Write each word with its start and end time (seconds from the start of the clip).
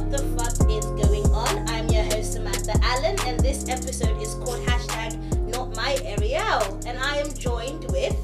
what 0.00 0.10
the 0.10 0.18
fuck 0.42 0.70
is 0.70 0.86
going 0.86 1.26
on? 1.26 1.68
I'm 1.68 1.86
your 1.88 2.04
host 2.04 2.32
Samantha 2.32 2.72
Allen, 2.82 3.16
and 3.26 3.38
this 3.40 3.68
episode 3.68 4.16
is 4.22 4.32
called 4.34 4.64
hashtag 4.66 5.14
Not 5.48 5.76
My 5.76 5.98
Ariel, 6.04 6.80
and 6.86 6.98
I 6.98 7.18
am 7.18 7.34
joined 7.34 7.84
with 7.90 8.16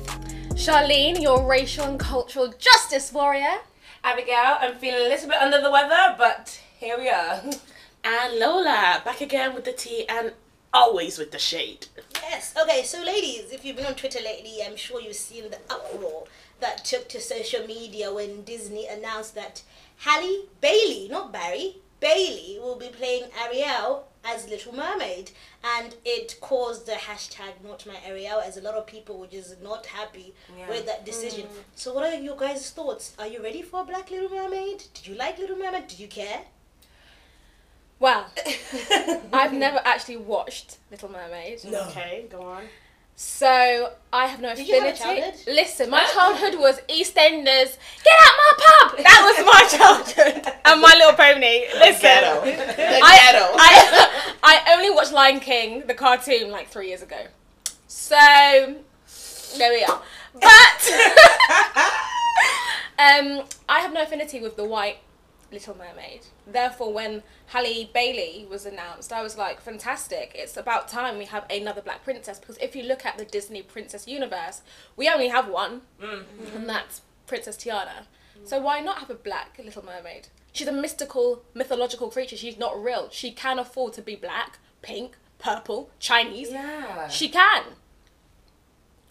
Charlene, 0.54 1.21
your 1.21 1.46
racial 1.46 1.85
and 1.85 2.00
cultural 2.00 2.54
justice 2.59 3.12
warrior. 3.12 3.59
Abigail, 4.03 4.57
I'm 4.59 4.77
feeling 4.77 5.04
a 5.04 5.09
little 5.09 5.29
bit 5.29 5.36
under 5.39 5.61
the 5.61 5.71
weather, 5.71 6.14
but 6.17 6.59
here 6.79 6.99
we 6.99 7.09
are. 7.09 7.43
And 8.08 8.39
Lola, 8.39 9.03
back 9.04 9.21
again 9.21 9.53
with 9.53 9.64
the 9.64 9.72
tea 9.72 10.07
and 10.08 10.32
always 10.72 11.18
with 11.18 11.32
the 11.32 11.40
shade. 11.40 11.89
yes. 12.22 12.54
Okay, 12.57 12.85
so 12.85 13.03
ladies, 13.03 13.50
if 13.50 13.64
you've 13.64 13.75
been 13.75 13.85
on 13.85 13.96
Twitter 13.96 14.21
lately, 14.25 14.58
I'm 14.64 14.77
sure 14.77 15.00
you've 15.00 15.17
seen 15.17 15.50
the 15.50 15.58
uproar 15.68 16.29
that 16.61 16.85
took 16.85 17.08
to 17.08 17.21
social 17.21 17.67
media 17.67 18.14
when 18.14 18.45
Disney 18.45 18.86
announced 18.86 19.35
that 19.35 19.63
Halle 19.99 20.45
Bailey, 20.61 21.09
not 21.11 21.32
Barry, 21.32 21.77
Bailey 22.00 22.59
will 22.61 22.77
be 22.77 22.89
playing 22.89 23.25
Ariel 23.45 24.07
as 24.25 24.49
Little 24.49 24.75
Mermaid, 24.75 25.31
and 25.64 25.95
it 26.04 26.37
caused 26.41 26.87
the 26.87 26.93
hashtag 26.93 27.53
Not 27.64 27.87
My 27.87 27.96
Ariel 28.04 28.40
as 28.40 28.57
a 28.57 28.61
lot 28.61 28.75
of 28.75 28.87
people 28.87 29.18
were 29.18 29.27
just 29.29 29.63
not 29.63 29.87
happy 29.87 30.35
Yeah. 30.59 30.68
with 30.68 30.85
that 30.87 31.04
decision. 31.04 31.46
Mm. 31.46 31.63
So, 31.77 31.95
what 31.95 32.05
are 32.05 32.14
your 32.20 32.37
guys' 32.37 32.70
thoughts? 32.70 33.14
Are 33.19 33.27
you 33.27 33.42
ready 33.42 33.62
for 33.62 33.83
a 33.83 33.84
Black 33.84 34.11
Little 34.11 34.28
Mermaid? 34.28 34.83
Did 34.95 35.06
you 35.06 35.14
like 35.14 35.39
Little 35.39 35.56
Mermaid? 35.56 35.87
Did 35.87 36.01
you 36.01 36.09
care? 36.09 36.42
Well, 37.98 38.27
I've 39.33 39.53
never 39.55 39.81
actually 39.84 40.19
watched 40.19 40.78
Little 40.91 41.11
Mermaid. 41.11 41.65
No. 41.65 41.83
Okay, 41.89 42.27
go 42.28 42.42
on. 42.42 42.65
So 43.19 43.92
I 44.12 44.27
have 44.27 44.42
no 44.42 44.55
Did 44.55 44.69
have 44.69 44.92
affinity. 44.92 44.98
childhood? 45.22 45.41
Listen, 45.47 45.89
my 45.89 46.05
childhood 46.12 46.61
was 46.61 46.78
EastEnders. 46.83 47.78
Get 48.05 48.17
out 48.20 48.34
my 48.36 48.53
pub. 48.58 48.98
That 49.05 49.20
was 49.25 49.39
my 49.47 49.78
childhood. 49.78 50.53
and 50.67 50.81
My 50.83 50.95
Little 50.98 51.14
Pony. 51.14 51.64
Listen, 51.78 52.03
Ghetto. 52.03 52.42
I. 52.45 53.50
I, 54.42 54.61
I 54.69 54.75
only 54.75 54.91
watched 54.91 55.12
Lion 55.12 55.41
King, 55.41 55.86
the 55.86 55.95
cartoon, 55.95 56.50
like 56.50 56.69
three 56.69 56.89
years 56.89 57.00
ago. 57.03 57.17
So 57.89 58.17
there 59.56 59.73
we 59.73 59.83
are. 59.83 60.03
But 60.34 60.92
um, 62.98 63.45
I 63.67 63.80
have 63.80 63.95
no 63.95 64.03
affinity 64.03 64.41
with 64.41 64.56
the 64.56 64.64
white 64.64 64.98
Little 65.52 65.77
Mermaid. 65.77 66.27
Therefore, 66.47 66.92
when 66.92 67.22
Halle 67.47 67.89
Bailey 67.92 68.47
was 68.50 68.66
announced, 68.66 69.12
I 69.12 69.22
was 69.22 69.39
like, 69.39 69.61
fantastic. 69.61 70.33
It's 70.34 70.56
about 70.56 70.89
time 70.89 71.19
we 71.19 71.27
have 71.27 71.44
another 71.50 71.80
black 71.80 72.02
princess. 72.05 72.39
Because 72.39 72.58
if 72.58 72.75
you 72.75 72.83
look 72.83 73.06
at 73.06 73.19
the 73.19 73.25
Disney 73.25 73.62
princess 73.62 74.08
universe, 74.08 74.62
we 74.97 75.08
only 75.08 75.28
have 75.28 75.48
one, 75.48 75.83
and 76.00 76.69
that's 76.69 77.02
Princess 77.27 77.56
Tiana. 77.56 78.06
So 78.44 78.61
why 78.61 78.80
not 78.80 78.98
have 78.98 79.11
a 79.11 79.14
black 79.14 79.58
Little 79.62 79.84
Mermaid? 79.84 80.28
She's 80.52 80.69
a 80.69 80.72
mystical, 80.72 81.42
mythological 81.55 82.08
creature. 82.08 82.36
She's 82.36 82.58
not 82.58 82.83
real. 82.83 83.08
She 83.11 83.30
can 83.30 83.58
afford 83.58 83.92
to 83.94 84.02
be 84.02 84.17
black, 84.17 84.58
pink, 84.83 85.17
purple, 85.39 85.91
Chinese. 85.98 86.50
Yeah. 86.50 87.08
She 87.08 87.28
can. 87.28 87.64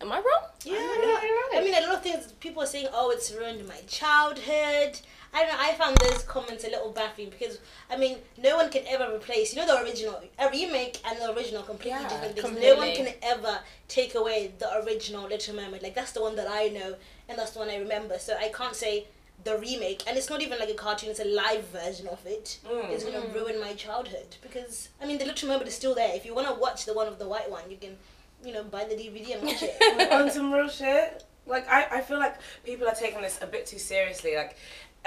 Am 0.02 0.12
I 0.12 0.18
wrong? 0.18 0.50
Yeah, 0.64 0.74
I 0.76 0.78
no. 0.78 1.04
you're 1.04 1.36
right. 1.36 1.52
I 1.56 1.64
mean, 1.64 1.74
a 1.84 1.88
lot 1.88 1.98
of 1.98 2.04
things 2.04 2.32
people 2.40 2.64
are 2.64 2.68
saying, 2.68 2.88
oh, 2.92 3.12
it's 3.12 3.32
ruined 3.32 3.68
my 3.68 3.80
childhood. 3.88 5.00
I 5.36 5.40
don't 5.40 5.50
know, 5.50 5.58
I 5.60 5.74
found 5.74 5.98
those 5.98 6.24
comments 6.24 6.64
a 6.64 6.70
little 6.70 6.92
baffling 6.92 7.30
because, 7.30 7.60
I 7.90 7.98
mean, 7.98 8.20
no 8.38 8.56
one 8.56 8.70
can 8.70 8.84
ever 8.88 9.14
replace, 9.14 9.54
you 9.54 9.60
know, 9.60 9.68
the 9.68 9.84
original. 9.84 10.22
A 10.40 10.50
remake 10.50 11.02
and 11.06 11.20
the 11.20 11.34
original 11.36 11.62
completely 11.62 12.00
Yeah, 12.00 12.08
different 12.08 12.40
things. 12.40 12.62
No 12.62 12.76
one 12.78 12.94
can 12.96 13.10
ever 13.22 13.60
take 13.90 14.16
away 14.16 14.54
the 14.58 14.82
original 14.84 15.28
Little 15.28 15.56
Mermaid. 15.56 15.84
Like, 15.84 15.94
that's 15.94 16.14
the 16.14 16.22
one 16.22 16.38
that 16.38 16.48
I 16.50 16.70
know 16.70 16.96
and 17.28 17.38
that's 17.38 17.52
the 17.52 17.60
one 17.60 17.70
I 17.70 17.78
remember. 17.78 18.18
So 18.18 18.38
I 18.38 18.48
can't 18.48 18.76
say 18.76 19.08
the 19.44 19.58
remake. 19.58 20.04
And 20.08 20.18
it's 20.18 20.30
not 20.30 20.42
even 20.42 20.58
like 20.58 20.70
a 20.70 20.74
cartoon, 20.74 21.10
it's 21.10 21.20
a 21.20 21.26
live 21.26 21.68
version 21.68 22.08
of 22.08 22.26
it. 22.26 22.60
Mm. 22.66 22.90
It's 22.92 23.04
going 23.04 23.22
to 23.22 23.28
ruin 23.38 23.60
my 23.60 23.74
childhood 23.74 24.38
because, 24.42 24.90
I 25.02 25.06
mean, 25.06 25.18
the 25.18 25.26
Little 25.26 25.50
Mermaid 25.50 25.68
is 25.68 25.76
still 25.76 25.96
there. 25.96 26.16
If 26.16 26.26
you 26.26 26.34
want 26.34 26.48
to 26.48 26.54
watch 26.54 26.86
the 26.86 26.94
one 26.94 27.08
of 27.08 27.20
the 27.20 27.28
white 27.28 27.52
one, 27.52 27.70
you 27.70 27.78
can, 27.78 27.98
you 28.44 28.54
know, 28.54 28.64
buy 28.64 28.86
the 28.86 28.96
DVD 28.96 29.36
and 29.36 29.44
watch 29.44 29.64
it. 29.64 30.12
on 30.12 30.32
some 30.32 30.54
real 30.54 30.70
shit. 30.70 31.26
Like 31.48 31.70
I, 31.70 31.98
I 31.98 32.02
feel 32.02 32.18
like 32.18 32.38
people 32.64 32.88
are 32.88 32.96
taking 32.96 33.22
this 33.22 33.40
a 33.42 33.48
bit 33.48 33.68
too 33.68 33.78
seriously. 33.78 34.36
Like, 34.36 34.58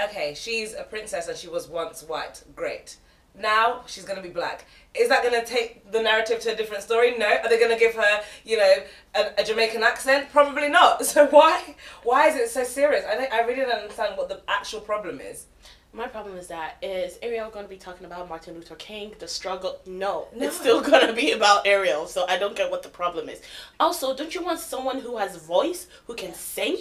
okay, 0.05 0.35
she's 0.35 0.75
a 0.75 0.83
princess 0.83 1.29
and 1.29 1.37
she 1.37 1.49
was 1.49 1.69
once 1.69 2.03
white. 2.03 2.43
Great. 2.55 2.97
Now 3.39 3.83
she's 3.87 4.05
gonna 4.05 4.23
be 4.23 4.31
black. 4.31 4.67
Is 4.95 5.09
that 5.09 5.23
gonna 5.23 5.45
take 5.45 5.93
the 5.93 6.03
narrative 6.03 6.41
to 6.41 6.53
a 6.53 6.57
different 6.57 6.83
story? 6.83 7.17
No. 7.17 7.27
Are 7.27 7.49
they 7.49 7.61
gonna 7.61 7.79
give 7.79 7.95
her, 7.95 8.21
you 8.45 8.57
know, 8.57 8.75
a, 9.15 9.41
a 9.41 9.45
Jamaican 9.45 9.83
accent? 9.83 10.31
Probably 10.31 10.69
not. 10.69 11.05
So 11.09 11.27
why, 11.27 11.75
why 12.03 12.29
is 12.29 12.37
it 12.37 12.51
so 12.51 12.65
serious? 12.65 13.05
I 13.05 13.17
think 13.17 13.33
I 13.33 13.41
really 13.43 13.63
don't 13.63 13.83
understand 13.83 14.17
what 14.17 14.29
the 14.29 14.41
actual 14.49 14.81
problem 14.81 15.21
is. 15.21 15.47
My 15.93 16.07
problem 16.07 16.37
is 16.37 16.49
that 16.49 16.77
is 16.83 17.19
Ariel 17.23 17.51
going 17.51 17.65
to 17.65 17.69
be 17.69 17.79
talking 17.79 18.05
about 18.05 18.29
Martin 18.29 18.55
Luther 18.55 18.75
King, 18.75 19.15
the 19.19 19.27
struggle? 19.27 19.79
No, 19.87 20.29
No. 20.37 20.47
it's 20.47 20.57
still 20.57 20.81
going 20.83 21.07
to 21.07 21.13
be 21.15 21.33
about 21.33 21.67
Ariel. 21.67 22.07
So 22.07 22.27
I 22.29 22.39
don't 22.39 22.55
get 22.55 22.71
what 22.71 22.83
the 22.83 22.91
problem 22.91 23.29
is. 23.29 23.41
Also, 23.81 24.15
don't 24.15 24.35
you 24.35 24.43
want 24.45 24.61
someone 24.61 25.01
who 25.01 25.17
has 25.17 25.37
voice, 25.37 25.87
who 26.07 26.15
can 26.15 26.35
sing? 26.35 26.77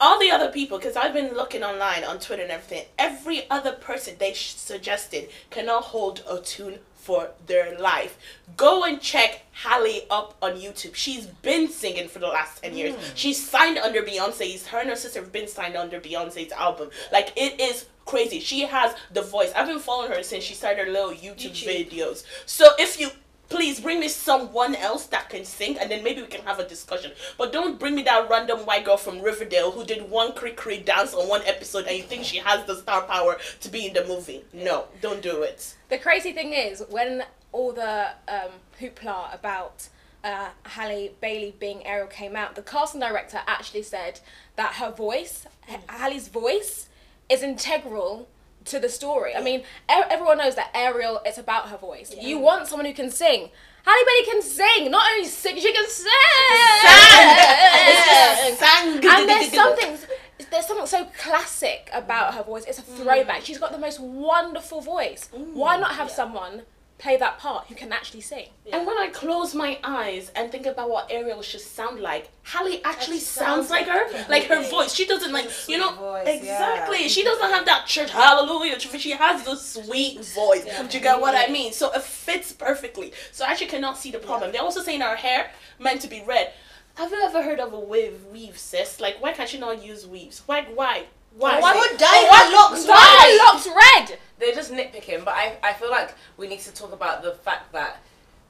All 0.00 0.20
the 0.20 0.30
other 0.30 0.50
people, 0.52 0.78
because 0.78 0.96
I've 0.96 1.12
been 1.12 1.34
looking 1.34 1.64
online 1.64 2.04
on 2.04 2.20
Twitter 2.20 2.42
and 2.42 2.52
everything. 2.52 2.86
Every 2.98 3.50
other 3.50 3.72
person 3.72 4.14
they 4.18 4.32
sh- 4.34 4.54
suggested 4.54 5.28
cannot 5.50 5.84
hold 5.84 6.22
a 6.30 6.38
tune 6.40 6.78
for 6.94 7.30
their 7.46 7.78
life. 7.78 8.16
Go 8.56 8.84
and 8.84 8.98
check 8.98 9.42
Halle 9.52 10.06
up 10.10 10.36
on 10.40 10.52
YouTube. 10.52 10.94
She's 10.94 11.26
been 11.26 11.68
singing 11.68 12.08
for 12.08 12.18
the 12.18 12.28
last 12.28 12.62
10 12.62 12.74
years. 12.74 12.94
Mm. 12.94 13.12
She's 13.14 13.46
signed 13.50 13.76
under 13.76 14.00
Beyonce's, 14.00 14.68
her 14.68 14.78
and 14.78 14.88
her 14.88 14.96
sister 14.96 15.20
have 15.20 15.30
been 15.32 15.48
signed 15.48 15.76
under 15.76 16.00
Beyonce's 16.00 16.50
album. 16.52 16.88
Like, 17.12 17.32
it 17.36 17.60
is 17.60 17.84
crazy. 18.04 18.40
She 18.40 18.62
has 18.62 18.94
the 19.12 19.22
voice. 19.22 19.52
I've 19.54 19.66
been 19.66 19.78
following 19.78 20.12
her 20.12 20.22
since 20.22 20.44
she 20.44 20.54
started 20.54 20.86
her 20.86 20.92
little 20.92 21.10
YouTube, 21.10 21.52
YouTube. 21.52 21.90
videos. 21.90 22.24
So 22.46 22.66
if 22.78 23.00
you 23.00 23.10
please 23.48 23.78
bring 23.80 24.00
me 24.00 24.08
someone 24.08 24.74
else 24.74 25.06
that 25.06 25.28
can 25.28 25.44
sing 25.44 25.78
and 25.78 25.90
then 25.90 26.02
maybe 26.02 26.22
we 26.22 26.28
can 26.28 26.42
have 26.44 26.58
a 26.58 26.68
discussion. 26.68 27.12
But 27.38 27.52
don't 27.52 27.78
bring 27.78 27.94
me 27.94 28.02
that 28.04 28.28
random 28.28 28.60
white 28.60 28.84
girl 28.84 28.96
from 28.96 29.20
Riverdale 29.20 29.70
who 29.70 29.84
did 29.84 30.08
one 30.10 30.32
creek 30.32 30.56
creek 30.56 30.86
dance 30.86 31.14
on 31.14 31.28
one 31.28 31.42
episode 31.44 31.86
and 31.86 31.96
you 31.96 32.02
think 32.02 32.24
she 32.24 32.38
has 32.38 32.64
the 32.64 32.74
star 32.76 33.02
power 33.02 33.38
to 33.60 33.68
be 33.68 33.86
in 33.86 33.92
the 33.92 34.04
movie. 34.06 34.44
No, 34.52 34.86
don't 35.00 35.22
do 35.22 35.42
it. 35.42 35.74
The 35.88 35.98
crazy 35.98 36.32
thing 36.32 36.52
is, 36.52 36.82
when 36.88 37.24
all 37.52 37.72
the 37.72 38.08
um, 38.28 38.50
hoopla 38.80 39.34
about 39.34 39.88
uh, 40.24 40.48
Halle 40.64 41.12
Bailey 41.20 41.54
being 41.60 41.86
Ariel 41.86 42.06
came 42.08 42.34
out, 42.34 42.54
the 42.56 42.62
casting 42.62 43.00
director 43.00 43.40
actually 43.46 43.82
said 43.82 44.20
that 44.56 44.74
her 44.74 44.90
voice, 44.90 45.46
H- 45.68 45.80
Halle's 45.88 46.28
voice, 46.28 46.88
is 47.28 47.42
integral 47.42 48.28
to 48.66 48.78
the 48.78 48.88
story. 48.88 49.34
I 49.36 49.42
mean, 49.42 49.60
e- 49.60 49.64
everyone 49.88 50.38
knows 50.38 50.54
that 50.56 50.70
Ariel, 50.74 51.20
it's 51.24 51.38
about 51.38 51.68
her 51.68 51.76
voice. 51.76 52.14
You 52.18 52.38
want 52.38 52.66
someone 52.68 52.86
who 52.86 52.94
can 52.94 53.10
sing. 53.10 53.50
Halle 53.84 54.04
Bailey 54.06 54.24
can 54.30 54.42
sing. 54.42 54.90
Not 54.90 55.10
only 55.12 55.26
sing, 55.28 55.56
she 55.56 55.72
can 55.72 55.86
sing. 55.88 56.10
Sang. 58.56 58.94
And 58.96 59.28
there's 59.28 59.52
something, 59.52 59.98
there's 60.50 60.66
something 60.66 60.86
so 60.86 61.04
classic 61.18 61.90
about 61.92 62.34
her 62.34 62.42
voice. 62.42 62.64
It's 62.66 62.78
a 62.78 62.82
throwback. 62.82 63.44
She's 63.44 63.58
got 63.58 63.72
the 63.72 63.78
most 63.78 64.00
wonderful 64.00 64.80
voice. 64.80 65.28
Why 65.32 65.76
not 65.76 65.92
have 65.96 66.10
someone 66.10 66.62
play 67.04 67.16
that 67.18 67.38
part 67.38 67.66
who 67.68 67.74
can 67.74 67.92
actually 67.92 68.22
sing? 68.22 68.46
And 68.72 68.86
when 68.86 68.96
I 68.96 69.08
close 69.08 69.54
my 69.54 69.78
eyes 69.84 70.32
and 70.34 70.50
think 70.50 70.64
about 70.64 70.88
what 70.88 71.10
Ariel 71.10 71.42
should 71.42 71.60
sound 71.60 72.00
like, 72.00 72.30
Halle 72.42 72.80
actually 72.82 73.18
sounds 73.18 73.68
sounds 73.68 73.70
like 73.70 73.86
like 73.86 74.10
her. 74.10 74.18
her. 74.18 74.26
Like 74.28 74.44
her 74.44 74.62
voice. 74.68 74.94
She 74.94 75.06
doesn't 75.06 75.32
like 75.32 75.48
you 75.68 75.78
know 75.78 75.92
voice, 75.94 76.26
exactly. 76.26 77.02
yeah. 77.02 77.08
She 77.08 77.22
doesn't 77.22 77.50
have 77.50 77.66
that 77.66 77.86
church 77.86 78.10
hallelujah. 78.10 78.80
She 78.80 79.10
has 79.10 79.44
the 79.44 79.54
sweet 79.54 80.24
voice. 80.24 80.64
Do 80.64 80.96
you 80.96 81.02
get 81.02 81.20
what 81.20 81.34
I 81.36 81.52
mean? 81.52 81.72
So 81.72 81.92
it 81.92 82.02
fits 82.02 82.52
perfectly. 82.52 83.12
So 83.32 83.44
I 83.44 83.50
actually 83.50 83.68
cannot 83.68 83.98
see 83.98 84.10
the 84.10 84.18
problem. 84.18 84.50
They're 84.50 84.62
also 84.62 84.82
saying 84.82 85.02
her 85.02 85.16
hair 85.16 85.50
meant 85.78 86.00
to 86.00 86.08
be 86.08 86.22
red. 86.26 86.52
Have 86.94 87.10
you 87.10 87.20
ever 87.22 87.42
heard 87.42 87.60
of 87.60 87.72
a 87.72 87.80
weave 87.80 88.24
weave, 88.32 88.56
sis? 88.56 88.98
Like 88.98 89.16
why 89.20 89.32
can't 89.32 89.52
you 89.52 89.60
not 89.60 89.84
use 89.84 90.06
weaves? 90.06 90.42
Why 90.46 90.62
why? 90.62 91.06
Why? 91.36 91.60
Why 91.60 91.74
would 91.74 91.98
dye 91.98 92.06
Why- 92.06 92.44
her 92.44 92.52
locks 92.54 92.86
Why 92.86 93.38
are 93.40 93.54
locks 93.54 93.66
red? 93.66 94.18
They're 94.38 94.54
just 94.54 94.72
nitpicking, 94.72 95.24
but 95.24 95.34
I, 95.34 95.56
I 95.62 95.72
feel 95.72 95.90
like 95.90 96.14
we 96.36 96.48
need 96.48 96.60
to 96.60 96.72
talk 96.72 96.92
about 96.92 97.22
the 97.22 97.32
fact 97.32 97.72
that 97.72 98.02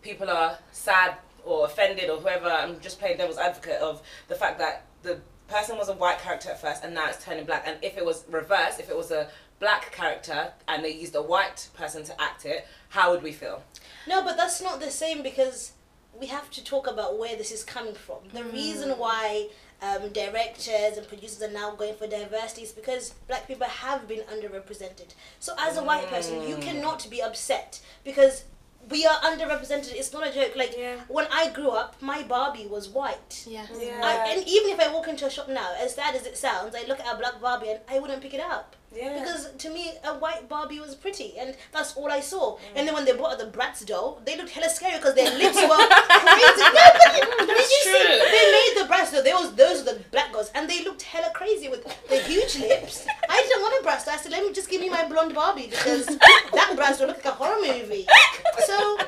people 0.02 0.28
are 0.28 0.58
sad 0.72 1.16
or 1.44 1.66
offended 1.66 2.10
or 2.10 2.18
whoever. 2.18 2.48
I'm 2.48 2.80
just 2.80 2.98
playing 2.98 3.18
devil's 3.18 3.38
advocate 3.38 3.80
of 3.80 4.02
the 4.28 4.34
fact 4.34 4.58
that 4.58 4.86
the 5.02 5.20
person 5.48 5.76
was 5.76 5.88
a 5.88 5.92
white 5.94 6.18
character 6.18 6.50
at 6.50 6.60
first 6.60 6.84
and 6.84 6.94
now 6.94 7.08
it's 7.08 7.22
turning 7.24 7.44
black. 7.44 7.64
And 7.66 7.76
if 7.82 7.96
it 7.96 8.04
was 8.04 8.24
reversed, 8.28 8.80
if 8.80 8.88
it 8.88 8.96
was 8.96 9.10
a 9.10 9.28
black 9.60 9.92
character 9.92 10.52
and 10.68 10.84
they 10.84 10.92
used 10.92 11.14
a 11.14 11.22
white 11.22 11.68
person 11.74 12.02
to 12.04 12.20
act 12.20 12.44
it, 12.44 12.66
how 12.90 13.10
would 13.12 13.22
we 13.22 13.32
feel? 13.32 13.62
No, 14.06 14.22
but 14.22 14.36
that's 14.36 14.62
not 14.62 14.80
the 14.80 14.90
same 14.90 15.22
because 15.22 15.72
we 16.18 16.26
have 16.26 16.50
to 16.50 16.64
talk 16.64 16.86
about 16.86 17.18
where 17.18 17.36
this 17.36 17.50
is 17.50 17.64
coming 17.64 17.94
from. 17.94 18.18
The 18.32 18.44
reason 18.44 18.90
mm. 18.90 18.98
why 18.98 19.48
um, 19.82 20.08
directors 20.12 20.96
and 20.96 21.06
producers 21.08 21.42
are 21.42 21.50
now 21.50 21.74
going 21.74 21.94
for 21.94 22.06
diversity 22.06 22.62
is 22.62 22.72
because 22.72 23.14
black 23.28 23.46
people 23.46 23.66
have 23.66 24.06
been 24.08 24.20
underrepresented. 24.20 25.14
So 25.40 25.54
as 25.58 25.76
a 25.76 25.84
white 25.84 26.06
person, 26.08 26.46
you 26.48 26.56
cannot 26.56 27.08
be 27.10 27.22
upset 27.22 27.80
because 28.04 28.44
we 28.90 29.06
are 29.06 29.16
underrepresented. 29.20 29.94
It's 29.94 30.12
not 30.12 30.26
a 30.26 30.32
joke. 30.32 30.56
Like 30.56 30.74
Yeah. 30.76 30.96
when 31.08 31.26
I 31.32 31.50
grew 31.50 31.70
up, 31.70 32.00
my 32.00 32.22
Barbie 32.22 32.66
was 32.66 32.88
white. 32.88 33.44
Yeah. 33.46 33.66
Yeah. 33.78 34.00
I, 34.02 34.32
and 34.32 34.46
even 34.46 34.70
if 34.70 34.80
I 34.80 34.92
walk 34.92 35.08
into 35.08 35.26
a 35.26 35.30
shop 35.30 35.48
now, 35.48 35.72
as 35.78 35.94
sad 35.94 36.14
as 36.14 36.26
it 36.26 36.36
sounds, 36.36 36.74
I 36.74 36.84
look 36.86 37.00
at 37.00 37.14
a 37.14 37.16
black 37.18 37.40
Barbie 37.40 37.70
and 37.70 37.80
I 37.88 37.98
wouldn't 37.98 38.22
pick 38.22 38.34
it 38.34 38.40
up. 38.40 38.76
Yeah. 38.96 39.18
Because 39.18 39.50
to 39.58 39.70
me, 39.70 39.92
a 40.04 40.14
white 40.14 40.48
Barbie 40.48 40.80
was 40.80 40.94
pretty, 40.94 41.34
and 41.38 41.54
that's 41.72 41.96
all 41.96 42.10
I 42.10 42.20
saw. 42.20 42.54
Mm. 42.56 42.58
And 42.76 42.88
then 42.88 42.94
when 42.94 43.04
they 43.04 43.12
brought 43.16 43.32
out 43.32 43.38
the 43.38 43.46
Bratz 43.58 43.84
doll, 43.84 44.20
they 44.24 44.36
looked 44.36 44.50
hella 44.50 44.68
scary 44.70 44.96
because 44.98 45.14
their 45.14 45.30
lips 45.36 45.56
were 45.56 45.68
crazy. 46.24 46.62
No, 46.62 46.84
but 47.38 47.46
did 47.46 47.58
you 47.58 47.80
see? 47.82 47.90
true. 47.90 48.18
They 48.34 48.44
made 48.58 48.72
the 48.76 48.86
Bratz 48.92 49.12
doll. 49.12 49.22
They 49.22 49.32
was 49.32 49.54
those 49.54 49.84
were 49.84 49.92
the 49.94 50.04
black 50.12 50.32
girls, 50.32 50.50
and 50.54 50.68
they 50.68 50.84
looked 50.84 51.02
hella 51.02 51.30
crazy 51.34 51.68
with 51.68 51.84
the 52.08 52.16
huge 52.18 52.56
lips. 52.58 53.06
I 53.28 53.42
didn't 53.42 53.62
want 53.62 53.84
a 53.84 53.88
Bratz 53.88 54.04
doll. 54.04 54.14
I 54.14 54.18
said, 54.18 54.32
let 54.32 54.44
me 54.44 54.52
just 54.52 54.70
give 54.70 54.80
me 54.80 54.88
my 54.88 55.06
blonde 55.08 55.34
Barbie 55.34 55.68
because 55.68 56.06
that 56.06 56.74
Bratz 56.78 56.98
doll 56.98 57.08
looked 57.08 57.24
like 57.24 57.34
a 57.34 57.36
horror 57.36 57.60
movie. 57.60 58.06
So 58.66 58.98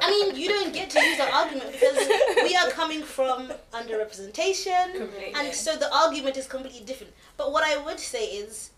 I 0.00 0.10
mean, 0.10 0.36
you 0.36 0.48
don't 0.48 0.72
get 0.72 0.90
to 0.90 1.00
use 1.04 1.18
that 1.18 1.32
argument 1.32 1.72
because 1.72 1.96
we 2.42 2.54
are 2.56 2.70
coming 2.70 3.02
from 3.02 3.52
underrepresentation, 3.72 4.94
Completely. 4.96 5.32
and 5.34 5.52
so 5.54 5.76
the 5.76 5.92
argument 5.94 6.36
is 6.36 6.46
completely 6.46 6.84
different. 6.84 7.12
But 7.36 7.52
what 7.52 7.64
I 7.64 7.76
would 7.84 7.98
say 8.00 8.24
is, 8.26 8.70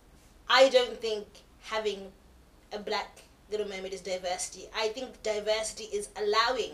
I 0.51 0.69
don't 0.69 1.01
think 1.01 1.27
having 1.63 2.11
a 2.73 2.79
black 2.79 3.23
Little 3.51 3.69
Mermaid 3.69 3.93
is 3.93 4.01
diversity. 4.01 4.67
I 4.77 4.89
think 4.89 5.23
diversity 5.23 5.85
is 5.85 6.09
allowing 6.17 6.73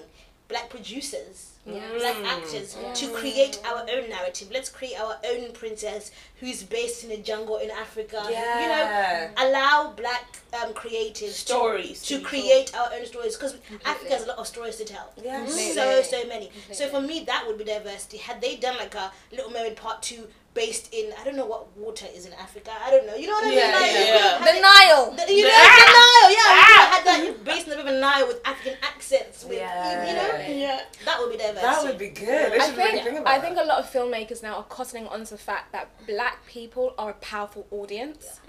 black 0.49 0.70
producers, 0.70 1.55
black 1.64 2.17
actors 2.25 2.76
to 2.94 3.08
create 3.12 3.61
our 3.67 3.81
own 3.81 4.08
narrative. 4.08 4.49
Let's 4.52 4.69
create 4.69 4.99
our 4.99 5.17
own 5.28 5.52
princess 5.52 6.12
who's 6.38 6.62
based 6.62 7.05
in 7.05 7.11
a 7.11 7.17
jungle 7.17 7.56
in 7.58 7.70
Africa. 7.70 8.26
Yeah. 8.31 8.62
You 8.62 8.69
know, 8.69 9.49
allow 9.49 9.93
black 9.96 10.38
um, 10.62 10.72
creatives 10.72 11.31
Stories 11.31 12.02
to 12.02 12.19
be 12.19 12.25
create 12.25 12.76
our 12.76 12.90
own 12.94 13.06
stories 13.06 13.37
because 13.37 13.56
Africa 13.84 14.12
has 14.12 14.25
a 14.25 14.29
lot 14.29 14.38
of 14.38 14.46
stories 14.46 14.76
to 14.76 14.84
tell. 14.84 15.12
Yeah. 15.22 15.46
So 15.46 16.02
so 16.02 16.26
many. 16.29 16.50
So 16.72 16.88
for 16.88 17.00
me, 17.00 17.25
that 17.25 17.44
would 17.46 17.58
be 17.58 17.64
diversity. 17.64 18.19
Had 18.19 18.40
they 18.40 18.56
done 18.56 18.76
like 18.76 18.94
a 18.94 19.12
Little 19.32 19.50
Mermaid 19.50 19.76
Part 19.76 20.02
Two 20.02 20.29
based 20.56 20.93
in 20.93 21.12
I 21.20 21.23
don't 21.25 21.37
know 21.37 21.47
what 21.47 21.62
water 21.76 22.06
is 22.17 22.25
in 22.26 22.32
Africa. 22.32 22.73
I 22.85 22.91
don't 22.91 23.06
know. 23.06 23.14
You 23.14 23.26
know 23.29 23.35
what 23.35 23.44
I 23.44 23.49
mean? 23.50 23.58
Yeah, 23.58 23.76
Like, 23.79 23.93
yeah, 23.93 24.14
yeah. 24.14 24.38
The 24.38 24.44
they- 24.53 24.61
Nile. 24.61 25.05
the, 25.19 25.25
you 25.32 25.43
know, 25.44 25.50
Ah! 25.55 25.76
the 25.85 25.93
Nile, 26.00 26.31
yeah. 26.37 26.49
we 26.56 26.61
Ah! 26.67 26.91
had 26.94 27.03
that 27.06 27.44
based 27.44 27.64
in 27.69 27.70
the 27.70 27.76
River 27.76 27.99
Nile 28.00 28.26
with 28.26 28.41
African 28.44 28.76
accents. 28.82 29.44
With, 29.44 29.58
Yeah. 29.58 30.08
you 30.08 30.14
know, 30.17 30.58
Yeah. 30.67 30.81
that 31.05 31.17
would 31.20 31.31
be 31.31 31.37
diversity. 31.37 31.61
That 31.67 31.85
would 31.85 31.99
be 31.99 32.08
good. 32.08 32.53
They 32.53 32.58
I 32.58 32.67
should 32.67 32.76
really 32.79 32.91
think 33.03 33.05
think 33.17 33.26
I 33.29 33.38
think 33.38 33.58
a 33.58 33.64
lot 33.64 33.79
of 33.79 33.87
filmmakers 33.93 34.43
now 34.43 34.55
are 34.56 34.64
cottoning 34.64 35.06
onto 35.12 35.31
the 35.37 35.43
fact 35.50 35.73
that 35.73 35.87
black 36.06 36.44
people 36.47 36.94
are 36.99 37.11
a 37.11 37.14
powerful 37.14 37.67
audience. 37.70 38.41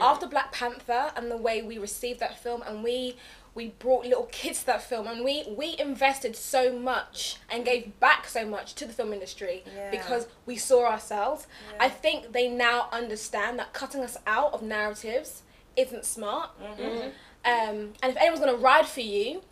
After 0.00 0.26
Black 0.26 0.52
Panther 0.52 1.12
and 1.16 1.30
the 1.30 1.36
way 1.36 1.62
we 1.62 1.78
received 1.78 2.20
that 2.20 2.38
film 2.38 2.62
and 2.66 2.84
we 2.84 3.16
we 3.56 3.68
brought 3.78 4.04
little 4.04 4.28
kids 4.30 4.60
to 4.60 4.66
that 4.66 4.82
film 4.82 5.06
and 5.08 5.24
we 5.24 5.42
we 5.56 5.74
invested 5.78 6.36
so 6.36 6.78
much 6.78 7.38
and 7.50 7.64
gave 7.64 7.98
back 7.98 8.28
so 8.28 8.46
much 8.46 8.74
to 8.74 8.84
the 8.84 8.92
film 8.92 9.12
industry 9.12 9.64
Yeah. 9.74 9.90
because 9.90 10.28
we 10.44 10.56
saw 10.56 10.86
ourselves. 10.86 11.46
I 11.80 11.88
think 11.88 12.32
they 12.32 12.48
now 12.48 12.88
understand 12.92 13.58
that 13.58 13.72
cutting 13.72 14.02
us 14.02 14.16
out 14.26 14.52
of 14.52 14.62
narratives 14.62 15.42
isn't 15.74 16.04
smart. 16.04 16.50
Um, 16.60 17.92
and 18.02 18.12
if 18.12 18.16
anyone's 18.16 18.40
gonna 18.40 18.56
ride 18.56 18.86
for 18.86 19.00
you, 19.00 19.42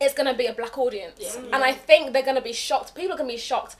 it's 0.00 0.14
gonna 0.14 0.34
be 0.34 0.46
a 0.46 0.52
black 0.52 0.76
audience. 0.78 1.36
And 1.36 1.56
I 1.70 1.72
think 1.72 2.12
they're 2.12 2.22
gonna 2.30 2.40
be 2.42 2.52
shocked. 2.52 2.94
People 2.94 3.14
are 3.14 3.18
gonna 3.18 3.28
be 3.32 3.36
shocked 3.38 3.76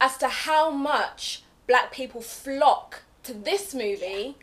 as 0.00 0.16
to 0.18 0.28
how 0.28 0.70
much 0.70 1.42
black 1.66 1.92
people 1.92 2.20
flock 2.20 3.02
to 3.24 3.32
this 3.34 3.72
movie 3.74 4.36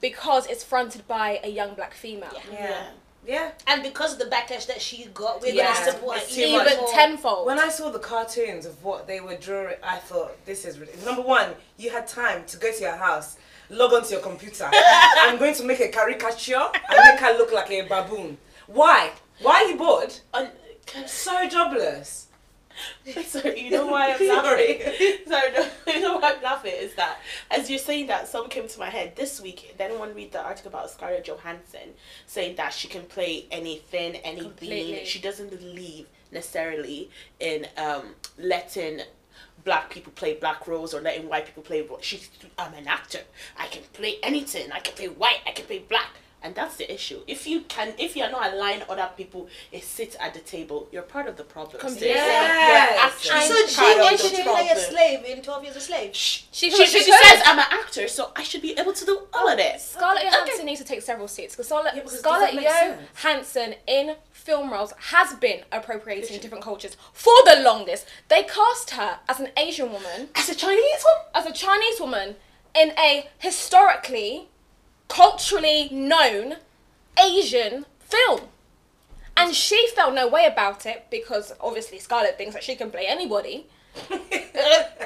because 0.00 0.46
it's 0.46 0.64
fronted 0.64 1.06
by 1.08 1.40
a 1.44 1.48
young 1.48 1.74
black 1.74 1.94
female. 1.94 2.38
Yeah. 2.52 2.90
Yeah. 3.26 3.50
and 3.66 3.82
because 3.82 4.14
of 4.14 4.18
the 4.18 4.24
backlash 4.24 4.66
that 4.66 4.80
she 4.80 5.04
got, 5.12 5.40
we're 5.42 5.52
Yeah, 5.54 5.72
gonna 5.74 5.92
support 5.92 6.16
her 6.18 6.22
it's 6.24 6.36
even 6.38 6.64
much. 6.64 6.90
Tenfold. 6.92 7.46
When 7.46 7.58
I 7.58 7.68
saw 7.68 7.90
the 7.90 7.98
cartoons 7.98 8.64
of 8.66 8.82
what 8.82 9.06
they 9.06 9.20
were 9.20 9.36
drawing, 9.36 9.76
I 9.82 9.96
thought 9.98 10.44
this 10.46 10.64
is 10.64 10.78
ridiculous. 10.78 11.06
Number 11.06 11.22
one, 11.22 11.50
you 11.76 11.90
had 11.90 12.06
time 12.08 12.44
to 12.46 12.56
go 12.56 12.72
to 12.72 12.80
your 12.80 12.96
house, 12.96 13.36
log 13.68 13.92
onto 13.92 14.10
your 14.12 14.20
computer. 14.22 14.68
I'm 14.72 15.38
going 15.38 15.54
to 15.54 15.64
make 15.64 15.80
a 15.80 15.88
caricature 15.88 16.56
and 16.56 16.98
make 17.04 17.20
her 17.20 17.36
look 17.36 17.52
like 17.52 17.70
a 17.70 17.82
baboon. 17.82 18.38
Why? 18.66 19.10
Why 19.42 19.54
are 19.64 19.64
you 19.68 19.76
bored? 19.76 20.14
Un- 20.34 20.50
So 21.06 21.48
jobless. 21.48 22.26
Sorry, 23.24 23.60
you 23.60 23.70
know 23.70 23.86
why 23.86 24.12
I'm 24.12 24.18
Sorry. 24.18 24.78
laughing? 24.78 25.16
Sorry, 25.26 25.52
no, 25.52 25.68
you 25.92 26.00
know 26.00 26.18
why 26.18 26.34
I'm 26.36 26.42
laughing 26.42 26.74
is 26.76 26.94
that 26.94 27.18
as 27.50 27.68
you're 27.70 27.78
saying 27.78 28.06
that, 28.08 28.28
some 28.28 28.48
came 28.48 28.68
to 28.68 28.78
my 28.78 28.90
head 28.90 29.16
this 29.16 29.40
week. 29.40 29.74
Then 29.78 29.98
one 29.98 30.14
read 30.14 30.32
the 30.32 30.42
article 30.42 30.68
about 30.68 30.90
Scarlett 30.90 31.24
Johansson 31.24 31.94
saying 32.26 32.56
that 32.56 32.72
she 32.72 32.88
can 32.88 33.02
play 33.02 33.46
anything, 33.50 34.16
any 34.16 34.40
Completely. 34.42 35.04
She 35.04 35.20
doesn't 35.20 35.50
believe 35.50 36.06
necessarily 36.32 37.10
in 37.38 37.66
um, 37.76 38.14
letting 38.38 39.00
black 39.64 39.90
people 39.90 40.12
play 40.14 40.34
black 40.34 40.66
roles 40.66 40.94
or 40.94 41.00
letting 41.00 41.28
white 41.28 41.46
people 41.46 41.62
play. 41.62 41.86
She's 42.00 42.30
I'm 42.58 42.74
an 42.74 42.86
actor. 42.86 43.20
I 43.58 43.66
can 43.66 43.82
play 43.92 44.16
anything. 44.22 44.72
I 44.72 44.80
can 44.80 44.94
play 44.94 45.08
white. 45.08 45.40
I 45.46 45.52
can 45.52 45.66
play 45.66 45.80
black. 45.80 46.10
And 46.42 46.54
that's 46.54 46.76
the 46.76 46.90
issue. 46.92 47.20
If 47.26 47.46
you 47.46 47.60
can, 47.62 47.92
if 47.98 48.16
you 48.16 48.22
are 48.24 48.30
not 48.30 48.52
allowing 48.54 48.82
other 48.88 49.10
people 49.14 49.48
it 49.72 49.84
sit 49.84 50.16
at 50.18 50.32
the 50.32 50.40
table, 50.40 50.88
you're 50.90 51.02
part 51.02 51.26
of 51.28 51.36
the 51.36 51.44
problem. 51.44 51.72
sis. 51.82 51.82
Completely. 51.82 52.14
Yes. 52.16 53.24
You're 53.26 53.34
actually 53.34 53.54
So 53.54 53.66
she 53.66 53.76
part 53.76 53.96
of 53.98 54.02
wants 54.04 54.22
the 54.30 54.36
to 54.38 54.42
play 54.44 54.68
a 54.72 54.76
slave 54.78 55.24
in 55.26 55.42
Twelve 55.42 55.64
Years 55.64 55.76
a 55.76 55.80
Slave. 55.80 56.14
She, 56.16 56.46
She- 56.50 56.70
she, 56.70 56.86
she 56.86 57.00
she 57.00 57.10
could. 57.10 57.24
says 57.24 57.42
I'm 57.44 57.58
an 57.58 57.66
actor, 57.70 58.08
so 58.08 58.32
I 58.34 58.42
should 58.42 58.62
be 58.62 58.72
able 58.78 58.92
to 58.94 59.04
do 59.04 59.20
all 59.34 59.48
of 59.48 59.58
this. 59.58 59.84
Scarlett 59.90 60.24
Johansson 60.24 60.64
needs 60.64 60.80
to 60.80 60.86
take 60.86 61.02
several 61.02 61.28
seats 61.28 61.54
because 61.54 61.66
Scarlett, 61.68 61.94
Yeah, 61.94 62.02
because 62.04 62.18
Scarlett 62.20 62.54
does 62.54 62.64
that 62.64 62.88
make 62.88 62.98
sense? 63.00 63.22
Johansson 63.22 63.74
in 63.86 64.16
film 64.32 64.72
roles 64.72 64.92
has 65.10 65.34
been 65.34 65.60
appropriating 65.70 66.40
different 66.40 66.64
cultures 66.64 66.96
for 67.12 67.34
the 67.44 67.60
longest. 67.62 68.06
They 68.28 68.44
cast 68.44 68.90
her 68.92 69.18
as 69.28 69.40
an 69.40 69.48
Asian 69.58 69.92
woman, 69.92 70.30
As 70.34 70.48
a 70.48 70.54
Chinese 70.54 71.02
one, 71.04 71.26
as 71.34 71.44
a 71.44 71.52
Chinese 71.52 72.00
woman, 72.00 72.36
in 72.74 72.92
a 72.98 73.28
historically, 73.38 74.48
culturally 75.10 75.88
known 75.90 76.56
Asian 77.22 77.84
film. 77.98 78.42
And 79.36 79.54
she 79.54 79.88
felt 79.94 80.14
no 80.14 80.28
way 80.28 80.46
about 80.46 80.86
it 80.86 81.06
because 81.10 81.52
obviously 81.60 81.98
Scarlett 81.98 82.36
thinks 82.38 82.54
that 82.54 82.62
she 82.62 82.76
can 82.76 82.90
play 82.90 83.06
anybody. 83.06 83.66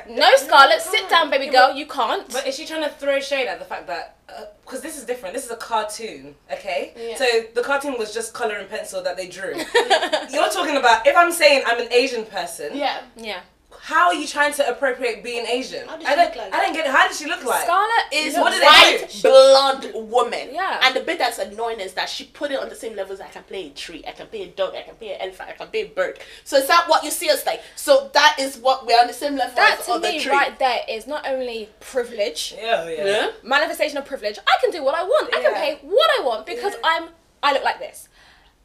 No, 0.08 0.28
Scarlett, 0.36 0.82
sit 0.82 1.08
down, 1.08 1.30
baby 1.30 1.50
girl, 1.50 1.74
you 1.74 1.86
can't. 1.86 2.30
But 2.30 2.46
is 2.46 2.54
she 2.56 2.66
trying 2.66 2.82
to 2.82 2.90
throw 2.90 3.20
shade 3.20 3.46
at 3.46 3.58
the 3.58 3.64
fact 3.64 3.86
that 3.86 4.18
uh, 4.28 4.44
because 4.64 4.80
this 4.80 4.98
is 4.98 5.04
different? 5.04 5.34
This 5.34 5.44
is 5.44 5.50
a 5.50 5.56
cartoon, 5.56 6.34
okay? 6.52 6.92
Yeah. 6.96 7.16
So 7.16 7.24
the 7.54 7.62
cartoon 7.62 7.96
was 7.98 8.12
just 8.12 8.34
color 8.34 8.56
and 8.56 8.68
pencil 8.68 9.02
that 9.02 9.16
they 9.16 9.28
drew. 9.28 9.54
You're 10.30 10.50
talking 10.50 10.76
about 10.76 11.06
if 11.06 11.16
I'm 11.16 11.32
saying 11.32 11.62
I'm 11.66 11.80
an 11.80 11.92
Asian 11.92 12.26
person, 12.26 12.76
yeah. 12.76 13.02
yeah. 13.16 13.40
How 13.80 14.08
are 14.08 14.14
you 14.14 14.26
trying 14.26 14.52
to 14.54 14.68
appropriate 14.68 15.22
being 15.22 15.46
Asian? 15.46 15.86
How 15.88 15.96
does 15.96 16.06
I 16.06 16.10
she 16.10 16.16
don't, 16.16 16.24
look 16.26 16.36
like? 16.36 16.54
I 16.54 16.64
don't 16.64 16.72
get 16.72 16.86
it. 16.86 16.92
How 16.92 17.06
does 17.08 17.18
she 17.18 17.26
look 17.26 17.44
like? 17.44 17.62
Scarlett 17.64 18.12
Is 18.12 18.34
What 18.36 18.52
do 18.52 18.60
white 18.60 19.06
do? 19.10 19.22
blonde 19.28 19.90
woman. 20.10 20.48
Yeah. 20.52 20.80
And 20.82 20.96
the 20.96 21.00
bit 21.00 21.18
that's 21.18 21.38
annoying 21.38 21.80
is 21.80 21.92
that 21.94 22.08
she 22.08 22.24
put 22.24 22.50
it 22.50 22.60
on 22.60 22.68
the 22.68 22.74
same 22.74 22.96
levels. 22.96 23.20
I 23.20 23.28
can 23.28 23.42
play 23.44 23.66
a 23.66 23.70
tree, 23.70 24.02
I 24.06 24.12
can 24.12 24.26
play 24.28 24.42
a 24.42 24.48
dog, 24.48 24.74
I 24.74 24.82
can 24.82 24.94
play 24.96 25.14
an 25.14 25.20
elephant, 25.20 25.50
I 25.50 25.52
can 25.52 25.68
play 25.68 25.82
a 25.82 25.88
bird. 25.88 26.18
So 26.44 26.56
is 26.56 26.66
that 26.68 26.88
what 26.88 27.04
you 27.04 27.10
see 27.10 27.30
us 27.30 27.44
like? 27.46 27.62
So 27.76 28.10
that 28.14 28.36
is 28.40 28.56
what 28.58 28.86
we're 28.86 28.98
on 29.00 29.06
the 29.06 29.12
same 29.12 29.36
level 29.36 29.54
That 29.56 29.78
as 29.80 29.86
to 29.86 29.98
me 30.00 30.20
tree. 30.20 30.32
right 30.32 30.58
there 30.58 30.80
is 30.88 31.06
not 31.06 31.26
only 31.26 31.68
privilege, 31.80 32.54
Yeah, 32.56 32.88
yeah. 32.88 33.04
Yeah. 33.06 33.30
manifestation 33.42 33.98
of 33.98 34.04
privilege. 34.06 34.38
I 34.46 34.56
can 34.60 34.70
do 34.70 34.82
what 34.84 34.94
I 34.94 35.02
want. 35.04 35.34
I 35.34 35.40
can 35.42 35.54
pay 35.54 35.78
what 35.82 36.10
I 36.18 36.24
want 36.24 36.46
because 36.46 36.72
Yeah. 36.74 36.80
I'm 36.84 37.08
I 37.42 37.52
look 37.52 37.62
like 37.64 37.78
this. 37.78 38.08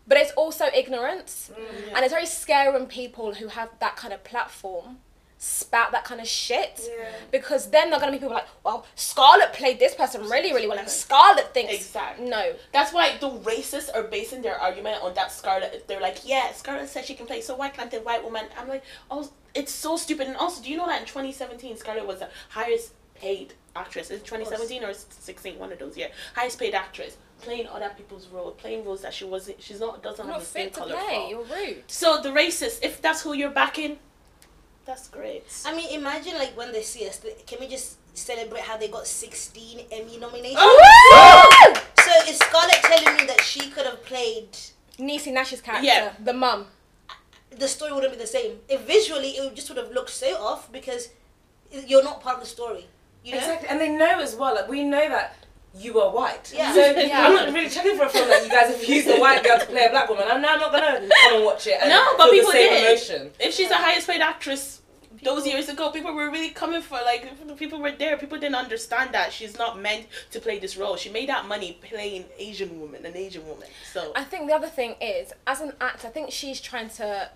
But 0.10 0.18
it's 0.18 0.32
also 0.32 0.66
ignorance. 0.76 1.52
Mm. 1.54 1.94
And 1.96 2.04
it's 2.04 2.14
very 2.14 2.26
scary 2.26 2.74
when 2.74 2.88
people 2.88 3.36
who 3.36 3.48
have 3.48 3.70
that 3.80 3.96
kind 3.96 4.14
of 4.14 4.24
platform 4.26 4.98
spout 5.42 5.94
that 5.94 6.04
kind 6.04 6.20
of 6.20 6.28
shit. 6.28 6.82
Yeah. 6.86 7.12
Because 7.32 7.70
then 7.70 7.90
they're 7.90 8.00
gonna 8.00 8.12
be 8.12 8.18
people 8.18 8.34
like, 8.34 8.48
well, 8.64 8.86
Scarlett 8.96 9.54
played 9.54 9.80
this 9.80 9.96
person 9.96 10.22
really, 10.30 10.54
really 10.54 10.68
well, 10.68 10.78
and 10.78 10.90
Scarlett 10.90 11.54
thinks 11.54 11.74
Exactly. 11.74 12.30
no. 12.30 12.54
That's 12.74 12.94
why 12.94 13.18
the 13.18 13.30
racists 13.30 13.90
are 13.96 14.04
basing 14.04 14.42
their 14.42 14.60
argument 14.60 15.02
on 15.02 15.14
that 15.14 15.32
Scarlett. 15.32 15.88
They're 15.88 16.02
like, 16.02 16.18
yeah, 16.26 16.52
Scarlett 16.52 16.90
said 16.90 17.06
she 17.06 17.16
can 17.16 17.26
play, 17.26 17.40
so 17.42 17.56
why 17.56 17.70
can't 17.70 17.90
the 17.90 18.02
white 18.02 18.24
woman? 18.24 18.46
I'm 18.58 18.68
like, 18.68 18.84
oh, 19.10 19.32
it's 19.56 19.72
so 19.72 19.96
stupid. 19.96 20.28
And 20.28 20.36
also, 20.36 20.62
do 20.62 20.70
you 20.70 20.78
know 20.78 20.88
that 20.88 21.00
in 21.02 21.08
2017, 21.08 21.78
Scarlett 21.78 22.06
was 22.06 22.20
the 22.20 22.30
highest 22.50 22.94
paid 23.16 23.54
actress? 23.76 24.12
Is 24.12 24.20
it 24.20 24.26
2017 24.26 24.84
or 24.84 24.94
16? 24.94 25.58
One 25.58 25.72
of 25.72 25.80
those, 25.80 25.96
yeah. 25.98 26.08
Highest 26.36 26.60
paid 26.60 26.74
actress, 26.76 27.18
playing 27.42 27.68
other 27.68 27.92
people's 27.96 28.28
role, 28.28 28.52
playing 28.52 28.86
roles 28.86 29.02
that 29.02 29.14
she 29.14 29.26
wasn't. 29.26 29.62
She's 29.62 29.80
not 29.80 30.04
doesn't 30.04 30.26
You're 30.26 30.34
have 30.34 30.42
not 30.42 30.46
the 30.46 30.60
same 30.60 30.66
fit 30.66 30.74
to 30.76 30.80
color 30.82 30.96
play. 30.96 31.16
for. 31.16 31.30
You're 31.30 31.44
rude. 31.68 31.84
So 31.88 32.22
the 32.22 32.30
racists, 32.30 32.80
if 32.84 33.02
that's 33.02 33.22
who 33.22 33.34
you're 33.34 33.50
backing, 33.52 33.98
that's 34.86 35.08
great. 35.08 35.44
I 35.66 35.76
mean, 35.76 35.90
imagine 36.00 36.34
like 36.36 36.56
when 36.58 36.72
they 36.72 36.82
see 36.82 37.08
us. 37.08 37.18
they- 37.18 37.36
Can 37.46 37.60
we 37.60 37.68
just 37.68 37.98
celebrate 38.18 38.64
how 38.64 38.76
they 38.78 38.88
got 38.88 39.06
16 39.08 39.86
Emmy 39.92 40.18
nominations? 40.18 40.58
Oh! 40.60 41.84
So 42.04 42.12
is 42.32 42.38
Scarlett 42.40 42.82
telling 42.84 43.18
me 43.18 43.26
that 43.28 43.42
she 43.42 43.70
could 43.70 43.86
have 43.86 44.04
played? 44.04 44.50
Niecy 44.98 45.32
Nash's 45.32 45.62
character, 45.62 45.86
Yeah. 45.86 46.14
the 46.24 46.34
mum. 46.34 46.68
The 47.52 47.68
story 47.68 47.94
wouldn't 47.94 48.14
be 48.14 48.20
the 48.20 48.28
same. 48.28 48.60
If 48.68 48.82
visually, 48.82 49.30
it 49.38 49.44
would 49.44 49.56
just 49.56 49.70
would 49.70 49.78
have 49.78 49.92
looked 49.92 50.10
so 50.10 50.36
off 50.38 50.72
because 50.72 51.10
you're 51.72 52.04
not 52.04 52.22
part 52.22 52.36
of 52.38 52.42
the 52.44 52.50
story. 52.50 52.88
You 53.24 53.34
know. 53.34 53.38
Exactly, 53.40 53.68
and 53.70 53.80
they 53.80 53.90
know 53.90 54.20
as 54.20 54.36
well. 54.36 54.56
Like 54.56 54.68
we 54.70 54.84
know 54.84 55.08
that 55.10 55.36
you 55.76 56.00
are 56.00 56.12
white. 56.14 56.52
Yeah. 56.56 56.74
So 56.74 56.80
Yeah. 56.80 57.28
I'm 57.28 57.34
not 57.34 57.54
really 57.54 57.70
checking 57.70 57.96
for 57.98 58.06
a 58.06 58.10
film 58.10 58.28
that 58.30 58.44
you 58.44 58.50
guys 58.50 58.76
have 58.76 58.84
used 58.84 59.08
a 59.08 59.20
white 59.20 59.44
girl 59.44 59.60
to 59.60 59.66
play 59.66 59.86
a 59.86 59.90
black 59.90 60.10
woman. 60.10 60.26
I'm 60.30 60.42
now 60.42 60.56
not 60.56 60.72
gonna 60.72 61.08
come 61.24 61.36
and 61.36 61.46
watch 61.46 61.68
it. 61.68 61.78
And 61.82 61.90
No, 61.90 62.14
but 62.18 62.26
feel 62.26 62.34
people 62.34 62.52
the 62.52 62.58
same 62.58 62.70
did. 62.74 62.88
emotion. 62.92 63.32
If 63.40 63.54
she's 63.54 63.70
the 63.70 63.76
highest 63.76 64.08
paid 64.08 64.22
actress 64.22 64.82
those 65.22 65.46
years 65.46 65.68
ago, 65.70 65.92
people 65.92 66.14
were 66.14 66.30
really 66.32 66.50
coming 66.50 66.82
for 66.82 66.96
like 67.06 67.58
people 67.58 67.80
were 67.80 67.92
there. 67.92 68.18
People 68.18 68.40
didn't 68.40 68.56
understand 68.56 69.14
that 69.14 69.32
she's 69.34 69.58
not 69.58 69.80
meant 69.80 70.08
to 70.32 70.40
play 70.40 70.60
this 70.60 70.78
role. 70.78 70.96
She 70.96 71.10
made 71.10 71.30
that 71.30 71.48
money 71.48 71.78
playing 71.82 72.26
Asian 72.38 72.80
woman, 72.80 73.06
an 73.06 73.16
Asian 73.16 73.46
woman. 73.48 73.68
So 73.94 74.12
I 74.16 74.24
think 74.24 74.48
the 74.48 74.56
other 74.56 74.68
thing 74.70 74.96
is, 75.02 75.34
as 75.46 75.62
an 75.62 75.74
actor, 75.82 76.08
I 76.08 76.12
think 76.12 76.32
she's 76.32 76.60
trying 76.62 76.90
to 76.92 77.30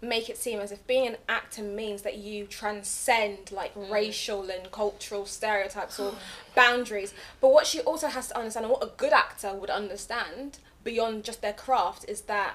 make 0.00 0.30
it 0.30 0.38
seem 0.38 0.60
as 0.60 0.70
if 0.70 0.86
being 0.86 1.06
an 1.08 1.16
actor 1.28 1.62
means 1.62 2.02
that 2.02 2.18
you 2.18 2.46
transcend 2.46 3.50
like 3.50 3.74
mm. 3.74 3.90
racial 3.90 4.48
and 4.48 4.70
cultural 4.70 5.26
stereotypes 5.26 5.98
or 5.98 6.14
boundaries. 6.54 7.14
But 7.40 7.52
what 7.52 7.66
she 7.66 7.80
also 7.80 8.08
has 8.08 8.28
to 8.28 8.38
understand, 8.38 8.66
and 8.66 8.72
what 8.72 8.84
a 8.84 8.92
good 8.96 9.12
actor 9.12 9.54
would 9.54 9.70
understand 9.70 10.58
beyond 10.84 11.24
just 11.24 11.42
their 11.42 11.52
craft, 11.52 12.04
is 12.08 12.22
that 12.22 12.54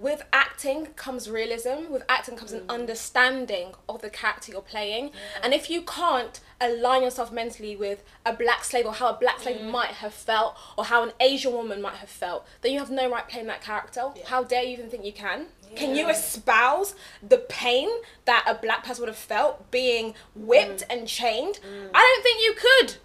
with 0.00 0.22
acting 0.32 0.86
comes 0.96 1.30
realism 1.30 1.90
with 1.90 2.02
acting 2.08 2.36
comes 2.36 2.52
an 2.52 2.60
mm. 2.60 2.68
understanding 2.68 3.68
of 3.88 4.02
the 4.02 4.10
character 4.10 4.52
you're 4.52 4.60
playing. 4.60 5.10
And 5.42 5.54
if 5.54 5.70
you 5.70 5.82
can't 5.82 6.40
align 6.60 7.02
yourself 7.02 7.32
mentally 7.32 7.76
with 7.76 8.02
a 8.24 8.32
black 8.32 8.64
slave 8.64 8.86
or 8.86 8.92
how 8.92 9.08
a 9.08 9.14
black 9.14 9.40
slave 9.40 9.56
mm. 9.56 9.70
might 9.70 9.90
have 9.90 10.14
felt 10.14 10.56
or 10.76 10.86
how 10.86 11.02
an 11.02 11.12
asian 11.20 11.52
woman 11.52 11.82
might 11.82 11.96
have 11.96 12.08
felt 12.08 12.46
then 12.62 12.72
you 12.72 12.78
have 12.78 12.90
no 12.90 13.10
right 13.10 13.28
playing 13.28 13.46
that 13.46 13.60
character. 13.60 14.10
How 14.26 14.42
dare 14.42 14.62
you 14.62 14.70
even 14.70 14.88
think 14.88 15.04
you 15.04 15.12
can 15.12 15.46
can 15.74 15.94
you 15.94 16.08
espouse 16.08 16.94
the 17.26 17.38
pain 17.38 17.88
that 18.24 18.44
a 18.46 18.54
black 18.54 18.84
person 18.84 19.02
would 19.02 19.08
have 19.08 19.16
felt 19.16 19.70
being 19.70 20.14
whipped 20.34 20.80
mm. 20.80 20.86
and 20.90 21.08
chained 21.08 21.58
mm. 21.60 21.90
i 21.94 22.00
don't 22.00 22.22
think 22.22 22.42
you 22.42 22.54
could 22.54 22.96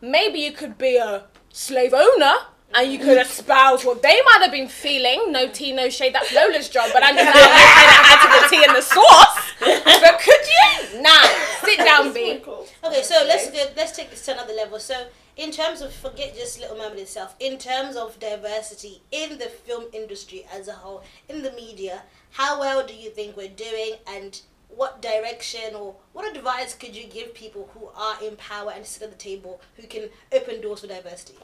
maybe 0.00 0.38
you 0.38 0.52
could 0.52 0.78
be 0.78 0.96
a 0.96 1.24
slave 1.50 1.94
owner 1.94 2.34
and 2.74 2.92
you 2.92 2.98
could 2.98 3.16
mm. 3.16 3.22
espouse 3.22 3.84
what 3.84 4.02
they 4.02 4.20
might 4.26 4.42
have 4.42 4.50
been 4.50 4.68
feeling. 4.68 5.32
No 5.32 5.48
tea, 5.48 5.72
no 5.72 5.88
shade. 5.88 6.14
That's 6.14 6.34
Lola's 6.34 6.68
job, 6.68 6.90
but 6.92 7.02
I'm 7.02 7.14
just 7.14 7.34
now 7.34 7.46
adding 7.48 8.42
the 8.42 8.48
tea 8.48 8.64
and 8.66 8.76
the 8.76 8.82
sauce. 8.82 9.42
But 10.00 10.20
could 10.20 10.44
you? 10.46 11.00
Nah. 11.00 11.28
Sit 11.64 11.78
down, 11.78 12.12
B. 12.12 12.42
Okay, 12.84 13.02
so 13.02 13.24
let's 13.26 13.50
go, 13.50 13.64
let's 13.76 13.92
take 13.92 14.10
this 14.10 14.24
to 14.26 14.32
another 14.32 14.52
level. 14.52 14.78
So, 14.78 15.06
in 15.36 15.50
terms 15.50 15.82
of 15.82 15.92
forget 15.92 16.34
just 16.34 16.58
Little 16.58 16.78
Mermaid 16.78 17.00
itself, 17.00 17.34
in 17.38 17.58
terms 17.58 17.94
of 17.96 18.18
diversity 18.18 19.02
in 19.10 19.38
the 19.38 19.46
film 19.46 19.84
industry 19.92 20.46
as 20.52 20.66
a 20.66 20.72
whole, 20.72 21.04
in 21.28 21.42
the 21.42 21.52
media, 21.52 22.02
how 22.32 22.58
well 22.58 22.86
do 22.86 22.94
you 22.94 23.10
think 23.10 23.36
we're 23.36 23.48
doing, 23.48 23.94
and 24.06 24.40
what 24.68 25.00
direction 25.00 25.74
or 25.74 25.94
what 26.12 26.36
advice 26.36 26.74
could 26.74 26.96
you 26.96 27.06
give 27.06 27.34
people 27.34 27.70
who 27.74 27.88
are 27.94 28.22
in 28.22 28.36
power 28.36 28.72
and 28.74 28.84
sit 28.84 29.02
at 29.02 29.10
the 29.10 29.16
table 29.16 29.60
who 29.76 29.86
can 29.86 30.08
open 30.32 30.60
doors 30.60 30.80
for 30.80 30.86
diversity? 30.86 31.38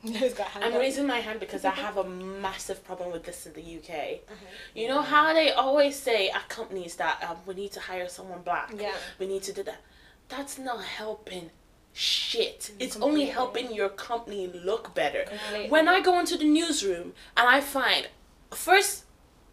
Who's 0.02 0.32
got 0.32 0.46
hand 0.48 0.64
I'm 0.64 0.74
up? 0.74 0.78
raising 0.78 1.08
my 1.08 1.18
hand 1.18 1.40
because 1.40 1.64
I 1.64 1.70
have 1.74 1.96
a 1.96 2.04
massive 2.04 2.84
problem 2.84 3.10
with 3.10 3.24
this 3.24 3.46
in 3.46 3.52
the 3.52 3.60
UK. 3.60 3.90
Uh-huh. 4.28 4.34
You 4.72 4.86
know 4.86 5.02
how 5.02 5.32
they 5.34 5.50
always 5.50 5.96
say 5.96 6.28
at 6.30 6.48
companies 6.48 6.94
that 6.96 7.20
um, 7.28 7.36
we 7.46 7.54
need 7.54 7.72
to 7.72 7.80
hire 7.80 8.08
someone 8.08 8.42
black. 8.42 8.72
Yeah. 8.78 8.92
We 9.18 9.26
need 9.26 9.42
to 9.44 9.52
do 9.52 9.64
that. 9.64 9.80
That's 10.28 10.56
not 10.56 10.84
helping 10.84 11.50
shit. 11.98 12.70
It's 12.78 12.96
only 12.96 13.26
helping 13.26 13.74
your 13.74 13.88
company 13.88 14.46
look 14.46 14.94
better. 14.94 15.24
Completely. 15.24 15.68
When 15.68 15.88
I 15.88 16.00
go 16.00 16.18
into 16.20 16.38
the 16.38 16.44
newsroom 16.44 17.12
and 17.36 17.48
I 17.48 17.60
find 17.60 18.08
first 18.50 19.04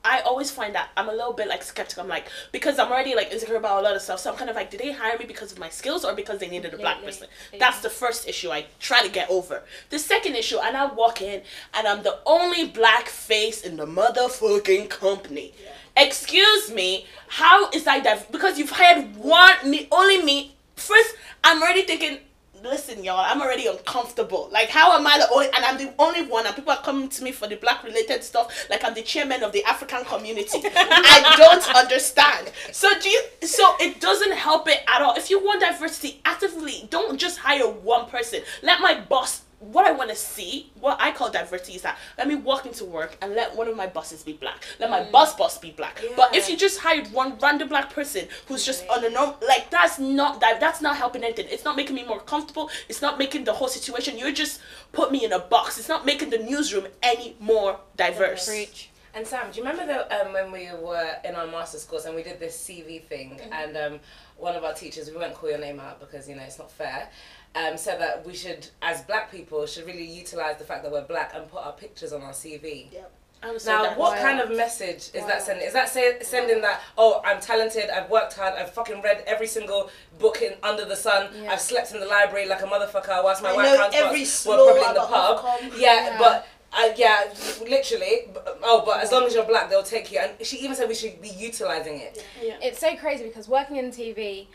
I 0.08 0.20
always 0.20 0.52
find 0.52 0.76
that 0.76 0.90
I'm 0.96 1.10
a 1.10 1.12
little 1.12 1.34
bit 1.34 1.48
like 1.48 1.64
skeptical. 1.64 2.04
I'm 2.04 2.10
like 2.10 2.28
because 2.52 2.78
I'm 2.78 2.92
already 2.92 3.16
like 3.16 3.32
insecure 3.32 3.56
about 3.56 3.80
a 3.80 3.82
lot 3.82 3.96
of 3.96 4.04
stuff. 4.04 4.20
So 4.20 4.32
I'm 4.32 4.38
kind 4.38 4.52
of 4.52 4.56
like, 4.56 4.70
did 4.70 4.80
they 4.80 4.92
hire 4.92 5.18
me 5.18 5.26
because 5.26 5.52
of 5.52 5.58
my 5.58 5.70
skills 5.70 6.06
or 6.06 6.14
because 6.14 6.38
they 6.38 6.48
needed 6.48 6.76
a 6.76 6.78
black 6.78 7.02
person? 7.04 7.28
That's 7.60 7.80
the 7.80 7.90
first 7.90 8.28
issue 8.28 8.52
I 8.52 8.68
try 8.80 9.02
to 9.02 9.10
get 9.10 9.28
over. 9.32 9.64
The 9.90 9.98
second 9.98 10.36
issue, 10.36 10.60
and 10.60 10.78
I 10.78 10.86
walk 10.86 11.24
in 11.24 11.42
and 11.74 11.88
I'm 11.88 12.04
the 12.04 12.20
only 12.28 12.68
black 12.68 13.08
face 13.08 13.64
in 13.64 13.78
the 13.78 13.88
motherfucking 13.88 14.90
company. 14.90 15.56
Excuse 15.98 16.72
me, 16.72 17.08
how 17.28 17.72
is 17.72 17.86
that 17.86 18.04
div- 18.04 18.32
because 18.32 18.60
you've 18.60 18.70
hired 18.70 19.16
one 19.16 19.56
me 19.68 19.88
only 19.92 20.22
me 20.22 20.56
first 20.76 21.16
I'm 21.44 21.62
already 21.62 21.84
thinking 21.84 22.20
listen 22.66 23.04
y'all 23.04 23.20
i'm 23.20 23.42
already 23.42 23.68
uncomfortable. 23.68 24.50
Like 24.52 24.70
how 24.70 24.98
am 24.98 25.08
i 25.08 25.18
the 25.18 25.30
only 25.32 25.48
and 25.48 25.64
i'm 25.66 25.78
the 25.78 25.94
only 26.00 26.26
one 26.26 26.46
and 26.46 26.56
people 26.56 26.72
are 26.72 26.82
coming 26.82 27.10
to 27.10 27.24
me 27.24 27.32
for 27.32 27.48
the 27.48 27.56
black 27.56 27.84
related 27.84 28.24
stuff 28.24 28.68
like 28.70 28.84
i'm 28.84 28.94
the 28.94 29.02
chairman 29.02 29.44
of 29.44 29.52
the 29.52 29.64
african 29.64 30.04
community. 30.06 30.62
I 30.76 31.36
don't 31.38 31.76
understand. 31.76 32.52
So 32.72 32.90
do 33.00 33.10
you 33.10 33.22
so 33.42 33.76
it 33.80 34.02
doesn't 34.02 34.34
help 34.34 34.68
it 34.68 34.80
at 34.88 35.02
all. 35.02 35.16
If 35.16 35.30
you 35.30 35.44
want 35.44 35.62
diversity 35.62 36.22
actively 36.26 36.88
don't 36.90 37.18
just 37.20 37.40
hire 37.40 37.70
one 37.70 38.08
person. 38.08 38.42
Let 38.62 38.82
my 38.82 39.00
boss 39.00 39.42
what 39.60 39.86
I 39.86 39.92
want 39.92 40.10
to 40.10 40.16
see, 40.16 40.72
what 40.80 40.98
I 41.00 41.12
call 41.12 41.32
diversity, 41.32 41.74
is 41.74 41.82
that 41.84 41.98
let 42.18 42.28
me 42.28 42.36
walk 42.36 42.66
into 42.66 42.86
work 42.86 43.18
and 43.22 43.34
let 43.34 43.56
one 43.56 43.68
of 43.68 43.76
my 43.76 43.88
bosses 43.88 44.24
be 44.24 44.34
black. 44.34 44.64
Let 44.80 44.90
my 44.90 45.04
boss 45.04 45.36
boss 45.36 45.58
be 45.58 45.72
black. 45.72 46.02
But 46.16 46.36
if 46.36 46.50
you 46.50 46.58
just 46.58 46.80
hired 46.80 47.12
one 47.12 47.38
random 47.42 47.70
black 47.70 47.92
person 47.92 48.28
who's 48.48 48.66
just 48.66 48.88
on 48.90 49.04
a 49.04 49.10
norm, 49.10 49.36
like 49.48 49.70
that's 49.70 50.00
not 50.00 50.40
that 50.42 50.60
that's 50.60 50.82
not 50.82 50.98
helping 50.98 51.24
anything. 51.24 51.48
It's 51.50 51.66
not 51.66 51.76
making 51.76 51.96
me 51.96 52.04
more 52.06 52.20
comfortable. 52.20 52.70
It's 52.90 53.02
not 53.02 53.18
making 53.18 53.46
the 53.46 53.54
whole 53.54 53.68
situation. 53.68 54.18
You're 54.18 54.32
just 54.32 54.60
put 54.92 55.12
me 55.12 55.24
in 55.24 55.32
a 55.32 55.40
box. 55.40 55.78
It's 55.78 55.90
not 55.90 56.06
making 56.06 56.30
the 56.30 56.40
newsroom 56.40 56.88
any 57.02 57.36
more 57.40 57.80
diverse. 57.96 58.48
Preach. 58.48 58.90
And 59.16 59.26
Sam, 59.26 59.50
do 59.50 59.62
you 59.62 59.66
remember 59.66 59.86
the, 59.86 60.22
um, 60.22 60.34
when 60.34 60.52
we 60.52 60.70
were 60.78 61.16
in 61.24 61.36
our 61.36 61.48
master's 61.48 61.86
course 61.86 62.04
and 62.04 62.14
we 62.14 62.22
did 62.22 62.38
this 62.38 62.58
CV 62.58 63.02
thing, 63.02 63.40
and 63.50 63.78
um, 63.78 64.00
one 64.36 64.58
of 64.58 64.66
our 64.66 64.74
teachers, 64.74 65.10
we 65.10 65.16
won't 65.16 65.34
call 65.34 65.50
your 65.50 65.58
name 65.58 65.80
out 65.80 66.02
because 66.02 66.28
you 66.28 66.36
know 66.36 66.44
it's 66.44 66.60
not 66.60 66.70
fair, 66.70 67.08
um, 67.56 67.78
said 67.78 68.00
that 68.02 68.26
we 68.26 68.34
should, 68.36 68.68
as 68.82 69.02
black 69.04 69.32
people, 69.32 69.66
should 69.66 69.86
really 69.86 70.04
utilize 70.06 70.58
the 70.58 70.64
fact 70.66 70.84
that 70.84 70.92
we're 70.92 71.04
black 71.06 71.32
and 71.34 71.48
put 71.50 71.64
our 71.64 71.72
pictures 71.74 72.12
on 72.14 72.22
our 72.22 72.34
CV. 72.34 72.88
Yep. 72.92 73.12
So 73.58 73.72
Now, 73.72 73.94
what 73.96 74.16
Wow. 74.18 74.22
kind 74.24 74.40
of 74.40 74.50
message 74.50 75.10
is 75.14 75.22
Wow. 75.22 75.28
that 75.28 75.44
sending? 75.44 75.68
Is 75.68 75.74
that 75.74 75.88
say, 75.90 76.18
sending 76.24 76.62
that, 76.62 76.82
oh, 76.98 77.22
I'm 77.24 77.40
talented, 77.40 77.90
I've 77.92 78.10
worked 78.10 78.34
hard, 78.34 78.56
I've 78.56 78.74
fucking 78.74 79.02
read 79.04 79.24
every 79.28 79.46
single 79.46 79.92
book 80.18 80.42
in 80.42 80.56
under 80.64 80.84
the 80.84 80.96
sun, 80.96 81.30
Yeah. 81.44 81.52
I've 81.54 81.62
slept 81.62 81.92
in 81.94 82.00
the 82.00 82.08
library 82.08 82.48
like 82.48 82.62
a 82.62 82.66
motherfucker 82.66 83.24
whilst 83.24 83.44
my 83.44 83.50
I 83.52 83.54
white 83.54 83.64
know 83.66 83.78
counterparts 83.90 84.46
every 84.48 84.58
were 84.58 84.64
probably 84.74 84.88
in 84.90 84.94
the 84.96 85.02
pub. 85.02 85.72
Yeah, 85.78 86.06
Yeah. 86.08 86.18
but 86.18 86.48
uh, 86.74 86.90
yeah, 86.98 87.34
literally. 87.62 88.30
Oh, 88.64 88.82
but 88.86 89.02
as 89.02 89.12
long 89.12 89.24
as 89.26 89.34
you're 89.36 89.46
black, 89.46 89.70
they'll 89.70 89.84
take 89.84 90.12
you. 90.12 90.20
And 90.20 90.32
she 90.46 90.58
even 90.58 90.76
said 90.76 90.90
we 90.90 90.96
should 90.96 91.22
be 91.22 91.30
utilizing 91.30 92.00
it. 92.02 92.26
yeah. 92.42 92.56
It's 92.62 92.80
so 92.80 92.96
crazy 92.98 93.26
because 93.26 93.48
working 93.48 93.76
in 93.78 93.92
TV, 93.92 94.48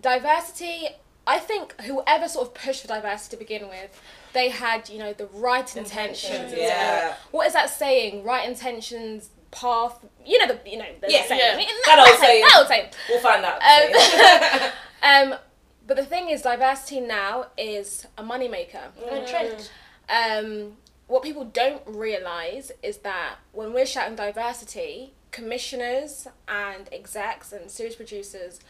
diversity. 0.00 0.88
I 1.26 1.38
think 1.38 1.80
whoever 1.82 2.28
sort 2.28 2.48
of 2.48 2.54
pushed 2.54 2.82
for 2.82 2.88
diversity 2.88 3.36
to 3.36 3.38
begin 3.38 3.68
with, 3.68 4.00
they 4.32 4.48
had 4.48 4.88
you 4.88 4.98
know 4.98 5.12
the 5.12 5.26
right 5.26 5.76
intentions. 5.76 6.24
Intentions, 6.24 6.58
yeah. 6.58 7.14
What 7.30 7.46
is 7.46 7.52
that 7.52 7.70
saying? 7.70 8.24
Right 8.24 8.48
intentions, 8.48 9.30
path. 9.50 10.04
You 10.24 10.38
know 10.38 10.54
the 10.54 10.70
you 10.70 10.78
know 10.78 10.86
the 11.00 11.06
Yeah, 11.10 11.24
saying. 11.26 11.40
yeah. 11.42 11.52
I 11.54 11.56
mean, 11.56 11.68
That 11.86 11.98
old 12.08 12.18
saying. 12.18 12.42
That 12.42 12.56
old 12.58 12.68
saying. 12.68 12.90
We'll 13.08 13.20
find 13.20 13.44
out. 13.44 14.72
Um, 15.02 15.32
um, 15.32 15.38
but 15.86 15.96
the 15.96 16.04
thing 16.04 16.30
is, 16.30 16.42
diversity 16.42 17.00
now 17.00 17.46
is 17.56 18.06
a 18.18 18.24
moneymaker. 18.24 18.90
A 19.10 19.26
trend. 19.26 19.70
Um, 20.08 20.76
what 21.06 21.22
people 21.22 21.44
don't 21.44 21.82
realize 21.86 22.72
is 22.82 22.98
that 22.98 23.36
when 23.52 23.72
we're 23.72 23.86
shouting 23.86 24.16
diversity, 24.16 25.12
commissioners 25.30 26.26
and 26.48 26.88
execs 26.92 27.52
and 27.52 27.70
series 27.70 27.96
producers, 27.96 28.60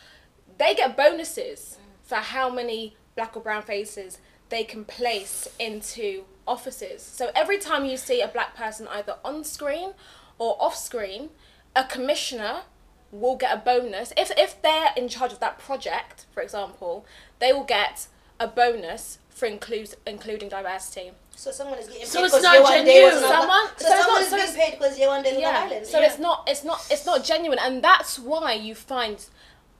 they 0.58 0.74
get 0.74 0.96
bonuses 0.96 1.78
for 2.02 2.16
how 2.16 2.50
many 2.50 2.96
black 3.16 3.36
or 3.36 3.40
brown 3.42 3.62
faces 3.62 4.18
they 4.48 4.64
can 4.64 4.84
place 4.84 5.48
into 5.58 6.24
offices. 6.46 7.02
So 7.02 7.30
every 7.34 7.58
time 7.58 7.84
you 7.84 7.96
see 7.96 8.20
a 8.20 8.28
black 8.28 8.54
person 8.56 8.86
either 8.88 9.16
on 9.24 9.44
screen 9.44 9.92
or 10.38 10.56
off 10.60 10.76
screen, 10.76 11.30
a 11.74 11.84
commissioner 11.84 12.62
will 13.10 13.36
get 13.36 13.54
a 13.54 13.56
bonus. 13.60 14.12
If 14.16 14.30
if 14.36 14.60
they're 14.62 14.90
in 14.96 15.08
charge 15.08 15.32
of 15.32 15.40
that 15.40 15.58
project, 15.58 16.26
for 16.32 16.42
example, 16.42 17.06
they 17.38 17.52
will 17.52 17.64
get 17.64 18.08
a 18.40 18.46
bonus 18.48 19.18
for 19.30 19.46
include, 19.46 19.94
including 20.06 20.48
diversity. 20.50 21.12
So 21.34 21.50
someone 21.50 21.78
is 21.78 21.86
getting 21.88 22.04
So 22.06 22.20
paid 22.20 22.24
because 22.26 22.42
not 22.42 22.56
Yewande 22.56 22.84
genuine. 22.84 23.14
was 23.14 23.22
on 23.22 23.30
Someone- 23.30 23.66
so, 23.78 23.86
so 23.88 23.94
it's 23.94 24.02
someone 24.02 24.06
not- 24.06 24.22
is 24.22 24.28
so 24.28 24.36
being 24.36 24.54
paid 24.70 24.78
because 24.78 24.98
Yewande 24.98 25.26
is 25.26 25.34
on 25.36 25.40
yeah. 25.40 25.64
Island. 25.64 25.86
So 25.86 26.00
it's 26.02 26.18
not 26.18 26.44
it's 26.46 26.64
not 26.64 26.86
it's 26.90 27.06
not 27.06 27.24
genuine, 27.24 27.58
and 27.58 27.82
that's 27.82 28.18
why 28.18 28.52
you 28.52 28.74
find 28.74 29.24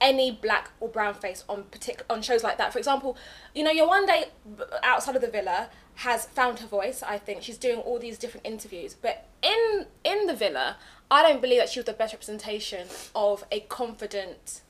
any 0.03 0.29
black 0.29 0.69
or 0.81 0.89
brown 0.89 1.13
face 1.13 1.45
on 1.47 1.63
partic- 1.63 2.01
on 2.09 2.21
shows 2.21 2.43
like 2.43 2.57
that. 2.57 2.73
For 2.73 2.77
example, 2.77 3.17
you 3.55 3.63
know, 3.63 3.71
Yewande 3.71 4.25
outside 4.83 5.15
of 5.15 5.21
the 5.21 5.29
villa 5.29 5.69
has 5.95 6.25
found 6.25 6.59
her 6.59 6.67
voice. 6.67 7.01
I 7.01 7.17
think 7.17 7.41
she's 7.41 7.57
doing 7.57 7.79
all 7.79 7.97
these 7.97 8.17
different 8.19 8.45
interviews, 8.45 8.93
but 8.93 9.25
in 9.41 9.87
in 10.03 10.27
the 10.27 10.35
villa, 10.35 10.77
I 11.09 11.23
don't 11.23 11.41
believe 11.41 11.59
that 11.59 11.69
she 11.69 11.79
was 11.79 11.85
the 11.85 11.93
best 11.93 12.13
representation 12.13 12.87
of 13.15 13.45
a 13.51 13.61
confident 13.61 14.61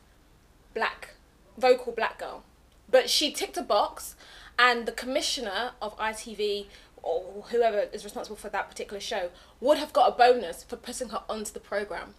black 0.74 1.16
vocal 1.58 1.92
black 1.92 2.20
girl. 2.20 2.44
But 2.90 3.10
she 3.10 3.32
ticked 3.32 3.58
a 3.58 3.64
box, 3.64 4.16
and 4.60 4.86
the 4.86 4.92
commissioner 4.92 5.72
of 5.82 5.98
ITV 5.98 6.68
or 7.02 7.46
whoever 7.50 7.80
is 7.92 8.04
responsible 8.04 8.38
for 8.38 8.50
that 8.50 8.70
particular 8.70 9.00
show 9.00 9.30
would 9.60 9.78
have 9.78 9.92
got 9.92 10.10
a 10.10 10.16
bonus 10.16 10.64
for 10.64 10.78
putting 10.78 11.10
her 11.10 11.24
onto 11.28 11.52
the 11.52 11.60
program. 11.60 12.14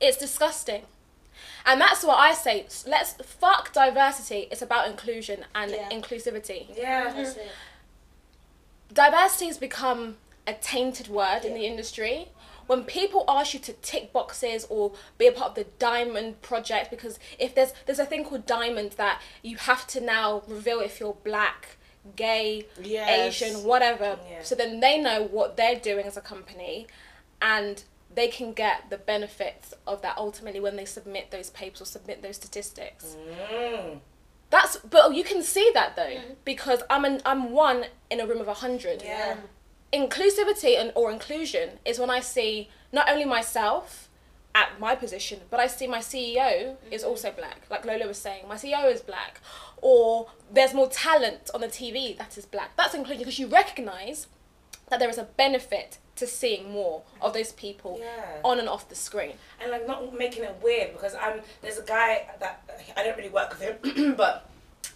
It's 0.00 0.16
disgusting. 0.16 0.82
And 1.66 1.80
that's 1.80 2.02
what 2.04 2.18
I 2.18 2.32
say. 2.34 2.66
Let's 2.86 3.12
fuck 3.14 3.72
diversity. 3.72 4.48
It's 4.50 4.62
about 4.62 4.88
inclusion 4.88 5.44
and 5.54 5.70
Yeah. 5.70 5.88
inclusivity. 5.90 6.76
Yeah. 6.76 7.06
Mm-hmm. 7.08 7.16
That's 7.22 7.36
it. 7.36 7.48
diversity 8.92 9.46
has 9.46 9.58
become 9.58 10.16
a 10.46 10.54
tainted 10.54 11.08
word 11.08 11.44
in 11.44 11.54
the 11.54 11.66
industry. 11.66 12.28
When 12.66 12.84
people 12.84 13.24
ask 13.28 13.54
you 13.54 13.60
to 13.60 13.72
tick 13.74 14.12
boxes 14.12 14.66
or 14.68 14.92
be 15.16 15.26
a 15.26 15.32
part 15.32 15.50
of 15.50 15.54
the 15.54 15.64
diamond 15.78 16.42
project, 16.42 16.90
because 16.90 17.18
if 17.38 17.54
there's 17.54 17.72
there's 17.86 17.98
a 17.98 18.04
thing 18.06 18.24
called 18.24 18.44
diamond 18.46 18.92
that 18.92 19.20
you 19.42 19.56
have 19.56 19.86
to 19.88 20.00
now 20.00 20.42
reveal 20.46 20.80
if 20.80 21.00
you're 21.00 21.16
black, 21.24 21.76
gay, 22.16 22.66
Yes. 22.80 23.40
Asian, 23.42 23.64
whatever. 23.64 24.18
Yeah. 24.30 24.42
So 24.42 24.54
then 24.54 24.80
they 24.80 24.98
know 25.00 25.22
what 25.24 25.56
they're 25.56 25.76
doing 25.80 26.06
as 26.06 26.16
a 26.18 26.20
company, 26.20 26.86
and 27.40 27.82
they 28.14 28.28
can 28.28 28.52
get 28.52 28.90
the 28.90 28.96
benefits 28.98 29.74
of 29.86 30.02
that 30.02 30.16
ultimately 30.16 30.60
when 30.60 30.76
they 30.76 30.84
submit 30.84 31.30
those 31.30 31.50
papers 31.50 31.80
or 31.82 31.84
submit 31.84 32.22
those 32.22 32.36
statistics. 32.36 33.16
Mm. 33.52 34.00
That's 34.50 34.76
but 34.78 35.14
you 35.14 35.24
can 35.24 35.42
see 35.42 35.70
that 35.74 35.94
though 35.94 36.20
because 36.44 36.82
I'm 36.88 37.04
an 37.04 37.20
I'm 37.26 37.52
one 37.52 37.84
in 38.10 38.20
a 38.20 38.26
room 38.26 38.40
of 38.40 38.48
a 38.48 38.54
hundred 38.54 39.02
Yeah. 39.02 39.36
inclusivity 39.92 40.78
and 40.80 40.92
or 40.94 41.10
inclusion 41.10 41.78
is 41.84 41.98
when 41.98 42.10
I 42.10 42.20
see 42.20 42.70
not 42.92 43.08
only 43.10 43.24
myself 43.24 44.08
at 44.54 44.80
my 44.80 44.94
position, 44.94 45.40
but 45.50 45.60
I 45.60 45.66
see 45.66 45.86
my 45.86 45.98
CEO 45.98 46.76
is 46.90 47.04
also 47.04 47.30
black. 47.30 47.66
Like 47.70 47.84
Lola 47.84 48.06
was 48.08 48.18
saying, 48.18 48.48
my 48.48 48.56
CEO 48.56 48.90
is 48.92 49.02
black. 49.02 49.40
Or 49.80 50.30
there's 50.50 50.74
more 50.74 50.88
talent 50.88 51.50
on 51.54 51.60
the 51.60 51.68
TV 51.68 52.16
that 52.16 52.36
is 52.38 52.46
black. 52.46 52.70
That's 52.76 52.94
inclusion 52.94 53.20
because 53.24 53.38
you 53.38 53.46
recognise 53.46 54.26
that 54.88 54.98
there 54.98 55.10
is 55.10 55.18
a 55.18 55.24
benefit 55.24 55.98
to 56.18 56.26
seeing 56.26 56.70
more 56.70 57.02
of 57.20 57.32
those 57.32 57.52
people 57.52 57.98
Yeah. 58.00 58.38
on 58.44 58.58
and 58.58 58.68
off 58.68 58.88
the 58.88 58.94
screen. 58.94 59.34
and 59.60 59.70
like 59.70 59.86
not 59.86 60.12
making 60.16 60.44
it 60.44 60.54
weird 60.62 60.92
because 60.92 61.14
I'm 61.14 61.40
there's 61.62 61.78
a 61.78 61.82
guy 61.84 62.26
that 62.40 62.62
I 62.96 63.02
don't 63.04 63.16
really 63.16 63.28
work 63.30 63.50
with 63.50 63.60
him, 63.60 64.14
but 64.16 64.48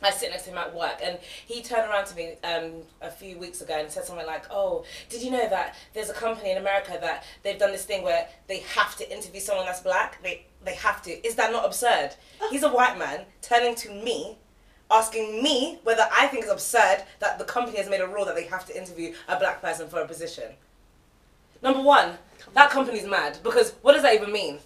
I 0.02 0.10
sit 0.10 0.30
next 0.30 0.44
to 0.44 0.50
him 0.50 0.58
at 0.58 0.74
work, 0.74 0.98
and 1.02 1.18
he 1.46 1.62
turned 1.62 1.88
around 1.88 2.06
to 2.06 2.16
me 2.16 2.34
um, 2.42 2.82
a 3.00 3.10
few 3.10 3.38
weeks 3.38 3.60
ago 3.60 3.74
and 3.78 3.90
said 3.90 4.04
something 4.04 4.26
like, 4.26 4.44
"Oh, 4.50 4.84
did 5.08 5.22
you 5.22 5.30
know 5.30 5.48
that 5.48 5.76
there's 5.92 6.10
a 6.10 6.14
company 6.14 6.50
in 6.50 6.58
America 6.58 6.98
that 7.00 7.24
they've 7.42 7.58
done 7.58 7.70
this 7.72 7.84
thing 7.84 8.02
where 8.02 8.26
they 8.48 8.58
have 8.60 8.96
to 8.96 9.12
interview 9.12 9.40
someone 9.40 9.66
that's 9.66 9.80
black? 9.80 10.20
They 10.22 10.46
they 10.64 10.74
have 10.74 11.02
to. 11.02 11.10
Is 11.26 11.36
that 11.36 11.52
not 11.52 11.64
absurd? 11.64 12.10
He's 12.50 12.62
a 12.64 12.68
white 12.68 12.98
man 12.98 13.26
turning 13.42 13.74
to 13.76 13.90
me." 13.90 14.38
Asking 14.90 15.42
me 15.42 15.78
whether 15.84 16.06
I 16.12 16.26
think 16.26 16.42
it's 16.42 16.52
absurd 16.52 17.04
that 17.20 17.38
the 17.38 17.46
company 17.46 17.78
has 17.78 17.88
made 17.88 18.02
a 18.02 18.06
rule 18.06 18.26
that 18.26 18.34
they 18.34 18.44
have 18.44 18.66
to 18.66 18.76
interview 18.76 19.14
a 19.26 19.38
black 19.38 19.62
person 19.62 19.88
for 19.88 20.00
a 20.00 20.06
position. 20.06 20.52
Number 21.62 21.80
one, 21.80 22.18
that 22.54 22.70
company's 22.70 23.06
mad 23.06 23.38
because 23.42 23.72
what 23.82 23.92
does 23.92 24.02
that 24.02 24.14
even 24.14 24.32
mean? 24.32 24.58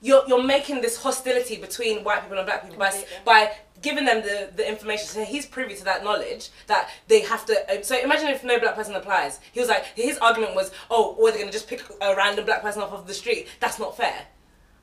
You're, 0.00 0.22
you're 0.26 0.42
making 0.42 0.82
this 0.82 1.02
hostility 1.02 1.56
between 1.56 2.04
white 2.04 2.22
people 2.22 2.36
and 2.36 2.46
black 2.46 2.62
people 2.62 2.78
by, 2.78 3.04
by 3.24 3.52
giving 3.80 4.04
them 4.04 4.22
the, 4.22 4.50
the 4.54 4.68
information. 4.68 5.06
So 5.06 5.24
he's 5.24 5.46
privy 5.46 5.74
to 5.76 5.84
that 5.84 6.04
knowledge 6.04 6.50
that 6.66 6.90
they 7.08 7.20
have 7.20 7.46
to. 7.46 7.54
uh, 7.70 7.82
So 7.82 7.98
imagine 7.98 8.28
if 8.28 8.44
no 8.44 8.58
black 8.58 8.74
person 8.74 8.94
applies. 8.96 9.40
He 9.52 9.60
was 9.60 9.68
like, 9.68 9.84
his 9.94 10.18
argument 10.18 10.54
was, 10.54 10.72
oh, 10.90 11.14
or 11.18 11.30
they're 11.30 11.38
going 11.40 11.50
to 11.50 11.52
just 11.52 11.68
pick 11.68 11.82
a 12.02 12.14
random 12.14 12.44
black 12.44 12.60
person 12.60 12.82
off 12.82 12.92
of 12.92 13.06
the 13.06 13.14
street. 13.14 13.48
That's 13.60 13.78
not 13.78 13.96
fair. 13.96 14.26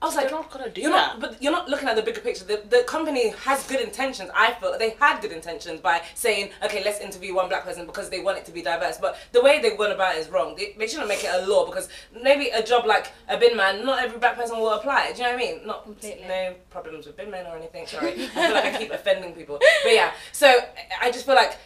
I 0.02 0.06
was 0.06 0.16
like, 0.16 0.30
They're 0.30 0.40
not 0.40 0.50
gonna 0.50 0.70
do 0.70 0.82
you're 0.82 0.92
that. 0.92 1.20
Not, 1.20 1.32
but 1.32 1.44
you're 1.44 1.52
not 1.52 1.70
looking 1.70 1.88
at 1.88 1.96
the 1.96 2.02
bigger 2.02 2.22
picture. 2.22 2.44
The, 2.44 2.64
the 2.70 2.84
company 2.88 3.30
has 3.44 3.68
good 3.68 3.82
intentions. 3.82 4.32
I 4.36 4.54
feel 4.54 4.76
they 4.78 4.92
had 5.00 5.22
good 5.22 5.32
intentions 5.32 5.80
by 5.80 6.02
saying, 6.16 6.50
okay, 6.64 6.84
let's 6.84 7.00
interview 7.00 7.36
one 7.36 7.50
black 7.50 7.64
person 7.64 7.86
because 7.86 8.10
they 8.10 8.20
want 8.20 8.40
it 8.40 8.46
to 8.46 8.52
be 8.52 8.64
diverse. 8.64 8.98
But 8.98 9.18
the 9.32 9.42
way 9.42 9.62
they 9.62 9.76
went 9.76 9.94
about 9.94 10.16
it 10.16 10.20
is 10.20 10.30
wrong. 10.30 10.56
They, 10.56 10.76
they 10.78 10.88
shouldn't 10.88 11.08
make 11.08 11.24
it 11.24 11.30
a 11.32 11.46
law 11.46 11.68
because 11.68 11.88
maybe 12.24 12.50
a 12.50 12.64
job 12.64 12.86
like 12.86 13.12
a 13.30 13.38
bin 13.38 13.56
man, 13.56 13.86
not 13.86 14.04
every 14.04 14.18
black 14.18 14.36
person 14.36 14.58
will 14.58 14.72
apply. 14.72 15.12
Do 15.12 15.20
you 15.20 15.24
know 15.24 15.36
what 15.36 15.36
I 15.36 15.38
mean? 15.38 15.68
Not 15.68 15.84
Completely. 15.84 16.28
no 16.28 16.56
problems 16.72 17.06
with 17.06 17.16
bin 17.18 17.30
men 17.30 17.46
or 17.46 17.56
anything. 17.56 17.86
Sorry, 17.86 18.14
I 18.14 18.28
feel 18.28 18.54
like 18.54 18.66
I 18.66 18.78
keep 18.78 18.92
offending 19.00 19.34
people. 19.34 19.60
But 19.84 19.94
yeah, 19.94 20.14
so 20.32 20.62
I 21.00 21.12
just 21.12 21.26
feel 21.28 21.36
like 21.36 21.58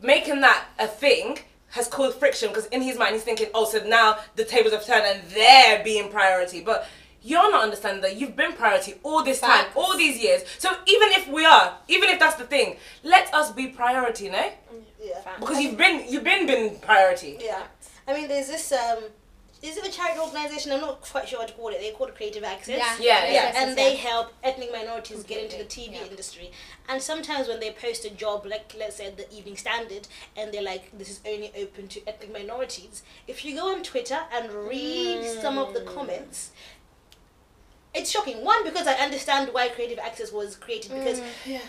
making 0.00 0.40
that 0.40 0.64
a 0.78 0.86
thing 0.86 1.38
has 1.70 1.88
caused 1.88 2.18
friction 2.18 2.48
because 2.48 2.66
in 2.66 2.80
his 2.80 2.96
mind 2.96 3.14
he's 3.14 3.24
thinking, 3.24 3.48
oh, 3.52 3.64
so 3.64 3.84
now 3.84 4.18
the 4.36 4.44
tables 4.44 4.72
have 4.72 4.86
turned 4.86 5.04
and 5.04 5.20
they're 5.30 5.82
being 5.82 6.08
priority. 6.08 6.60
But 6.60 6.86
you're 7.24 7.50
not 7.50 7.62
understanding 7.64 8.02
that 8.02 8.16
you've 8.16 8.36
been 8.36 8.52
priority 8.52 8.94
all 9.02 9.24
this 9.24 9.40
time, 9.40 9.64
all 9.74 9.96
these 9.96 10.22
years. 10.22 10.42
So 10.58 10.68
even 10.86 11.08
if 11.12 11.26
we 11.28 11.44
are, 11.46 11.74
even 11.88 12.10
if 12.10 12.18
that's 12.20 12.36
the 12.36 12.44
thing, 12.44 12.76
let 13.02 13.32
us 13.32 13.50
be 13.50 13.68
priority, 13.68 14.28
no? 14.28 14.52
Yeah. 15.02 15.20
Because 15.40 15.58
you've 15.60 15.78
been 15.78 16.04
you've 16.08 16.24
been 16.24 16.46
been 16.46 16.78
priority. 16.80 17.38
Yeah. 17.40 17.62
I 18.06 18.12
mean, 18.14 18.28
there's 18.28 18.48
this 18.48 18.70
um, 18.72 19.04
is 19.62 19.78
it 19.78 19.86
a 19.86 19.90
charity 19.90 20.20
organization? 20.20 20.72
I'm 20.72 20.82
not 20.82 21.00
quite 21.00 21.26
sure 21.26 21.38
what 21.38 21.48
to 21.48 21.54
call 21.54 21.68
it. 21.68 21.80
They 21.80 21.90
call 21.92 22.08
it 22.08 22.14
Creative 22.16 22.44
Access. 22.44 22.76
Yeah. 22.78 22.96
Yeah, 23.00 23.24
Yeah, 23.24 23.32
yeah. 23.32 23.52
and 23.64 23.78
they 23.78 23.96
help 23.96 24.34
ethnic 24.42 24.70
minorities 24.70 25.22
get 25.24 25.42
into 25.42 25.56
the 25.56 25.64
TV 25.64 25.92
Yeah. 25.92 26.04
industry. 26.10 26.50
And 26.86 27.00
sometimes 27.00 27.48
when 27.48 27.60
they 27.60 27.70
post 27.70 28.04
a 28.04 28.10
job, 28.10 28.44
like 28.44 28.74
let's 28.78 28.96
say 28.96 29.10
the 29.10 29.26
Evening 29.34 29.56
Standard, 29.56 30.06
and 30.36 30.52
they're 30.52 30.60
like, 30.62 30.90
"This 30.98 31.08
is 31.08 31.20
only 31.26 31.50
open 31.56 31.88
to 31.88 32.06
ethnic 32.06 32.30
minorities." 32.30 33.02
If 33.26 33.42
you 33.44 33.56
go 33.56 33.68
on 33.74 33.82
Twitter 33.82 34.20
and 34.34 34.52
read 34.52 35.24
some 35.40 35.56
of 35.56 35.72
the 35.72 35.80
comments, 35.80 36.50
it's 37.94 38.10
shocking. 38.10 38.44
One 38.44 38.64
because 38.64 38.86
I 38.86 38.94
understand 38.94 39.50
why 39.52 39.68
Creative 39.68 39.98
Access 39.98 40.32
was 40.32 40.56
created 40.56 40.90
mm, 40.92 40.98
because 40.98 41.20
Yeah. 41.46 41.60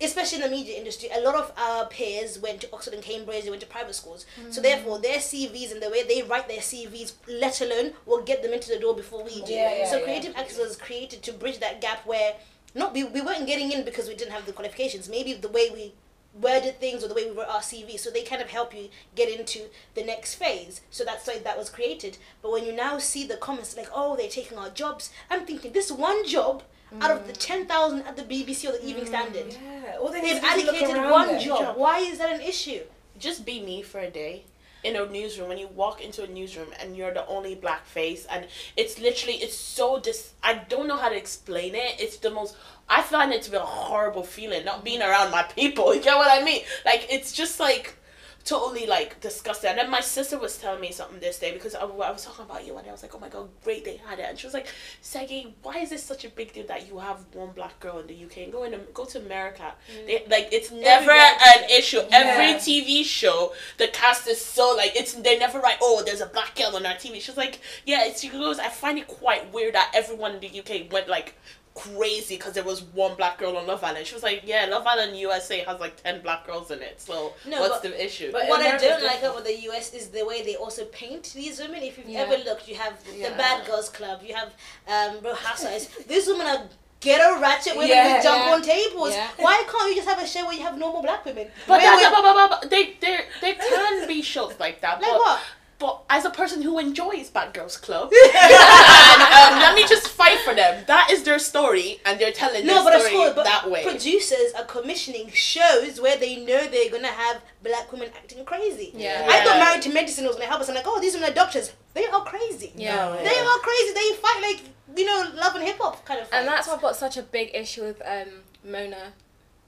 especially 0.00 0.42
in 0.42 0.44
the 0.48 0.56
media 0.56 0.78
industry, 0.78 1.08
a 1.12 1.20
lot 1.20 1.34
of 1.34 1.52
our 1.58 1.86
peers 1.86 2.38
went 2.38 2.60
to 2.60 2.72
Oxford 2.72 2.94
and 2.94 3.02
Cambridge, 3.02 3.44
they 3.44 3.50
went 3.50 3.62
to 3.62 3.66
private 3.66 3.94
schools. 3.94 4.24
So 4.50 4.60
mm. 4.60 4.62
therefore, 4.62 5.00
their 5.00 5.18
CVs 5.18 5.72
and 5.72 5.82
the 5.82 5.90
way 5.90 6.04
they 6.04 6.22
write 6.22 6.48
their 6.48 6.60
CVs, 6.60 7.14
let 7.28 7.60
alone, 7.60 7.92
will 8.06 8.22
get 8.22 8.42
them 8.42 8.52
into 8.52 8.68
the 8.68 8.78
door 8.78 8.94
before 8.94 9.24
we 9.24 9.42
do. 9.42 9.52
Yeah, 9.52 9.78
yeah, 9.78 9.90
so. 9.90 10.02
Creative 10.02 10.36
Access 10.36 10.58
was 10.58 10.76
created 10.76 11.22
to 11.24 11.32
bridge 11.32 11.58
that 11.58 11.80
gap 11.80 12.06
where 12.06 12.34
not 12.74 12.94
we, 12.94 13.04
we 13.04 13.20
weren't 13.20 13.46
getting 13.46 13.72
in 13.72 13.84
because 13.84 14.08
we 14.08 14.14
didn't 14.14 14.32
have 14.32 14.46
the 14.46 14.52
qualifications. 14.52 15.08
Maybe 15.08 15.32
the 15.32 15.48
way 15.48 15.70
we 15.70 15.92
worded 16.34 16.80
things 16.80 17.02
or 17.02 17.08
the 17.08 17.14
way 17.14 17.28
we 17.30 17.36
wrote 17.36 17.48
our 17.48 17.60
CV. 17.60 17.98
So 17.98 18.10
they 18.10 18.22
kind 18.22 18.42
of 18.42 18.50
help 18.50 18.74
you 18.74 18.88
get 19.14 19.28
into 19.28 19.68
the 19.94 20.04
next 20.04 20.34
phase. 20.34 20.80
So 20.90 21.04
that's 21.04 21.26
why 21.26 21.38
that 21.38 21.58
was 21.58 21.70
created. 21.70 22.18
But 22.42 22.52
when 22.52 22.64
you 22.64 22.72
now 22.72 22.98
see 22.98 23.26
the 23.26 23.36
comments 23.36 23.76
like, 23.76 23.88
oh, 23.94 24.16
they're 24.16 24.28
taking 24.28 24.58
our 24.58 24.70
jobs, 24.70 25.10
I'm 25.28 25.46
thinking 25.46 25.72
this 25.72 25.90
one 25.90 26.26
job 26.26 26.62
out 27.00 27.12
of 27.12 27.26
the 27.26 27.32
mm. 27.32 27.38
10,000 27.38 28.02
at 28.02 28.16
the 28.16 28.22
BBC 28.22 28.68
or 28.68 28.72
the 28.72 28.84
Evening 28.84 29.04
mm, 29.04 29.08
Standard. 29.08 29.46
Yeah. 29.52 29.96
All 30.00 30.08
they 30.10 30.20
They've 30.20 30.42
need 30.42 30.66
to 30.66 30.70
do 30.70 30.74
is 30.74 30.80
look 30.82 30.96
allocated 30.96 31.10
one 31.10 31.26
them. 31.28 31.40
job. 31.40 31.76
Why 31.76 32.00
is 32.00 32.18
that 32.18 32.32
an 32.34 32.40
issue? 32.40 32.80
just 33.20 33.44
be 33.44 33.60
me 33.60 33.82
for 33.82 34.00
a 34.00 34.10
day 34.10 34.44
in 34.82 34.96
a 34.96 35.06
newsroom 35.06 35.48
when 35.48 35.58
you 35.58 35.68
walk 35.68 36.00
into 36.02 36.22
a 36.22 36.26
newsroom 36.26 36.68
and 36.80 36.96
you're 36.96 37.12
the 37.12 37.26
only 37.26 37.54
black 37.54 37.84
face 37.86 38.26
and 38.30 38.46
it's 38.76 38.98
literally 38.98 39.34
it's 39.34 39.56
so 39.56 40.00
dis 40.00 40.32
i 40.42 40.54
don't 40.54 40.88
know 40.88 40.96
how 40.96 41.08
to 41.08 41.16
explain 41.16 41.74
it. 41.74 41.96
It's 41.98 42.16
the 42.18 42.30
most 42.30 42.56
i 42.88 43.02
find 43.02 43.32
it 43.32 43.42
to 43.42 43.50
be 43.50 43.56
a 43.56 43.60
horrible 43.60 44.22
feeling 44.22 44.64
not 44.64 44.84
being 44.84 45.02
around 45.02 45.30
my 45.30 45.42
people 45.42 45.94
you 45.94 46.02
get 46.02 46.16
what 46.16 46.30
i 46.30 46.44
mean? 46.44 46.62
Like 46.84 47.06
it's 47.10 47.32
just 47.32 47.60
like 47.60 47.96
totally 48.44 48.86
like 48.86 49.20
disgusting 49.20 49.70
and 49.70 49.78
then 49.78 49.90
my 49.90 50.00
sister 50.00 50.38
was 50.38 50.56
telling 50.56 50.80
me 50.80 50.90
something 50.90 51.20
this 51.20 51.38
day 51.38 51.52
because 51.52 51.74
I, 51.74 51.82
I 51.82 52.10
was 52.10 52.24
talking 52.24 52.44
about 52.44 52.66
you 52.66 52.76
and 52.76 52.88
I 52.88 52.92
was 52.92 53.02
like 53.02 53.14
oh 53.14 53.18
my 53.18 53.28
god 53.28 53.48
great 53.64 53.84
they 53.84 53.96
had 53.96 54.18
it. 54.18 54.26
And 54.28 54.38
she 54.38 54.46
was 54.46 54.54
like 54.54 54.68
Segi 55.02 55.52
why 55.62 55.78
is 55.78 55.90
this 55.90 56.02
such 56.02 56.24
a 56.24 56.30
big 56.30 56.52
deal 56.52 56.66
that 56.66 56.88
you 56.88 56.98
have 56.98 57.24
one 57.34 57.50
black 57.50 57.78
girl 57.80 57.98
in 57.98 58.06
the 58.06 58.24
UK 58.24 58.38
and 58.38 58.52
go 58.52 58.64
in 58.64 58.78
go 58.94 59.04
to 59.04 59.18
America. 59.18 59.74
They, 60.06 60.24
like 60.28 60.48
it's 60.52 60.70
never 60.70 61.10
an 61.10 61.70
issue. 61.70 61.98
Yeah. 61.98 62.08
every 62.10 62.54
TV 62.54 63.04
show, 63.04 63.52
the 63.78 63.88
cast 63.88 64.26
is 64.26 64.40
so 64.40 64.74
like 64.76 64.96
it's 64.96 65.12
they 65.14 65.38
never 65.38 65.60
write 65.60 65.78
oh 65.82 66.02
there's 66.04 66.20
a 66.20 66.26
black 66.26 66.56
girl 66.56 66.76
on 66.76 66.86
our 66.86 66.94
TV. 66.94 67.20
She's 67.20 67.36
like 67.36 67.60
yeah, 67.84 68.04
it's 68.04 68.20
she 68.20 68.28
goes. 68.28 68.58
I 68.58 68.68
find 68.68 68.98
it 68.98 69.06
quite 69.06 69.52
weird 69.52 69.74
that 69.74 69.90
everyone 69.94 70.34
in 70.34 70.40
the 70.40 70.60
UK 70.60 70.90
went 70.92 71.08
like 71.08 71.34
crazy 71.80 72.36
because 72.36 72.52
there 72.52 72.64
was 72.64 72.82
one 72.82 73.14
black 73.16 73.38
girl 73.38 73.56
on 73.56 73.66
Love 73.66 73.82
Island. 73.82 74.06
She 74.06 74.14
was 74.14 74.22
like 74.22 74.42
yeah, 74.44 74.66
Love 74.70 74.86
Island 74.86 75.16
USA 75.18 75.60
has 75.60 75.80
like 75.80 76.02
ten 76.02 76.20
black 76.22 76.46
girls 76.46 76.70
in 76.70 76.80
it. 76.82 77.00
So 77.00 77.32
No, 77.46 77.60
what's 77.60 77.74
but- 77.74 77.82
the 77.82 78.04
issue? 78.04 78.30
but- 78.32 78.46
what 78.48 78.60
I 78.60 78.76
don't 78.76 79.02
like 79.02 79.20
about 79.22 79.44
the 79.44 79.56
US 79.70 79.92
is 79.94 80.08
the 80.08 80.24
way 80.24 80.42
they 80.42 80.56
also 80.56 80.84
paint 80.86 81.32
these 81.34 81.58
women. 81.60 81.82
If 81.82 81.98
you've 81.98 82.08
Yeah. 82.08 82.20
ever 82.20 82.36
looked, 82.44 82.68
you 82.68 82.76
have 82.76 82.94
Yeah. 83.14 83.30
the 83.30 83.36
Bad 83.36 83.66
Girls 83.66 83.88
Club, 83.88 84.20
you 84.22 84.34
have 84.34 84.50
um, 84.88 85.20
Real 85.24 85.34
Housewives. 85.34 85.86
These 86.06 86.26
women 86.28 86.46
are 86.46 86.62
ghetto 87.00 87.40
ratchet 87.40 87.74
women 87.74 87.88
Yeah. 87.90 88.16
who 88.18 88.22
jump 88.22 88.44
Yeah. 88.44 88.52
on 88.54 88.62
tables. 88.62 89.12
Yeah. 89.12 89.28
Why 89.38 89.64
can't 89.70 89.88
you 89.88 89.96
just 89.96 90.08
have 90.08 90.20
a 90.22 90.26
show 90.26 90.44
where 90.44 90.54
you 90.54 90.62
have 90.62 90.76
normal 90.76 91.00
black 91.02 91.24
women? 91.24 91.50
but, 91.66 91.80
Where 91.80 91.80
that, 91.80 91.96
we- 91.96 92.14
but, 92.16 92.22
but, 92.22 92.34
but, 92.50 92.60
but 92.60 92.70
they 92.70 92.96
there 93.00 93.24
there 93.40 93.54
can 93.54 94.06
be 94.06 94.20
shows 94.34 94.54
like 94.58 94.80
that. 94.82 95.00
like 95.00 95.10
but, 95.10 95.18
what? 95.18 95.40
But 95.78 96.02
as 96.10 96.26
a 96.26 96.30
person 96.30 96.60
who 96.60 96.78
enjoys 96.78 97.30
Bad 97.30 97.54
Girls 97.54 97.78
Club, 97.78 98.12
and, 98.12 99.22
um, 99.22 99.58
let 99.64 99.74
me 99.74 99.86
just 99.88 100.08
fight 100.08 100.38
for 100.40 100.52
them. 100.54 100.84
That 100.86 100.99
is 100.99 100.99
their 101.30 101.38
story, 101.38 102.00
and 102.04 102.18
they're 102.20 102.32
telling 102.32 102.66
No, 102.66 102.74
their 102.74 102.84
but, 102.84 102.94
of 102.96 103.00
story 103.02 103.14
course, 103.16 103.32
but 103.34 103.44
that 103.44 103.70
way. 103.70 103.82
producers 103.84 104.52
are 104.56 104.64
commissioning 104.64 105.30
shows 105.30 106.00
where 106.00 106.16
they 106.16 106.36
know 106.44 106.66
they're 106.66 106.90
gonna 106.90 107.08
have 107.08 107.40
black 107.62 107.90
women 107.92 108.10
acting 108.16 108.44
crazy. 108.44 108.92
Yeah. 108.94 109.26
I 109.28 109.44
thought 109.44 109.56
Yeah. 109.58 109.64
Married 109.64 109.82
to 109.82 109.90
Medicine 109.90 110.26
was 110.26 110.36
gonna 110.36 110.46
help 110.46 110.60
us. 110.60 110.68
I'm 110.68 110.74
like, 110.74 110.86
oh, 110.86 111.00
these 111.00 111.14
women 111.14 111.30
are 111.30 111.34
doctors. 111.34 111.72
They 111.94 112.06
are 112.06 112.24
crazy. 112.24 112.72
Yeah. 112.76 112.96
No, 112.96 113.16
They 113.22 113.38
are 113.38 113.58
crazy. 113.58 113.92
They 113.94 114.12
fight 114.16 114.40
like 114.42 114.60
you 114.96 115.06
know, 115.06 115.30
love 115.36 115.54
and 115.54 115.62
hip 115.64 115.78
hop 115.78 116.04
kind 116.04 116.20
of. 116.20 116.28
Thing. 116.28 116.40
And 116.40 116.48
that's 116.48 116.66
why. 116.66 116.74
I've 116.74 116.80
got 116.82 116.96
such 116.96 117.16
a 117.16 117.22
big 117.22 117.52
issue 117.54 117.84
with 117.84 118.02
um, 118.04 118.42
Mona 118.64 119.12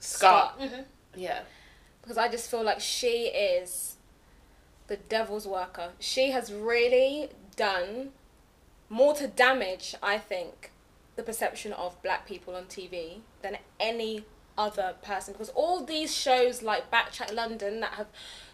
Scott. 0.01 0.59
Mhm. 0.61 0.85
Yeah. 1.15 1.41
because 2.01 2.19
I 2.19 2.27
just 2.29 2.51
feel 2.51 2.65
like 2.65 2.81
she 2.81 3.27
is 3.29 3.95
the 4.89 4.97
devil's 4.97 5.47
worker. 5.47 5.91
She 6.01 6.33
has 6.33 6.53
really 6.53 7.31
done 7.55 8.11
more 8.89 9.15
to 9.15 9.29
damage, 9.29 9.95
I 10.03 10.19
think, 10.19 10.72
the 11.17 11.23
perception 11.23 11.73
of 11.73 12.01
black 12.03 12.27
people 12.27 12.55
on 12.55 12.65
TV 12.65 13.19
than 13.43 13.59
any 13.79 14.25
other 14.57 14.95
person 15.03 15.33
because 15.33 15.49
all 15.51 15.83
these 15.85 16.15
shows 16.15 16.63
like 16.63 16.91
Backtrack 16.91 17.33
London 17.35 17.81
that 17.81 17.93
have 17.95 18.07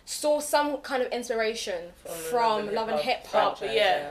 saw 0.05 0.40
some 0.40 0.79
kind 0.79 1.03
of 1.03 1.12
inspiration 1.12 1.90
from, 2.31 2.73
Love 2.73 2.88
and 2.88 3.01
Hip 3.01 3.27
Hop 3.27 3.59
franchise, 3.59 3.77
yeah. 3.77 4.11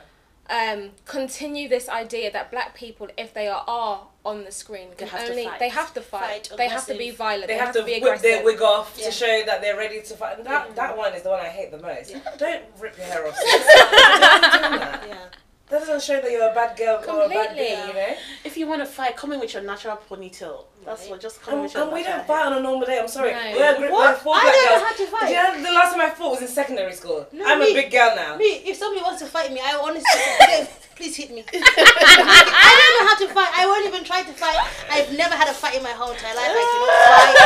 um, 0.75 0.91
continue 1.05 1.67
this 1.67 1.89
idea 1.89 2.31
that 2.31 2.51
black 2.51 2.75
people, 2.75 3.07
if 3.17 3.33
they 3.33 3.47
are, 3.47 3.63
are 3.67 4.05
on 4.23 4.43
the 4.43 4.51
screen, 4.51 4.89
can 4.95 5.07
have 5.07 5.25
to 5.25 5.31
only 5.31 5.45
fight. 5.45 5.59
they 5.59 5.69
have 5.69 5.93
to 5.95 6.01
fight. 6.01 6.47
Fight, 6.47 6.57
they 6.57 6.67
have 6.67 6.85
to 6.85 6.95
be 6.95 7.09
violent. 7.09 7.47
They 7.47 7.57
have 7.57 7.73
to 7.73 7.83
be 7.83 7.93
whip 7.93 8.03
aggressive. 8.03 8.21
their 8.21 8.43
wig 8.45 8.61
off 8.61 8.95
Yeah. 8.95 9.05
to 9.05 9.11
show 9.11 9.43
that 9.47 9.61
they're 9.61 9.77
ready 9.77 10.01
to 10.01 10.13
fight. 10.13 10.37
And 10.37 10.45
that, 10.45 10.75
that 10.75 10.95
one 10.95 11.13
is 11.13 11.23
the 11.23 11.29
one 11.29 11.39
I 11.39 11.49
hate 11.49 11.71
the 11.71 11.79
most. 11.79 12.13
Don't 12.37 12.63
rip 12.79 12.95
your 12.95 13.07
hair 13.07 13.27
off. 13.27 13.35
sis. 13.37 13.65
Why 13.65 14.39
are 14.43 14.53
you 14.53 14.59
doing 14.59 14.79
that? 14.79 15.35
That 15.69 15.79
doesn't 15.81 16.01
show 16.01 16.21
that 16.21 16.31
you're 16.31 16.49
a 16.49 16.53
bad 16.53 16.77
girl 16.77 16.95
or 17.07 17.25
a 17.25 17.27
bad 17.29 17.47
Completely. 17.47 17.75
girl, 17.75 17.87
you 17.87 17.93
know? 17.93 18.15
If 18.45 18.55
you 18.55 18.67
want 18.67 18.81
to 18.81 18.85
fight, 18.85 19.17
come 19.17 19.33
in 19.33 19.41
with 19.41 19.53
your 19.53 19.63
natural 19.63 19.99
ponytail. 20.09 20.63
That's 20.85 21.01
Right. 21.01 21.09
what. 21.11 21.19
Just 21.21 21.41
come 21.41 21.55
in 21.55 21.59
And, 21.59 21.63
with 21.63 21.73
your 21.73 21.83
and 21.83 21.91
we 21.91 22.03
don't 22.03 22.25
fight 22.25 22.45
on 22.45 22.53
a 22.53 22.59
normal 22.61 22.85
day. 22.87 22.99
I'm 22.99 23.07
sorry. 23.09 23.31
No. 23.33 23.39
We're, 23.53 23.79
we're 23.81 23.91
What? 23.91 24.17
four 24.19 24.35
I 24.35 24.43
don't 24.43 24.79
know 24.79 24.85
how 24.87 24.93
to 24.95 25.05
fight. 25.07 25.29
You 25.29 25.61
know 25.63 25.69
the 25.69 25.75
last 25.75 25.91
time 25.91 26.01
I 26.01 26.09
fought 26.09 26.31
was 26.31 26.41
in 26.41 26.47
secondary 26.47 26.93
school? 26.93 27.27
No, 27.33 27.43
I'm 27.45 27.59
me- 27.59 27.71
a 27.71 27.81
big 27.81 27.91
girl 27.91 28.15
now. 28.15 28.37
Me, 28.37 28.45
if 28.65 28.77
somebody 28.77 29.01
wants 29.03 29.19
to 29.21 29.27
fight 29.27 29.51
me, 29.51 29.59
I 29.61 29.75
honestly 29.75 30.69
please 30.97 31.15
hit 31.15 31.29
me. 31.29 31.45
I 31.53 32.69
don't 32.73 32.93
know 32.97 33.05
how 33.05 33.17
to 33.21 33.27
fight. 33.29 33.53
I 33.53 33.65
won't 33.69 33.85
even 33.85 34.03
try 34.03 34.23
to 34.23 34.33
fight. 34.33 34.57
I've 34.89 35.13
never 35.15 35.35
had 35.35 35.47
a 35.47 35.53
fight 35.53 35.77
in 35.77 35.83
my 35.83 35.93
whole 35.93 36.11
entire 36.11 36.33
life. 36.33 36.49
I 36.49 36.63
cannot 36.65 36.91
fight. 37.05 37.37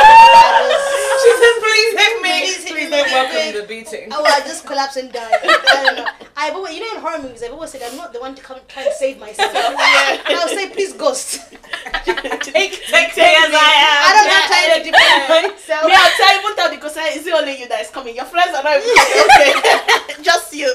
She 1.20 1.30
said, 1.36 1.54
please 1.60 1.92
hit 2.00 2.14
me. 2.24 2.34
Please 2.40 2.64
hit 2.64 2.72
Please 2.72 2.90
me, 2.90 2.96
don't 2.96 3.08
hit 3.08 3.14
welcome 3.14 3.60
the 3.60 3.66
beating. 3.68 4.08
oh, 4.10 4.24
I 4.24 4.40
just 4.40 4.64
collapse 4.66 4.96
and 4.96 5.12
die. 5.12 5.30
I 5.30 5.82
don't 5.84 5.96
know. 5.96 6.06
I've 6.34 6.54
always, 6.56 6.74
you 6.74 6.80
know, 6.80 6.96
in 6.96 7.00
horror 7.04 7.20
movies, 7.22 7.42
I've 7.44 7.52
always 7.52 7.70
said 7.70 7.82
I'm 7.84 7.96
not 7.96 8.12
the 8.12 8.20
one 8.20 8.34
to 8.34 8.42
come 8.42 8.58
try 8.68 8.84
and 8.84 8.94
save 8.96 9.20
myself. 9.20 9.52
Yeah. 9.52 10.38
I'll 10.40 10.48
say, 10.48 10.70
please, 10.70 10.92
ghost. 10.94 11.40
take, 12.04 12.72
take, 12.88 13.16
me 13.16 13.28
as 13.36 13.52
I 13.52 13.72
am. 13.84 14.00
I 14.02 14.10
don't 14.16 14.30
have 14.32 14.48
time 14.48 14.68
to 14.72 14.80
defend 14.88 15.52
myself. 15.52 15.84
Me, 15.86 15.92
I'll 15.92 16.16
tell 16.16 16.32
you 16.36 16.42
one 16.42 16.56
thing 16.56 16.70
because 16.70 16.94
it's 16.96 17.28
only 17.28 17.60
you 17.60 17.68
that 17.68 17.80
is 17.82 17.90
coming. 17.90 18.16
Your 18.16 18.24
friends 18.24 18.54
are 18.56 18.62
not 18.62 18.80
even 18.80 18.96
coming. 18.96 19.60
Okay, 20.16 20.22
just 20.22 20.54
you. 20.54 20.72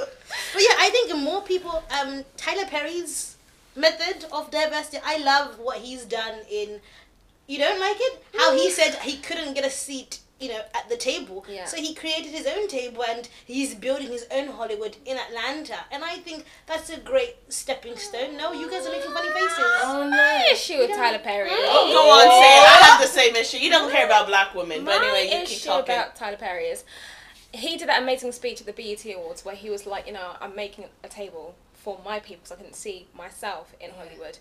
But 0.54 0.62
yeah, 0.62 0.76
I 0.80 0.90
think 0.90 1.16
more 1.18 1.42
people. 1.42 1.84
Um, 2.02 2.24
Tyler 2.36 2.66
Perry's 2.66 3.36
method 3.76 4.26
of 4.32 4.50
diversity. 4.52 5.00
I 5.06 5.18
love 5.18 5.60
what 5.60 5.78
he's 5.80 6.06
done 6.06 6.40
in. 6.52 6.80
You 7.48 7.60
don't 7.60 7.80
like 7.80 7.98
it? 8.00 8.24
How 8.38 8.54
he 8.56 8.70
said 8.72 8.96
he 8.96 9.18
couldn't 9.18 9.54
get 9.54 9.66
a 9.66 9.70
seat. 9.70 10.20
You 10.40 10.50
know, 10.50 10.62
at 10.76 10.88
the 10.88 10.98
table. 10.98 11.44
Yeah. 11.50 11.66
So 11.66 11.78
he 11.78 11.96
created 11.96 12.28
his 12.32 12.46
own 12.46 12.68
table 12.68 13.04
and 13.10 13.28
he's 13.48 13.74
building 13.74 14.10
his 14.10 14.28
own 14.30 14.50
Hollywood 14.50 14.96
in 15.04 15.18
Atlanta. 15.18 15.78
And 15.92 16.04
I 16.04 16.18
think 16.18 16.46
that's 16.68 16.92
a 16.92 17.00
great 17.00 17.38
stepping 17.50 17.98
stone. 17.98 18.38
No, 18.38 18.52
you 18.54 18.70
guys 18.70 18.86
are 18.86 18.92
making 18.92 19.10
funny 19.14 19.30
faces. 19.30 19.58
Oh, 19.58 20.04
no. 20.04 20.12
my 20.12 20.48
issue 20.52 20.78
with 20.78 20.92
Tyler 20.92 21.18
Perry. 21.18 21.50
Oh, 21.52 21.90
go 21.92 22.08
on, 22.12 22.44
say 22.44 22.56
it. 22.56 22.68
I 22.68 22.86
have 22.86 23.02
the 23.02 23.08
same 23.08 23.36
issue. 23.36 23.58
You 23.58 23.72
don't 23.72 23.92
care 23.92 24.06
about 24.06 24.28
black 24.28 24.54
women, 24.54 24.86
but 24.86 25.02
My 25.02 25.08
anyway, 25.08 25.24
you 25.24 25.40
keep 25.48 25.58
issue 25.58 25.70
talking. 25.70 25.96
about 25.96 26.16
Tyler 26.16 26.38
Perry 26.38 26.66
is 26.66 26.84
he 27.54 27.78
did 27.78 27.88
that 27.90 28.02
amazing 28.02 28.32
speech 28.32 28.62
at 28.62 28.68
the 28.68 28.74
BET 28.74 29.06
Awards 29.16 29.44
where 29.46 29.56
he 29.56 29.70
was 29.70 29.86
like, 29.86 30.08
you 30.08 30.14
know, 30.14 30.36
I'm 30.42 30.56
making 30.56 30.86
a 31.04 31.08
table 31.08 31.56
for 31.74 32.00
my 32.04 32.20
people 32.20 32.42
so 32.46 32.56
I 32.56 32.62
can 32.64 32.74
see 32.74 33.08
myself 33.16 33.74
in 33.80 33.92
Hollywood. 33.92 34.38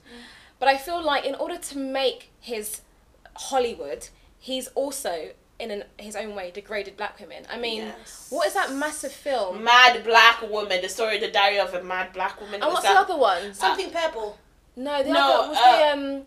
But 0.59 0.69
I 0.69 0.77
feel 0.79 1.03
like 1.03 1.25
in 1.25 1.35
order 1.35 1.59
to 1.59 1.79
make 1.79 2.31
his 2.41 2.81
Hollywood, 3.35 4.09
he's 4.39 4.69
also 4.69 5.31
in 5.59 5.71
an, 5.71 5.85
his 5.99 6.17
own 6.17 6.35
way 6.35 6.51
degraded 6.51 6.97
black 6.97 7.19
women. 7.21 7.45
I 7.51 7.59
mean, 7.59 7.83
Yes. 7.83 8.27
what 8.31 8.47
is 8.47 8.55
that 8.55 8.73
massive 8.73 9.13
film? 9.13 9.65
Mad 9.65 10.05
black 10.05 10.43
woman. 10.43 10.83
The 10.83 10.89
story, 10.89 11.19
the 11.19 11.31
diary 11.31 11.59
of 11.59 11.73
a 11.75 11.83
mad 11.83 12.13
black 12.13 12.41
woman. 12.41 12.63
and 12.63 12.73
what's 12.73 12.83
that- 12.85 12.93
the 12.95 13.01
other 13.01 13.17
one? 13.17 13.55
Something 13.55 13.91
purple. 13.91 14.39
No, 14.77 15.03
the 15.03 15.11
No, 15.11 15.41
other 15.41 15.49
was 15.49 15.59
uh, 15.59 15.77
the 15.79 15.93
um, 16.19 16.23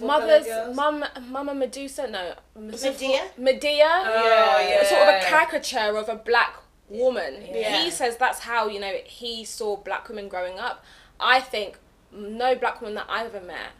mother's 0.00 0.46
mum, 0.74 1.04
Mama 1.28 1.54
Medusa. 1.54 2.08
No, 2.08 2.34
Medea? 2.56 3.30
Medea. 3.36 4.02
Oh, 4.06 4.66
yeah. 4.68 4.84
sort 4.84 5.02
of 5.02 5.08
a 5.08 5.26
caricature 5.26 5.96
of 5.96 6.08
a 6.08 6.16
black 6.16 6.56
woman. 6.88 7.42
Yeah. 7.52 7.82
He 7.82 7.90
says 7.90 8.16
that's 8.16 8.40
how 8.40 8.68
you 8.68 8.80
know 8.80 8.94
he 9.04 9.44
saw 9.44 9.76
black 9.76 10.08
women 10.08 10.28
growing 10.28 10.58
up. 10.58 10.84
I 11.20 11.40
think 11.40 11.78
no 12.12 12.54
black 12.54 12.80
woman 12.80 12.94
that 12.94 13.06
I've 13.08 13.34
ever 13.34 13.44
met 13.44 13.72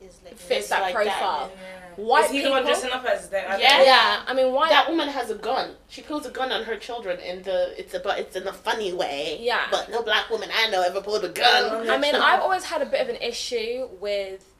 Is 0.00 0.20
like 0.24 0.36
fits 0.36 0.68
that 0.68 0.82
like 0.82 0.94
profile. 0.94 1.50
Yeah. 1.54 2.04
White 2.04 2.24
Is 2.26 2.30
he 2.30 2.36
people. 2.38 2.50
the 2.52 2.56
one 2.56 2.64
dressing 2.64 2.90
up 2.90 3.04
as 3.04 3.28
that? 3.30 3.60
Yeah. 3.60 3.82
yeah, 3.82 4.22
I 4.26 4.34
mean 4.34 4.52
white. 4.52 4.70
That 4.70 4.88
woman 4.88 5.08
has 5.08 5.30
a 5.30 5.34
gun. 5.34 5.76
She 5.88 6.02
pulls 6.02 6.26
a 6.26 6.30
gun 6.30 6.50
on 6.50 6.64
her 6.64 6.76
children 6.76 7.20
in 7.20 7.42
the. 7.42 7.78
It's 7.78 7.94
a 7.94 8.00
but 8.00 8.18
it's 8.18 8.34
in 8.34 8.46
a 8.46 8.52
funny 8.52 8.92
way. 8.92 9.38
Yeah. 9.40 9.66
But 9.70 9.90
no 9.90 10.02
black 10.02 10.30
woman 10.30 10.48
I 10.54 10.70
know 10.70 10.82
ever 10.82 11.00
pulled 11.02 11.24
a 11.24 11.28
gun. 11.28 11.88
I 11.88 11.98
mean, 11.98 12.14
I've 12.30 12.40
always 12.40 12.64
had 12.64 12.82
a 12.82 12.86
bit 12.86 13.00
of 13.00 13.08
an 13.08 13.16
issue 13.16 13.88
with 14.00 14.51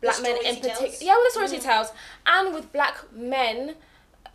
black 0.00 0.22
men 0.22 0.36
in 0.44 0.56
particular. 0.56 0.88
Yeah, 1.00 1.16
with 1.16 1.22
mm. 1.22 1.24
the 1.24 1.30
stories 1.30 1.50
he 1.52 1.58
tells, 1.58 1.92
and 2.26 2.54
with 2.54 2.72
black 2.72 2.96
men, 3.12 3.74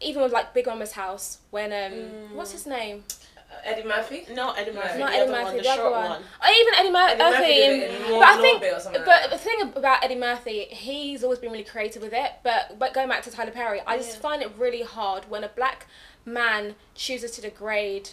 even 0.01 0.23
with 0.23 0.31
like 0.31 0.53
Big 0.53 0.67
Mama's 0.67 0.93
house. 0.93 1.39
When 1.51 1.71
um, 1.71 1.99
mm. 1.99 2.31
what's 2.33 2.51
his 2.51 2.65
name? 2.65 3.03
Uh, 3.37 3.55
Eddie 3.65 3.87
Murphy? 3.87 4.25
No, 4.33 4.51
Eddie 4.51 4.71
Murphy. 4.71 4.99
Not 4.99 5.11
the 5.11 5.17
Eddie 5.17 5.21
other 5.23 5.31
Murphy, 5.31 5.43
one, 5.43 5.57
the 5.57 5.63
the 5.63 5.69
other 5.69 5.81
short 5.81 5.91
one. 5.91 6.09
one. 6.09 6.21
Or 6.21 6.49
even 6.59 6.73
Eddie, 6.75 6.91
Mur- 6.91 7.07
Eddie 7.09 7.23
Murphy 7.23 7.37
Murphy. 7.37 7.53
did 7.53 7.81
it 7.81 8.01
in 8.01 8.19
but 8.19 8.23
I 8.23 8.41
think, 8.41 8.63
or 8.63 8.91
but 8.93 9.07
like 9.07 9.29
the 9.29 9.37
thing 9.37 9.61
about 9.75 10.03
Eddie 10.03 10.15
Murphy, 10.15 10.59
he's 10.69 11.23
always 11.23 11.39
been 11.39 11.51
really 11.51 11.63
creative 11.65 12.01
with 12.01 12.13
it. 12.13 12.31
But 12.43 12.79
but 12.79 12.93
going 12.93 13.09
back 13.09 13.23
to 13.23 13.31
Tyler 13.31 13.51
Perry, 13.51 13.81
I 13.85 13.97
just 13.97 14.15
Yeah. 14.15 14.21
find 14.21 14.41
it 14.41 14.51
really 14.57 14.83
hard 14.83 15.29
when 15.29 15.43
a 15.43 15.49
black 15.49 15.87
man 16.25 16.75
chooses 16.95 17.31
to 17.31 17.41
degrade 17.41 18.11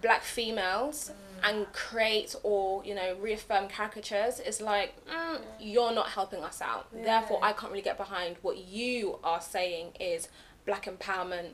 black 0.00 0.22
females 0.22 1.10
mm. 1.10 1.33
And 1.44 1.70
create 1.72 2.34
or 2.42 2.82
you 2.84 2.94
know 2.94 3.16
reaffirm 3.20 3.68
caricatures. 3.68 4.40
It's 4.40 4.60
like 4.60 4.94
mm, 5.06 5.40
you're 5.60 5.92
not 5.92 6.08
helping 6.08 6.42
us 6.42 6.60
out. 6.60 6.88
Therefore, 6.92 7.38
I 7.42 7.52
can't 7.52 7.70
really 7.70 7.82
get 7.82 7.98
behind 7.98 8.36
what 8.42 8.56
you 8.58 9.18
are 9.22 9.40
saying 9.40 9.92
is 10.00 10.28
black 10.64 10.86
empowerment. 10.86 11.50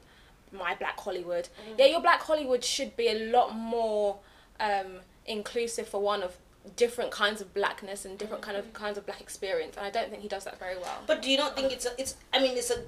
My 0.52 0.74
black 0.74 0.98
Hollywood. 0.98 1.48
Yeah, 1.76 1.86
your 1.86 2.00
black 2.00 2.22
Hollywood 2.22 2.64
should 2.64 2.96
be 2.96 3.08
a 3.08 3.30
lot 3.30 3.54
more 3.54 4.18
um, 4.58 5.00
inclusive 5.26 5.86
for 5.88 6.00
one 6.00 6.22
of 6.22 6.38
different 6.76 7.10
kinds 7.10 7.40
of 7.40 7.54
blackness 7.54 8.04
and 8.04 8.18
different 8.18 8.42
kind 8.42 8.56
of 8.56 8.72
kinds 8.72 8.98
of 8.98 9.06
black 9.06 9.20
experience. 9.20 9.76
And 9.76 9.86
I 9.86 9.90
don't 9.90 10.10
think 10.10 10.22
he 10.22 10.28
does 10.28 10.44
that 10.44 10.58
very 10.58 10.76
well. 10.76 10.98
But 11.06 11.22
do 11.22 11.30
you 11.30 11.38
not 11.38 11.56
think 11.56 11.72
it's 11.72 11.86
a, 11.86 11.90
it's 11.98 12.16
I 12.32 12.40
mean 12.40 12.56
it's 12.56 12.70
a 12.70 12.82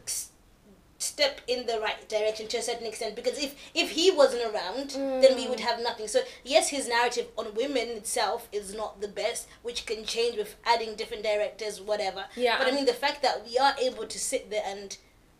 step 1.02 1.40
in 1.46 1.66
the 1.66 1.78
right 1.80 2.08
direction 2.08 2.46
to 2.48 2.56
a 2.58 2.62
certain 2.62 2.86
extent 2.86 3.16
because 3.16 3.38
if 3.38 3.54
if 3.74 3.90
he 3.90 4.10
wasn't 4.10 4.42
around 4.54 4.90
then 4.90 5.36
we 5.36 5.48
would 5.48 5.60
have 5.60 5.80
nothing. 5.80 6.08
So 6.08 6.20
yes, 6.44 6.68
his 6.68 6.88
narrative 6.88 7.26
on 7.36 7.54
women 7.54 7.88
itself 7.88 8.48
is 8.52 8.74
not 8.74 9.00
the 9.00 9.08
best, 9.08 9.48
which 9.62 9.86
can 9.86 10.04
change 10.04 10.36
with 10.36 10.56
adding 10.64 10.94
different 10.94 11.22
directors, 11.22 11.80
whatever. 11.80 12.24
Yeah. 12.36 12.58
But 12.58 12.68
I 12.68 12.70
mean 12.70 12.86
the 12.86 12.92
fact 12.92 13.22
that 13.22 13.44
we 13.46 13.58
are 13.58 13.74
able 13.80 14.06
to 14.06 14.18
sit 14.18 14.50
there 14.50 14.62
and 14.64 14.96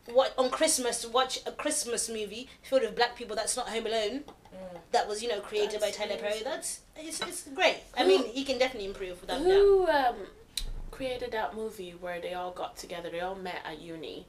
what 0.06 0.34
on 0.36 0.50
Christmas 0.50 1.06
watch 1.06 1.38
a 1.46 1.52
Christmas 1.52 2.08
movie 2.08 2.48
filled 2.62 2.82
with 2.82 2.96
black 2.96 3.16
people 3.16 3.36
that's 3.36 3.56
not 3.56 3.68
Home 3.68 3.86
Alone. 3.86 4.24
That 4.92 5.08
was, 5.08 5.22
you 5.22 5.28
know, 5.28 5.40
created 5.40 5.80
by 5.80 5.90
Tyler 5.90 6.16
Perry. 6.16 6.42
That's 6.44 6.80
it's, 6.96 7.20
it's 7.22 7.48
great. 7.48 7.78
I 7.96 8.04
mean, 8.06 8.26
he 8.26 8.44
can 8.44 8.58
definitely 8.58 8.88
improve 8.88 9.20
without. 9.22 9.40
Who 9.40 9.86
um, 9.88 10.16
created 10.90 11.32
that 11.32 11.54
movie 11.54 11.94
where 11.98 12.20
they 12.20 12.34
all 12.34 12.50
got 12.50 12.76
together? 12.76 13.08
They 13.10 13.20
all 13.20 13.34
met 13.34 13.60
at 13.64 13.80
uni, 13.80 14.26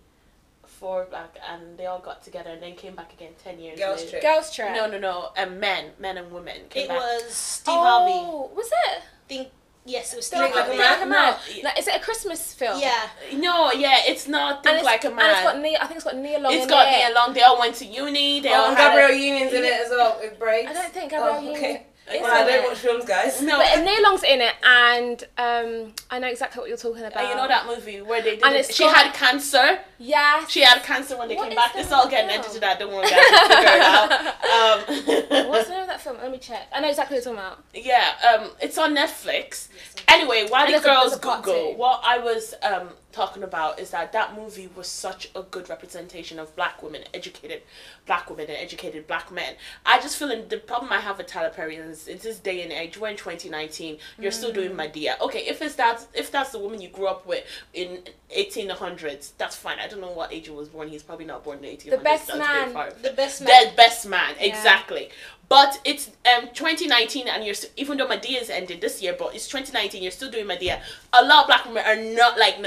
four 0.84 1.08
black, 1.10 1.38
and 1.50 1.78
they 1.78 1.86
all 1.86 2.00
got 2.10 2.22
together 2.28 2.50
and 2.56 2.62
then 2.62 2.76
came 2.76 2.96
back 2.96 3.14
again 3.14 3.32
ten 3.42 3.58
years 3.58 3.80
Girls 3.80 4.00
later. 4.02 4.10
Trip. 4.12 4.22
Girls 4.28 4.48
Trip. 4.56 4.72
No, 4.76 4.84
no, 4.94 5.00
no. 5.00 5.30
Um, 5.42 5.58
men, 5.60 5.92
men 5.98 6.18
and 6.18 6.30
women 6.38 6.58
came 6.70 6.84
It 6.86 6.90
back. 6.90 7.00
was 7.00 7.24
Steve 7.34 7.74
Harvey. 7.88 8.12
Oh, 8.16 8.52
was 8.54 8.68
it? 8.68 9.02
Think 9.30 9.48
yes, 9.86 10.12
it 10.14 10.18
was 10.18 10.28
Steve 10.28 10.40
Think 10.42 10.56
Like 10.56 10.66
Harvey. 10.66 10.78
a 10.78 10.84
Man? 10.84 10.92
Like 11.00 11.06
a 11.08 11.10
man. 11.10 11.36
No, 11.64 11.70
Like, 11.70 11.80
is 11.80 11.88
it 11.88 11.96
a 11.96 12.04
Christmas 12.08 12.54
film? 12.54 12.78
Yeah. 12.82 13.08
No, 13.48 13.72
yeah, 13.72 14.00
it's 14.12 14.28
not 14.28 14.56
And 14.58 14.64
think 14.66 14.76
it's, 14.80 14.86
like 14.86 15.06
a 15.06 15.10
Man. 15.12 15.20
And 15.26 15.32
it's 15.32 15.44
got 15.48 15.56
man. 15.56 15.64
Nia, 15.64 15.78
I 15.82 15.86
think 15.88 15.96
it's 16.00 16.04
got 16.10 16.18
Nia 16.18 16.40
Long 16.40 16.54
It's 16.54 16.64
in 16.64 16.70
got 16.70 16.88
it. 16.88 16.92
me 16.98 17.12
along. 17.14 17.34
They 17.34 17.44
all 17.44 17.60
went 17.60 17.76
to 17.82 17.86
uni. 17.86 18.42
They 18.42 18.50
Oh, 18.50 18.54
all 18.60 18.68
and 18.70 18.78
had 18.78 18.90
Gabrielle 18.90 19.14
Union's 19.30 19.54
in 19.54 19.64
it 19.64 19.74
as 19.86 19.90
well 19.90 20.18
with 20.22 20.38
breaks. 20.38 20.70
I 20.70 20.74
don't 20.74 20.94
think 20.94 21.12
Gabrielle 21.12 21.36
oh, 21.40 21.42
Union 21.52 21.58
okay. 21.64 21.74
is 21.76 21.80
Well, 22.08 22.26
I 22.26 22.46
don't 22.48 22.66
watch 22.70 22.78
films, 22.80 23.06
guys. 23.06 23.42
No, 23.42 23.58
But 23.58 23.82
Nia 23.84 24.02
Long's 24.02 24.24
in 24.24 24.42
it, 24.42 24.54
and 24.64 25.24
um, 25.38 25.94
I 26.12 26.20
know 26.20 26.28
exactly 26.28 26.60
what 26.60 26.68
you're 26.68 26.78
talking 26.78 27.02
about. 27.04 27.18
and 27.18 27.30
you 27.30 27.36
know 27.36 27.48
that 27.48 27.66
movie 27.66 28.02
where 28.02 28.22
they 28.22 28.36
did 28.36 28.44
And 28.46 28.56
it? 28.56 28.60
it's 28.68 28.76
She 28.76 28.84
had 28.84 29.14
cancer. 29.14 29.80
Yes. 30.00 30.50
She 30.52 30.62
had 30.62 30.84
cancer 30.84 31.18
when 31.18 31.30
they 31.30 31.36
What 31.36 31.48
came 31.48 31.56
back. 31.56 31.74
This 31.74 31.92
all 31.92 32.10
getting 32.10 32.30
edited 32.30 32.62
out. 32.64 32.78
Don't 32.80 32.92
worry, 32.94 33.04
guys. 33.10 33.14
Figure 33.14 33.74
it 33.74 33.82
out. 33.82 34.12
Um, 34.12 35.48
What's 35.50 35.68
the 35.68 35.74
name 35.74 35.82
of 35.84 35.88
that 35.88 36.02
film? 36.02 36.18
Let 36.22 36.32
me 36.32 36.38
check. 36.40 36.68
I 36.74 36.82
know 36.82 36.90
exactly 36.90 37.16
what 37.18 37.26
you're 37.26 37.34
talking 37.36 37.48
about. 37.48 37.64
Yeah, 37.74 38.12
um, 38.42 38.50
it's 38.62 38.78
on 38.78 38.94
Netflix. 38.96 39.70
Anyway, 40.10 40.46
while 40.50 40.66
And 40.66 40.74
the 40.74 40.80
there's 40.80 40.84
a- 40.84 40.88
there's 40.88 41.10
girls 41.10 41.14
a 41.14 41.20
Google, 41.20 41.76
what 41.78 42.02
I 42.04 42.18
was 42.20 42.54
um 42.64 42.90
talking 43.14 43.44
about 43.44 43.80
is 43.80 43.92
that 43.92 44.12
that 44.12 44.36
movie 44.36 44.70
was 44.76 44.88
such 44.88 45.30
a 45.36 45.44
good 45.44 45.70
representation 45.70 46.40
of 46.40 46.56
black 46.56 46.82
women, 46.84 47.04
educated 47.14 47.62
black 48.06 48.30
women 48.30 48.48
and 48.48 48.58
educated 48.58 49.08
black 49.08 49.32
men. 49.32 49.56
I 49.86 50.00
just 50.02 50.18
feel 50.18 50.32
in 50.32 50.50
the 50.50 50.58
problem 50.58 50.92
I 50.92 51.00
have 51.00 51.18
with 51.18 51.28
Tyler 51.28 51.52
Perry 51.52 51.76
is 51.76 52.08
in 52.08 52.18
this 52.18 52.40
day 52.40 52.62
and 52.64 52.72
age, 52.72 52.98
we're 52.98 53.10
in 53.10 53.18
2019, 53.18 53.98
you're 54.20 54.32
still 54.32 54.52
doing 54.52 54.72
mm. 54.72 54.76
Medea. 54.76 55.16
Okay, 55.22 55.46
if 55.46 55.62
it's 55.62 55.76
that, 55.76 56.06
if 56.14 56.32
that's 56.32 56.52
the 56.52 56.60
woman 56.60 56.82
you 56.82 56.90
grew 56.90 57.08
up 57.08 57.26
with 57.26 57.46
in 57.74 58.00
1800s, 58.36 59.32
that's 59.38 59.56
fine. 59.56 59.80
I 59.80 59.88
don't 59.88 60.02
know 60.02 60.12
what 60.12 60.34
age 60.34 60.48
he 60.48 60.52
was 60.52 60.70
born. 60.70 60.88
He's 60.88 61.04
probably 61.04 61.26
not 61.26 61.44
born 61.44 61.64
in 61.64 61.66
1800s. 61.78 61.90
The 61.92 61.98
best 61.98 62.28
man. 62.36 62.74
The 63.02 63.12
best 63.12 63.42
man. 63.42 63.70
The 63.70 63.76
best 63.76 64.08
man, 64.08 64.36
Yeah. 64.40 64.46
exactly. 64.46 65.10
But 65.50 65.80
it's 65.86 66.08
um 66.26 66.50
2019, 66.54 67.28
and 67.28 67.44
you're 67.46 67.54
st- 67.54 67.74
even 67.78 67.98
though 67.98 68.08
Medea's 68.08 68.50
ended 68.50 68.82
this 68.82 69.02
year, 69.02 69.16
but 69.18 69.36
it's 69.36 69.48
2019. 69.48 70.02
You're 70.02 70.12
still 70.12 70.32
doing 70.32 70.48
Medea. 70.48 70.82
A 71.12 71.24
lot 71.24 71.42
of 71.44 71.48
black 71.48 71.66
women 71.66 71.84
are 71.86 71.96
not 72.16 72.40
like 72.40 72.56
n- 72.60 72.66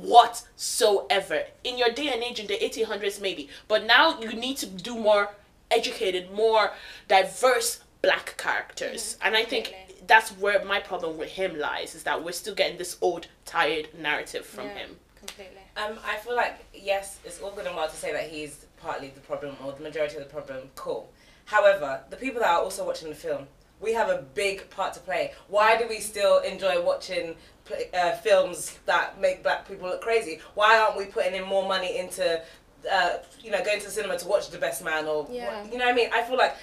whatsoever 0.00 1.42
in 1.64 1.78
your 1.78 1.90
day 1.90 2.08
and 2.12 2.22
age 2.22 2.38
in 2.40 2.46
the 2.46 2.58
1800s, 2.58 3.20
maybe. 3.20 3.48
But 3.66 3.86
now 3.86 4.20
you 4.20 4.32
need 4.34 4.56
to 4.58 4.66
do 4.66 4.96
more 4.96 5.30
educated, 5.70 6.30
more 6.32 6.72
diverse 7.08 7.80
black 8.02 8.36
characters, 8.36 9.16
and 9.22 9.36
I 9.36 9.44
think 9.44 9.66
Completely. 9.66 10.04
that's 10.06 10.30
where 10.30 10.64
my 10.64 10.78
problem 10.80 11.18
with 11.18 11.30
him 11.30 11.58
lies. 11.58 11.94
Is 11.94 12.04
that 12.04 12.22
we're 12.22 12.32
still 12.32 12.54
getting 12.54 12.78
this 12.78 12.96
old, 13.00 13.26
tired 13.44 13.88
narrative 13.98 14.46
from 14.46 14.66
Yeah. 14.66 14.74
him. 14.74 14.96
Completely. 15.18 15.56
Um, 15.76 15.98
I 16.04 16.16
feel 16.16 16.36
like 16.36 16.58
yes, 16.74 17.18
it's 17.24 17.40
all 17.40 17.50
good 17.50 17.66
and 17.66 17.74
well 17.74 17.88
to 17.88 17.96
say 17.96 18.12
that 18.12 18.28
he's 18.30 18.66
partly 18.80 19.08
the 19.08 19.20
problem 19.20 19.56
or 19.64 19.72
the 19.72 19.82
majority 19.82 20.16
of 20.16 20.22
the 20.22 20.28
problem. 20.30 20.70
Cool. 20.76 21.10
However, 21.48 22.02
the 22.10 22.16
people 22.16 22.40
that 22.42 22.50
are 22.50 22.60
also 22.62 22.84
watching 22.84 23.08
the 23.08 23.14
film, 23.14 23.46
we 23.80 23.94
have 23.94 24.10
a 24.10 24.20
big 24.34 24.68
part 24.68 24.92
to 24.94 25.00
play. 25.00 25.32
Why 25.48 25.78
do 25.78 25.88
we 25.88 25.98
still 26.00 26.40
enjoy 26.40 26.82
watching 26.82 27.36
uh, 27.94 28.12
films 28.16 28.78
that 28.84 29.18
make 29.18 29.42
black 29.42 29.66
people 29.66 29.88
look 29.88 30.02
crazy? 30.02 30.40
Why 30.54 30.78
aren't 30.78 30.98
we 30.98 31.06
putting 31.06 31.34
in 31.34 31.44
more 31.44 31.66
money 31.66 31.96
into, 31.96 32.42
uh, 32.92 33.10
you 33.40 33.50
know, 33.50 33.64
going 33.64 33.78
to 33.80 33.86
the 33.86 33.90
cinema 33.90 34.18
to 34.18 34.28
watch 34.28 34.50
The 34.50 34.58
Best 34.58 34.84
Man 34.84 35.06
or 35.06 35.26
Yeah. 35.30 35.64
you 35.64 35.78
know 35.78 35.86
what 35.86 35.92
I 35.94 35.96
mean? 35.96 36.10
I 36.12 36.22
feel 36.22 36.36
like. 36.36 36.54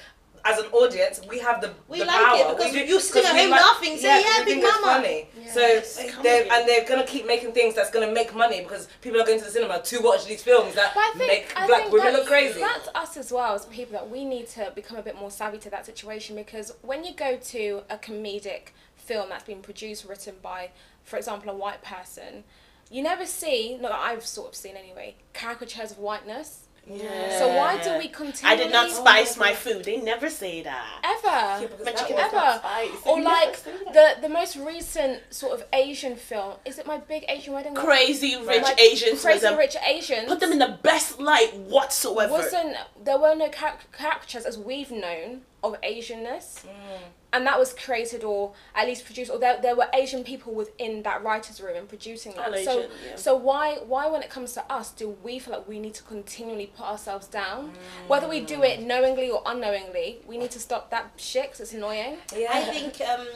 As 0.48 0.60
an 0.60 0.68
audience, 0.68 1.22
we 1.28 1.40
have 1.40 1.60
the, 1.60 1.74
We 1.88 2.00
the 2.00 2.06
like 2.06 2.24
power. 2.24 2.38
it 2.52 2.56
because 2.58 2.72
we 2.74 2.86
you 2.86 3.00
sitting 3.00 3.24
'cause 3.24 3.32
at 3.32 3.36
we 3.36 3.48
like- 3.50 3.62
laughing, 3.62 3.98
say, 3.98 4.22
"Yeah, 4.22 4.40
we 4.40 4.46
Big 4.46 4.62
think 4.62 4.74
Mama." 4.76 4.86
funny. 5.02 5.28
Yeah. 5.42 5.52
So 5.52 6.22
they're, 6.22 6.44
and 6.54 6.70
they're 6.70 6.86
gonna 6.86 7.04
keep 7.06 7.26
making 7.26 7.54
things 7.54 7.74
that's 7.74 7.90
gonna 7.90 8.12
make 8.12 8.36
money 8.36 8.62
because 8.62 8.88
people 9.02 9.20
are 9.20 9.26
going 9.26 9.40
to 9.40 9.46
the 9.46 9.50
cinema 9.52 9.82
to 9.82 10.00
watch 10.02 10.26
these 10.26 10.44
films 10.44 10.76
that 10.76 10.94
think, 11.18 11.28
make 11.28 11.52
I 11.60 11.66
black 11.66 11.92
women 11.92 12.14
look 12.14 12.28
crazy. 12.28 12.60
That's 12.60 12.90
us 12.94 13.18
as 13.18 13.32
well 13.32 13.56
as 13.56 13.66
people 13.66 13.94
that 13.94 14.08
we 14.08 14.24
need 14.24 14.48
to 14.50 14.72
become 14.76 14.98
a 14.98 15.02
bit 15.02 15.16
more 15.16 15.32
savvy 15.32 15.58
to 15.58 15.70
that 15.72 15.86
situation 15.88 16.36
because 16.36 16.72
when 16.84 17.04
you 17.04 17.14
go 17.14 17.38
to 17.38 17.84
a 17.90 17.98
comedic 17.98 18.68
film 18.96 19.30
that's 19.30 19.46
been 19.46 19.64
produced, 19.64 20.06
written 20.06 20.36
by, 20.44 20.70
for 21.04 21.18
example, 21.18 21.50
a 21.52 21.56
white 21.56 21.82
person, 21.82 22.44
you 22.92 23.02
never 23.02 23.26
see, 23.26 23.78
not 23.82 23.90
that 23.90 24.00
I've 24.00 24.26
sort 24.28 24.50
of 24.50 24.56
seen 24.56 24.76
anyway, 24.78 25.16
caricatures 25.34 25.90
of 25.92 25.98
whiteness. 25.98 26.65
Yeah. 26.88 27.40
So 27.40 27.48
why 27.58 27.82
do 27.84 27.98
we 27.98 28.08
continue? 28.10 28.54
I 28.54 28.56
did 28.56 28.72
not 28.72 28.92
spice 28.92 29.38
my 29.38 29.54
food. 29.54 29.86
They 29.86 29.98
never 29.98 30.30
say 30.30 30.62
that. 30.62 30.86
ever. 31.04 31.68
because 31.68 31.86
My 31.86 31.92
that 31.92 31.98
chicken 32.00 32.16
was 32.16 32.26
is 32.28 32.34
Ever. 32.34 32.60
spiced. 32.60 33.08
Or 33.08 33.22
like 33.22 33.64
the 33.94 34.16
the 34.22 34.30
most 34.30 34.56
recent 34.58 35.22
sort 35.32 35.54
of 35.60 35.66
Asian 35.74 36.16
film. 36.16 36.54
Is 36.64 36.78
it 36.78 36.86
my 36.86 36.98
big 36.98 37.26
Asian 37.28 37.54
wedding? 37.54 37.74
crazy 37.74 38.36
rich 38.38 38.62
Like, 38.62 38.80
Asians 38.80 39.22
Crazy 39.22 39.46
a- 39.48 39.58
rich 39.58 39.76
Asians. 39.88 40.28
put 40.28 40.40
them 40.40 40.52
in 40.52 40.60
the 40.60 40.78
best 40.84 41.20
light 41.20 41.56
whatsoever. 41.58 42.32
wasn't 42.34 42.76
there 43.04 43.18
were 43.18 43.34
no 43.36 43.50
char- 43.50 43.80
caricatures 43.92 44.46
as 44.46 44.58
we've 44.58 44.92
known 44.92 45.42
of 45.64 45.76
Asianness, 45.82 46.66
mm. 46.66 47.00
And 47.36 47.46
that 47.46 47.60
was 47.60 47.74
created 47.74 48.24
or 48.24 48.54
at 48.74 48.88
least 48.88 49.06
produced, 49.06 49.30
or 49.30 49.38
there, 49.38 49.60
there 49.62 49.76
were 49.76 49.88
Asian 49.94 50.24
people 50.24 50.54
within 50.54 51.04
that 51.04 51.24
writers' 51.24 51.60
room 51.62 51.76
and 51.76 51.88
producing 51.90 52.34
that. 52.36 52.48
All 52.54 52.58
so 52.64 52.80
yeah. 52.82 53.16
so 53.16 53.36
why 53.36 53.76
why 53.86 54.08
when 54.08 54.24
it 54.24 54.30
comes 54.30 54.54
to 54.54 54.64
us 54.72 54.92
do 54.92 55.10
we 55.24 55.38
feel 55.40 55.54
like 55.58 55.68
we 55.68 55.80
need 55.80 55.94
to 55.96 56.04
continually 56.04 56.68
put 56.78 56.86
ourselves 56.86 57.28
down, 57.28 57.74
whether 58.08 58.28
we 58.28 58.40
do 58.42 58.64
it 58.64 58.82
knowingly 58.82 59.30
or 59.30 59.42
unknowingly? 59.46 60.20
We 60.26 60.38
need 60.38 60.52
to 60.52 60.60
stop 60.60 60.90
that 60.92 61.12
shit 61.18 61.52
'cause 61.52 61.60
it's 61.62 61.74
annoying. 61.74 62.18
yeah. 62.36 62.52
I 62.54 62.62
think 62.62 63.02
um, 63.02 63.28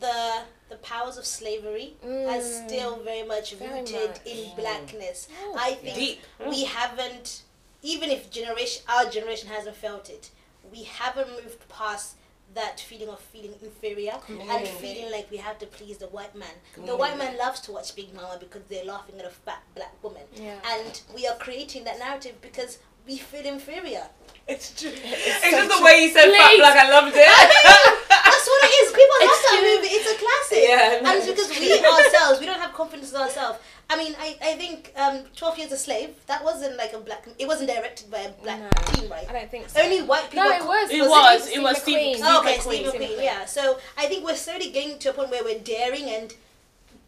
the 0.00 0.42
the 0.68 0.76
powers 0.76 1.16
of 1.16 1.24
slavery 1.24 1.94
has 2.02 2.44
Mm. 2.44 2.66
still 2.68 2.96
very 3.02 3.22
much 3.22 3.54
Very 3.54 3.80
rooted 3.80 4.10
much. 4.10 4.26
in 4.26 4.54
blackness. 4.56 5.28
Oh, 5.42 5.56
I 5.58 5.74
think 5.74 5.94
Deep. 5.96 6.20
we 6.46 6.64
haven't, 6.64 7.42
even 7.82 8.10
if 8.10 8.30
generation 8.30 8.82
our 8.88 9.04
generation 9.08 9.48
hasn't 9.48 9.76
felt 9.76 10.10
it, 10.10 10.30
we 10.72 10.82
haven't 10.82 11.30
moved 11.30 11.68
past 11.68 12.16
that 12.54 12.80
feeling 12.80 13.08
of 13.08 13.18
feeling 13.20 13.54
inferior 13.62 14.14
and 14.28 14.66
feeling 14.66 15.10
like 15.12 15.30
we 15.30 15.36
have 15.36 15.58
to 15.58 15.66
please 15.66 15.98
the 15.98 16.06
white 16.06 16.34
man. 16.34 16.48
The 16.84 16.96
white 16.96 17.18
man 17.18 17.36
loves 17.36 17.60
to 17.60 17.72
watch 17.72 17.94
Big 17.94 18.14
Mama 18.14 18.38
because 18.40 18.62
they're 18.68 18.84
laughing 18.84 19.18
at 19.18 19.26
a 19.26 19.30
fat 19.30 19.62
black 19.74 19.92
woman, 20.02 20.22
Yeah. 20.34 20.54
and 20.64 21.00
we 21.14 21.26
are 21.26 21.36
creating 21.36 21.84
that 21.84 21.98
narrative 21.98 22.40
because 22.40 22.78
we 23.06 23.18
feel 23.18 23.44
inferior. 23.46 24.08
It's 24.48 24.80
true. 24.80 24.90
It's, 24.94 25.50
just 25.50 25.78
the 25.78 25.84
way 25.84 26.04
you 26.04 26.10
said 26.10 26.32
fat 26.32 26.56
black. 26.58 26.76
I 26.76 26.90
loved 26.90 27.12
it. 27.16 28.02
That's 28.76 28.92
what 28.92 29.00
it 29.00 29.00
is. 29.00 29.00
People 29.00 29.16
love 29.26 29.42
that 29.48 29.60
movie. 29.62 29.94
It's 29.96 30.10
a 30.12 30.16
classic. 30.24 30.64
Yeah, 30.68 31.00
no, 31.02 31.10
and 31.10 31.18
it's 31.18 31.26
because 31.26 31.50
we 31.58 31.72
ourselves, 32.04 32.40
we 32.40 32.46
don't 32.46 32.60
have 32.60 32.72
confidence 32.74 33.10
in 33.12 33.16
ourselves. 33.20 33.58
I 33.88 33.96
mean, 33.96 34.16
I, 34.18 34.36
I 34.42 34.54
think 34.54 34.92
um, 34.96 35.22
12 35.36 35.58
Years 35.58 35.72
a 35.72 35.76
Slave, 35.76 36.10
that 36.26 36.42
wasn't 36.42 36.76
like 36.76 36.92
a 36.92 36.98
black, 36.98 37.24
it 37.38 37.46
wasn't 37.46 37.70
directed 37.70 38.10
by 38.10 38.18
a 38.18 38.30
black 38.42 38.58
No. 38.60 38.68
teen, 38.92 39.08
right? 39.08 39.24
I 39.30 39.32
don't 39.32 39.50
think 39.50 39.68
so. 39.68 39.80
Only 39.80 40.02
white 40.02 40.28
people. 40.28 40.44
no, 40.44 40.50
it 40.56 40.64
was. 40.64 40.90
It 40.90 41.00
was 41.02 41.08
was, 41.10 41.48
it 41.48 41.62
was 41.62 41.82
Steve- 41.82 41.96
McQueen. 41.96 42.14
Steve 42.14 42.24
Oh, 42.26 42.40
okay, 42.40 42.56
McQueen. 42.56 42.60
Steve 42.62 42.88
Steve 42.88 43.00
McQueen, 43.00 43.16
McQueen. 43.18 43.22
yeah. 43.24 43.44
So 43.44 43.78
I 43.96 44.06
think 44.06 44.24
we're 44.24 44.34
slowly 44.34 44.70
getting 44.70 44.98
to 44.98 45.10
a 45.10 45.12
point 45.12 45.30
where 45.30 45.44
we're 45.44 45.60
daring 45.60 46.10
and 46.10 46.34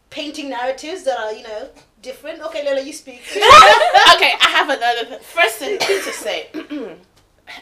painting 0.09 0.49
narratives 0.49 1.03
that 1.03 1.19
are, 1.19 1.33
you 1.33 1.43
know, 1.43 1.67
different. 2.01 2.41
Okay, 2.43 2.65
Lola, 2.65 2.81
you 2.81 2.93
speak. 2.93 3.21
okay, 3.35 4.33
I 4.41 4.49
have 4.57 4.69
another 4.69 5.05
th- 5.05 5.21
first 5.21 5.55
thing 5.57 5.77
to 5.79 6.01
say. 6.13 6.47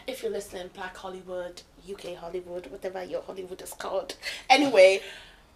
if 0.06 0.22
you're 0.22 0.30
listening, 0.32 0.70
Black 0.74 0.96
Hollywood, 0.96 1.62
UK 1.90 2.16
Hollywood, 2.16 2.66
whatever 2.70 3.02
your 3.02 3.22
Hollywood 3.22 3.60
is 3.62 3.72
called. 3.72 4.14
Anyway, 4.48 5.00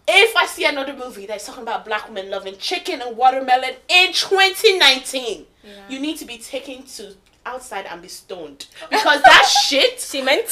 if 0.07 0.35
I 0.35 0.45
see 0.45 0.65
another 0.65 0.93
movie 0.93 1.25
that's 1.25 1.45
talking 1.45 1.63
about 1.63 1.85
black 1.85 2.07
women 2.07 2.29
loving 2.29 2.57
chicken 2.57 3.01
and 3.01 3.15
watermelon 3.15 3.75
in 3.87 4.13
2019, 4.13 5.45
you 5.89 5.99
need 5.99 6.17
to 6.17 6.25
be 6.25 6.37
taken 6.37 6.83
to 6.83 7.15
outside 7.45 7.85
and 7.85 8.01
be 8.01 8.07
stoned 8.07 8.67
because 8.89 9.21
that 9.21 9.45
shit 9.65 9.99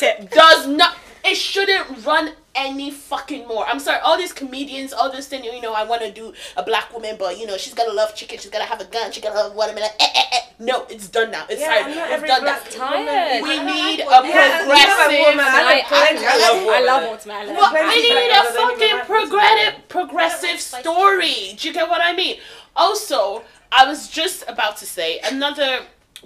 it. 0.01 0.29
does 0.31 0.67
not 0.67 0.95
it 1.23 1.35
shouldn't 1.35 2.05
run 2.05 2.31
any 2.53 2.91
fucking 2.91 3.47
more. 3.47 3.65
I'm 3.65 3.79
sorry, 3.79 3.99
all 4.01 4.17
these 4.17 4.33
comedians, 4.33 4.91
all 4.91 5.09
this 5.11 5.27
thing, 5.27 5.43
you 5.43 5.61
know, 5.61 5.73
I 5.73 5.83
want 5.85 6.01
to 6.01 6.11
do 6.11 6.33
a 6.57 6.63
black 6.63 6.93
woman, 6.93 7.15
but 7.17 7.39
you 7.39 7.47
know, 7.47 7.55
she's 7.57 7.73
gotta 7.73 7.93
love 7.93 8.13
chicken, 8.15 8.37
she's 8.39 8.51
gotta 8.51 8.65
have 8.65 8.81
a 8.81 8.85
gun, 8.85 9.11
she 9.11 9.21
gotta 9.21 9.35
love 9.35 9.55
watermelon. 9.55 9.89
Eh, 9.99 10.07
eh, 10.15 10.23
eh. 10.33 10.37
No, 10.59 10.85
it's 10.89 11.07
done 11.07 11.31
now. 11.31 11.45
It's 11.49 11.59
Yeah, 11.61 11.81
time. 11.81 11.87
We've 12.21 12.27
done 12.29 12.45
that. 12.45 12.69
Tired. 12.69 13.41
We 13.43 13.57
I 13.57 13.63
need 13.65 13.99
a 14.01 14.03
Yeah, 14.03 14.19
progressive. 14.21 14.67
you 14.67 14.75
have 14.75 15.11
a 15.11 15.21
woman, 15.21 15.45
I 15.45 15.59
I, 15.59 15.63
like. 15.63 15.85
I 15.91 16.37
love 16.37 16.67
I 16.67 16.81
love 16.85 17.03
watermelon. 17.09 17.55
watermelon. 17.55 17.55
Well, 17.55 17.73
we 17.73 18.01
need 18.01 18.11
a 18.11 18.43
girls 18.43 18.53
don't 18.53 18.81
even 18.81 18.97
fucking 18.99 19.05
progressive, 19.07 19.87
progressive 19.89 20.59
story. 20.59 21.53
Do 21.57 21.67
you 21.67 21.73
get 21.73 21.89
what 21.89 22.01
I 22.03 22.13
mean? 22.13 22.37
Also, 22.75 23.43
I 23.71 23.85
was 23.87 24.07
just 24.09 24.43
about 24.47 24.77
to 24.77 24.85
say 24.85 25.19
another 25.23 25.79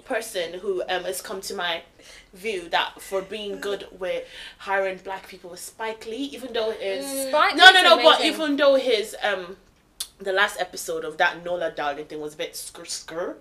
person 0.04 0.54
who 0.60 0.82
um, 0.88 1.04
has 1.04 1.22
come 1.22 1.40
to 1.42 1.54
my 1.54 1.82
view 2.36 2.68
that 2.68 3.00
for 3.00 3.22
being 3.22 3.60
good 3.60 3.86
with 3.98 4.24
hiring 4.58 4.98
black 4.98 5.28
people 5.28 5.50
was 5.50 5.60
Spike 5.60 6.06
Lee, 6.06 6.30
even 6.32 6.52
though 6.52 6.70
his 6.72 7.04
Spike 7.28 7.56
no 7.56 7.70
no 7.72 7.82
no, 7.82 7.96
but 8.02 8.20
even 8.22 8.56
though 8.56 8.76
his 8.76 9.16
um 9.22 9.56
the 10.18 10.32
last 10.32 10.60
episode 10.60 11.04
of 11.04 11.18
that 11.18 11.44
Nola 11.44 11.70
Darling 11.70 12.06
thing 12.06 12.20
was 12.20 12.34
a 12.34 12.36
bit 12.36 12.52
skr 12.54 12.84
skr, 12.86 13.34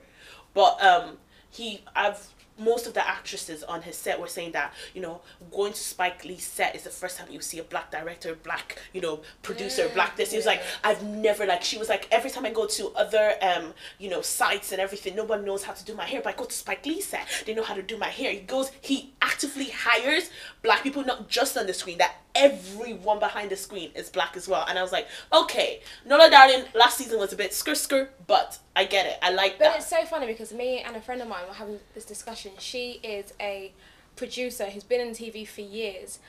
but 0.54 0.82
um 0.84 1.18
he 1.50 1.82
I've 1.96 2.28
most 2.58 2.88
of 2.88 2.94
the 2.94 3.08
actresses 3.08 3.64
on 3.64 3.82
his 3.82 3.96
set 3.96 4.20
were 4.20 4.28
saying 4.28 4.52
that 4.54 4.74
you 4.94 5.02
know 5.02 5.22
going 5.52 5.74
to 5.74 5.80
Spike 5.80 6.24
Lee's 6.26 6.46
set 6.46 6.76
is 6.76 6.84
the 6.84 6.90
first 6.90 7.18
time 7.18 7.28
you 7.30 7.42
see 7.42 7.60
a 7.60 7.64
black 7.64 7.92
director, 7.92 8.36
black 8.36 8.82
you 8.94 9.02
know 9.02 9.22
producer, 9.42 9.90
black 9.94 10.16
this. 10.16 10.32
He 10.32 10.38
was 10.38 10.46
like 10.46 10.62
I've 10.84 11.04
never 11.04 11.46
like 11.46 11.64
she 11.64 11.78
was 11.78 11.90
like 11.90 12.08
every 12.12 12.30
time 12.30 12.46
I 12.46 12.52
go 12.52 12.66
to 12.66 12.90
other 12.96 13.34
um 13.42 13.74
you 14.00 14.10
know 14.10 14.22
sites 14.22 14.72
and 14.72 14.82
everything, 14.82 15.16
nobody 15.16 15.44
knows 15.44 15.64
how 15.64 15.74
to 15.74 15.86
do 15.86 15.96
my 15.96 16.06
hair, 16.06 16.22
but 16.24 16.34
I 16.34 16.38
go 16.38 16.46
to 16.46 16.54
Spike 16.54 16.86
Lee's 16.86 17.08
set, 17.08 17.28
they 17.46 17.54
know 17.54 17.64
how 17.64 17.76
to 17.76 17.84
do 17.84 17.98
my 17.98 18.10
hair. 18.10 18.32
He 18.32 18.40
goes 18.40 18.72
he 18.82 19.14
actively 19.22 19.70
hires 19.70 20.30
black 20.62 20.84
people 20.84 21.04
not 21.04 21.28
just 21.28 21.58
on 21.58 21.68
the 21.68 21.74
screen 21.74 21.98
that 21.98 22.16
everyone 22.36 23.20
behind 23.20 23.50
the 23.52 23.56
screen 23.56 23.92
is 23.96 24.10
black 24.10 24.36
as 24.38 24.48
well. 24.48 24.66
And 24.68 24.78
I 24.78 24.82
was 24.82 24.92
like, 24.92 25.08
okay, 25.34 25.82
Nola 26.06 26.30
Darling 26.30 26.64
last 26.74 26.98
season 26.98 27.20
was 27.20 27.34
a 27.34 27.36
bit 27.36 27.52
skr 27.52 27.72
skr, 27.72 28.10
but 28.28 28.60
I 28.76 28.86
get 28.86 29.06
it. 29.06 29.18
I 29.22 29.32
like 29.32 29.58
But 29.58 29.66
that. 29.66 29.78
it's 29.78 29.88
so 29.88 30.04
funny 30.06 30.28
because 30.28 30.54
me 30.54 30.80
and 30.80 30.96
a 30.96 31.02
friend 31.02 31.22
of 31.22 31.28
mine 31.28 31.48
were 31.48 31.54
having 31.54 31.80
this 31.94 32.06
discussion. 32.06 32.52
She 32.60 33.00
is 33.04 33.34
a 33.40 33.74
producer 34.16 34.66
who's 34.66 34.84
been 34.84 35.02
in 35.02 35.10
TV 35.14 35.48
for 35.48 35.62
years, 35.62 36.20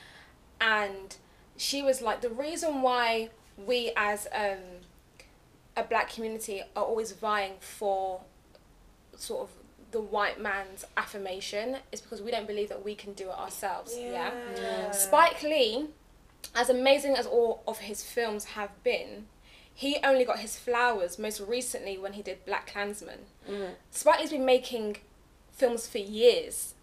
and 0.61 1.15
she 1.57 1.81
was 1.83 2.01
like, 2.01 2.21
the 2.21 2.29
reason 2.29 2.81
why 2.81 3.29
we 3.57 3.91
as 3.95 4.27
um, 4.35 4.59
a 5.75 5.83
black 5.83 6.11
community 6.13 6.61
are 6.75 6.83
always 6.83 7.11
vying 7.11 7.53
for 7.59 8.21
sort 9.15 9.41
of 9.49 9.49
the 9.91 10.01
white 10.01 10.39
man's 10.41 10.85
affirmation 10.97 11.77
is 11.91 12.01
because 12.01 12.21
we 12.21 12.31
don't 12.31 12.47
believe 12.47 12.69
that 12.69 12.83
we 12.83 12.93
can 12.95 13.13
do 13.13 13.29
it 13.29 13.37
ourselves. 13.37 13.95
yeah? 13.97 14.31
Spike 14.91 15.41
Lee, 15.43 15.87
as 16.55 16.69
amazing 16.69 17.15
as 17.15 17.25
all 17.25 17.63
of 17.67 17.79
his 17.79 18.03
films 18.03 18.45
have 18.45 18.71
been, 18.83 19.25
he 19.73 19.97
only 20.03 20.25
got 20.25 20.39
his 20.39 20.57
flowers 20.57 21.17
most 21.19 21.39
recently 21.39 21.97
when 21.97 22.13
he 22.13 22.21
did 22.21 22.43
Black 22.45 22.67
Klansman. 22.71 23.19
Mm. 23.49 23.71
Spike 23.91 24.19
Lee's 24.19 24.31
been 24.31 24.45
making 24.45 24.97
films 25.51 25.87
for 25.87 25.99
years, 25.99 26.73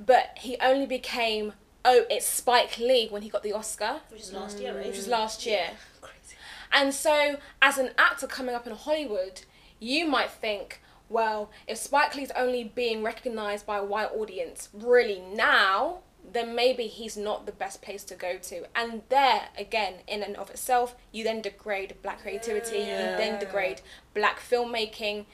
but 0.00 0.36
he 0.40 0.56
only 0.60 0.86
became 0.86 1.52
oh 1.84 2.04
it's 2.10 2.26
Spike 2.26 2.78
Lee 2.78 3.08
when 3.10 3.22
he 3.22 3.28
got 3.28 3.42
the 3.42 3.52
Oscar, 3.52 4.00
Which 4.10 4.22
is 4.22 4.32
last 4.32 4.58
year, 4.60 4.74
right? 4.76 4.86
which 4.86 4.96
was 4.96 5.08
last 5.08 5.44
year. 5.46 5.70
Crazy. 6.00 6.36
And 6.72 6.94
so, 6.94 7.36
as 7.60 7.78
an 7.78 7.90
actor 7.98 8.26
coming 8.26 8.54
up 8.54 8.66
in 8.66 8.74
Hollywood, 8.74 9.42
you 9.78 10.06
might 10.06 10.30
think, 10.30 10.80
well, 11.12 11.50
if 11.66 11.76
Spike 11.78 12.14
Lee's 12.14 12.30
only 12.34 12.64
being 12.64 13.02
recognized 13.02 13.66
by 13.66 13.76
a 13.78 13.84
white 13.84 14.10
audience 14.12 14.68
really 14.72 15.20
now, 15.20 15.98
then 16.32 16.54
maybe 16.54 16.84
he's 16.86 17.16
not 17.16 17.46
the 17.46 17.52
best 17.52 17.82
place 17.82 18.04
to 18.04 18.14
go 18.14 18.38
to. 18.38 18.64
And 18.74 19.02
there, 19.08 19.48
again, 19.58 19.94
in 20.08 20.22
and 20.22 20.36
of 20.36 20.50
itself, 20.50 20.94
you 21.12 21.24
then 21.24 21.42
degrade 21.42 21.94
black 22.02 22.22
creativity, 22.22 22.78
you 22.78 22.84
then 22.86 23.38
degrade 23.38 23.82
black 24.14 24.40
filmmaking. 24.40 25.26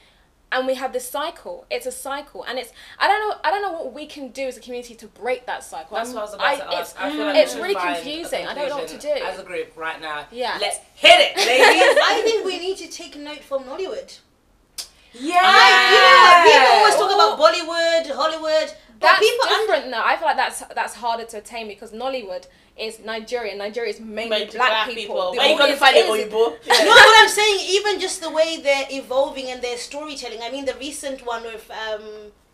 And 0.50 0.66
we 0.66 0.76
have 0.76 0.94
this 0.94 1.06
cycle. 1.06 1.66
It's 1.70 1.84
a 1.84 1.92
cycle, 1.92 2.42
and 2.42 2.58
it's 2.58 2.72
I 2.98 3.06
don't 3.06 3.20
know 3.28 3.36
I 3.44 3.50
don't 3.50 3.60
know 3.60 3.72
what 3.72 3.92
we 3.92 4.06
can 4.06 4.28
do 4.30 4.44
as 4.46 4.56
a 4.56 4.60
community 4.60 4.94
to 4.94 5.06
break 5.06 5.44
that 5.44 5.62
cycle. 5.62 5.94
That's 5.98 6.08
I'm- 6.08 6.14
what 6.14 6.20
I 6.22 6.24
was 6.24 6.34
about 6.34 6.56
to 6.56 6.62
it's- 6.72 6.80
ask. 6.94 6.96
I 7.02 7.10
feel 7.12 7.26
like 7.26 7.36
it's 7.36 7.54
we 7.54 7.60
should 7.60 7.62
really 7.68 7.74
confusing. 7.94 8.46
I 8.46 8.54
don't 8.54 8.68
know 8.70 8.76
what 8.78 8.88
to 8.88 8.94
conclusion 8.94 9.22
do. 9.24 9.30
As 9.30 9.38
a 9.38 9.42
group 9.44 9.76
right 9.76 10.00
now. 10.00 10.24
Yeah. 10.30 10.56
Let's 10.58 10.78
hit 10.94 11.20
it, 11.20 11.36
ladies. 11.52 12.02
I 12.02 12.22
think 12.24 12.46
we 12.46 12.58
need 12.58 12.78
to 12.78 12.88
take 12.88 13.14
note 13.16 13.40
from 13.40 13.64
Nollywood. 13.64 14.18
Yeah. 15.20 15.40
I, 15.42 15.90
you 15.92 16.00
know 16.04 16.20
what? 16.24 16.46
People 16.46 16.72
always 16.78 16.94
talk 16.94 17.12
about 17.14 17.38
Bollywood, 17.38 18.14
Hollywood, 18.14 18.72
but 19.00 19.07
That's 19.07 19.18
people 19.20 19.46
un- 19.48 19.61
different 19.61 19.90
though. 19.92 20.02
I 20.04 20.16
feel 20.16 20.26
like 20.26 20.37
that's 20.37 20.61
that's 20.74 20.94
harder 20.94 21.24
to 21.26 21.38
attain 21.38 21.68
because 21.68 21.92
Nollywood 21.92 22.46
is 22.76 22.98
Nigerian. 23.00 23.59
Nigeria 23.59 23.90
is 23.90 24.00
mainly 24.00 24.31
Made 24.31 24.50
to 24.50 24.59
black, 24.59 24.88
people. 24.88 25.33
The 25.33 25.38
Where 25.38 25.46
you 25.48 25.59
gonna 25.59 25.72
audience 25.74 25.81
find 25.81 25.96
it, 25.96 26.07
is- 26.07 26.33
Oyibo? 26.33 26.66
You 26.66 26.85
know 26.85 26.90
what 26.90 27.22
I'm 27.22 27.28
saying? 27.28 27.59
Even 27.70 28.00
just 28.00 28.20
the 28.20 28.31
way 28.31 28.61
they're 28.62 28.87
evolving 28.90 29.46
and 29.50 29.61
their 29.62 29.76
storytelling. 29.76 30.40
I 30.42 30.50
mean, 30.50 30.64
the 30.64 30.74
recent 30.74 31.24
one 31.26 31.42
with 31.44 31.70
um, 31.70 32.02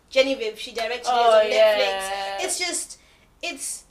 Genevieve, 0.09 0.59
she 0.59 0.71
directed 0.71 1.07
Oh, 1.07 1.39
it 1.39 1.45
on 1.45 1.51
yeah. 1.51 1.79
Netflix. 2.39 2.45
It's 2.45 2.59
just, 2.59 2.99
it's. 3.41 3.83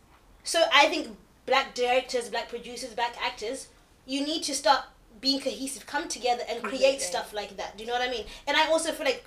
So 0.42 0.62
I 0.72 0.86
think 0.88 1.16
black 1.46 1.74
directors, 1.74 2.28
black 2.28 2.48
producers, 2.48 2.90
black 2.94 3.14
actors, 3.22 3.68
you 4.06 4.24
need 4.24 4.42
to 4.44 4.54
start 4.54 4.80
being 5.20 5.40
cohesive, 5.40 5.86
come 5.86 6.08
together 6.08 6.42
and 6.48 6.62
create 6.62 6.80
Completely. 6.80 6.98
stuff 7.00 7.32
like 7.32 7.56
that. 7.56 7.76
Do 7.76 7.84
you 7.84 7.88
know 7.88 7.96
what 7.98 8.06
I 8.08 8.10
mean? 8.10 8.24
And 8.46 8.56
I 8.56 8.66
also 8.68 8.92
feel 8.92 9.06
like 9.06 9.24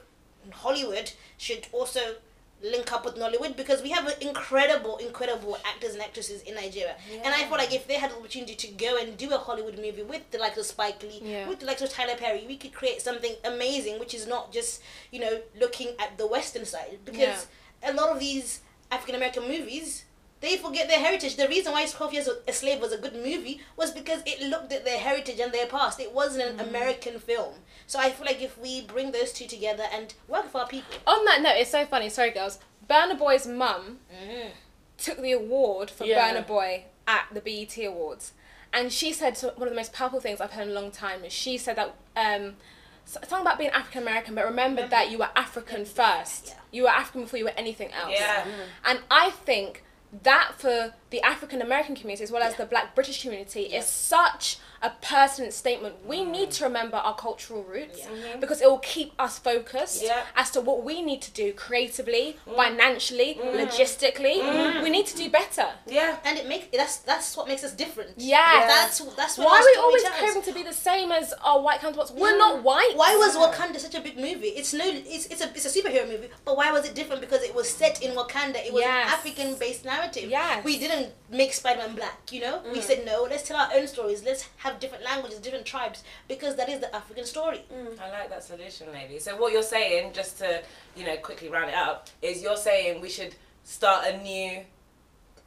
Hollywood 0.52 1.12
should 1.38 1.68
also 1.72 2.16
link 2.64 2.92
up 2.92 3.06
with 3.06 3.16
Nollywood 3.16 3.56
because 3.56 3.84
we 3.84 3.92
have 3.92 4.12
incredible, 4.20 4.98
incredible 4.98 5.58
actors 5.64 5.94
and 5.94 6.02
actresses 6.02 6.42
in 6.42 6.56
Nigeria. 6.56 6.96
And 7.24 7.34
I 7.34 7.40
feel 7.46 7.52
like 7.58 7.72
if 7.74 7.88
they 7.88 7.96
had 7.96 8.10
the 8.12 8.16
opportunity 8.16 8.56
to 8.56 8.68
go 8.70 8.98
and 8.98 9.16
do 9.16 9.32
a 9.32 9.38
Hollywood 9.38 9.76
movie 9.78 10.02
with 10.02 10.30
the 10.32 10.40
likes 10.40 10.58
of 10.58 10.66
Spike 10.66 11.04
Lee, 11.04 11.22
Yeah. 11.24 11.48
with 11.48 11.60
the 11.60 11.68
likes 11.68 11.84
of 11.84 11.90
Tyler 11.92 12.16
Perry, 12.16 12.46
we 12.48 12.58
could 12.58 12.74
create 12.74 13.02
something 13.02 13.36
amazing, 13.44 14.00
which 14.00 14.14
is 14.16 14.26
not 14.26 14.52
just 14.52 14.82
you 15.12 15.20
know 15.20 15.42
looking 15.60 15.90
at 16.00 16.18
the 16.18 16.26
Western 16.26 16.66
side 16.66 16.98
because 17.06 17.46
a 17.84 17.94
lot 17.94 18.10
of 18.10 18.20
these 18.20 18.62
African 18.92 19.16
American 19.16 19.44
movies. 19.48 20.04
They 20.40 20.58
forget 20.58 20.88
their 20.88 21.00
heritage. 21.00 21.36
The 21.36 21.48
reason 21.48 21.74
why 21.74 21.86
Twelve 21.86 22.14
Years 22.14 22.30
a 22.48 22.54
Slave 22.54 22.80
was 22.80 22.92
a 22.92 22.98
good 22.98 23.16
movie 23.16 23.62
was 23.76 23.92
because 23.92 24.22
it 24.26 24.42
looked 24.42 24.72
at 24.72 24.86
their 24.86 25.00
heritage 25.00 25.40
and 25.40 25.52
their 25.52 25.66
past. 25.66 26.00
It 26.00 26.14
wasn't 26.14 26.50
an 26.50 26.58
mm-hmm. 26.58 26.70
American 26.70 27.20
film. 27.20 27.56
So 27.88 28.00
I 28.00 28.12
feel 28.12 28.26
like 28.26 28.42
if 28.42 28.58
we 28.58 28.82
bring 28.82 29.12
those 29.12 29.34
two 29.34 29.48
together 29.48 29.86
and 29.92 30.14
work 30.28 30.52
for 30.52 30.62
our 30.62 30.68
people, 30.68 30.96
On 31.08 31.26
that 31.26 31.42
note, 31.42 31.56
it's 31.58 31.72
so 31.72 31.86
funny. 31.86 32.10
Sorry, 32.10 32.32
girls. 32.32 32.60
Burna 32.88 33.18
Boy's 33.18 33.48
mum 33.48 34.00
mm-hmm. 34.14 34.50
took 34.98 35.20
the 35.22 35.32
award 35.32 35.90
for 35.90 36.06
Yeah. 36.06 36.34
Burna 36.34 36.46
Boy 36.46 36.86
at 37.08 37.26
the 37.34 37.42
BET 37.42 37.78
Awards, 37.86 38.34
and 38.72 38.92
she 38.92 39.14
said 39.14 39.38
one 39.56 39.68
of 39.68 39.74
the 39.74 39.76
most 39.76 39.94
powerful 39.94 40.20
things 40.20 40.40
I've 40.40 40.52
heard 40.52 40.68
in 40.68 40.70
a 40.70 40.80
long 40.80 40.92
time. 40.92 41.24
Is 41.24 41.34
she 41.34 41.58
said 41.58 41.78
that 41.78 41.96
um, 42.16 42.58
something 43.06 43.42
about 43.42 43.58
being 43.58 43.72
African 43.72 44.04
American, 44.04 44.36
but 44.36 44.46
remember 44.46 44.82
mm-hmm. 44.82 44.92
that 44.92 45.10
you 45.10 45.18
were 45.18 45.30
African 45.36 45.86
first. 45.86 46.50
Yeah. 46.50 46.54
You 46.72 46.84
were 46.84 46.90
African 46.90 47.24
before 47.24 47.40
you 47.40 47.46
were 47.46 47.58
anything 47.58 47.92
else. 47.94 48.14
Yeah. 48.14 48.46
And 48.86 49.00
I 49.10 49.32
think 49.32 49.84
that 50.24 50.54
for 50.58 50.94
the 51.10 51.22
African 51.22 51.62
American 51.62 51.96
community 51.96 52.24
as 52.24 52.32
well 52.32 52.44
as 52.44 52.56
the 52.56 52.66
Black 52.66 52.96
British 52.96 53.22
community 53.22 53.64
is 53.64 53.86
such 53.86 54.58
a 54.82 54.92
pertinent 55.02 55.54
statement. 55.54 55.96
We 56.06 56.20
mm. 56.20 56.30
need 56.32 56.52
to 56.52 56.64
remember 56.66 56.98
our 56.98 57.16
cultural 57.16 57.64
roots 57.64 58.00
Yeah. 58.00 58.08
Mm-hmm. 58.08 58.40
because 58.40 58.62
it 58.62 58.70
will 58.70 58.80
keep 58.80 59.14
us 59.20 59.40
focused 59.40 60.04
Yeah. 60.04 60.24
as 60.36 60.52
to 60.52 60.62
what 60.62 60.84
we 60.84 61.02
need 61.02 61.22
to 61.24 61.32
do 61.32 61.54
creatively, 61.54 62.38
mm. 62.48 62.56
financially, 62.56 63.40
mm. 63.42 63.54
logistically. 63.62 64.84
We 64.84 64.90
need 64.90 65.06
to 65.08 65.18
do 65.18 65.30
better. 65.30 65.68
Yeah. 65.88 66.18
and 66.24 66.38
it 66.38 66.48
make 66.48 66.72
that's 66.72 66.98
that's 66.98 67.36
what 67.38 67.48
makes 67.48 67.64
us 67.64 67.74
different. 67.74 68.12
Yeah, 68.18 68.66
that's 68.68 69.00
that's 69.16 69.38
what 69.38 69.48
why 69.48 69.58
are 69.60 69.66
we 69.66 69.76
always 69.82 70.04
tells. 70.04 70.18
craving 70.20 70.42
to 70.44 70.54
be 70.54 70.64
the 70.64 70.74
same 70.74 71.12
as 71.12 71.34
our 71.44 71.60
white 71.62 71.80
counterparts? 71.80 72.12
We're 72.12 72.38
not 72.38 72.64
white. 72.64 72.94
Why 72.96 73.16
was 73.16 73.36
Wakanda 73.36 73.80
such 73.80 73.96
a 73.96 74.02
big 74.02 74.18
movie? 74.18 74.52
It's 74.60 74.74
no, 74.74 74.86
it's, 74.86 75.26
it's 75.28 75.42
a 75.42 75.50
it's 75.56 75.66
a 75.66 75.74
superhero 75.82 76.08
movie, 76.08 76.30
but 76.46 76.58
why 76.58 76.72
was 76.72 76.86
it 76.86 76.94
different? 76.96 77.22
Because 77.22 77.42
it 77.44 77.54
was 77.56 77.70
set 77.70 78.02
in 78.02 78.12
Wakanda. 78.16 78.58
It 78.66 78.74
was 78.74 78.82
Yes. 78.82 79.08
an 79.08 79.14
African 79.14 79.56
based 79.56 79.86
narrative. 79.86 80.30
Yeah, 80.30 80.62
we 80.64 80.78
didn't 80.78 81.14
make 81.30 81.54
Spider 81.54 81.80
Man 81.80 81.96
black. 81.96 82.32
You 82.32 82.42
know, 82.42 82.62
we 82.74 82.82
said 82.82 83.06
no. 83.06 83.28
Let's 83.30 83.44
tell 83.48 83.58
our 83.58 83.72
own 83.74 83.88
stories. 83.88 84.24
Let's 84.24 84.44
have 84.58 84.67
different 84.74 85.04
languages, 85.04 85.40
different 85.40 85.66
tribes, 85.66 86.04
because 86.28 86.56
that 86.56 86.70
is 86.70 86.80
the 86.80 86.96
African 86.96 87.26
story. 87.26 87.64
Mm. 87.74 88.00
I 88.00 88.10
like 88.12 88.30
that 88.30 88.44
solution, 88.44 88.92
lady. 88.92 89.20
So 89.20 89.36
what 89.38 89.52
you're 89.54 89.64
saying, 89.64 90.14
just 90.14 90.38
to 90.40 90.62
you 90.96 91.06
know 91.06 91.18
quickly 91.18 91.50
round 91.50 91.70
it 91.70 91.76
up, 91.76 92.10
is 92.22 92.42
you're 92.42 92.58
saying 92.58 93.02
we 93.02 93.10
should 93.10 93.36
start 93.64 94.06
a 94.08 94.18
new 94.22 94.62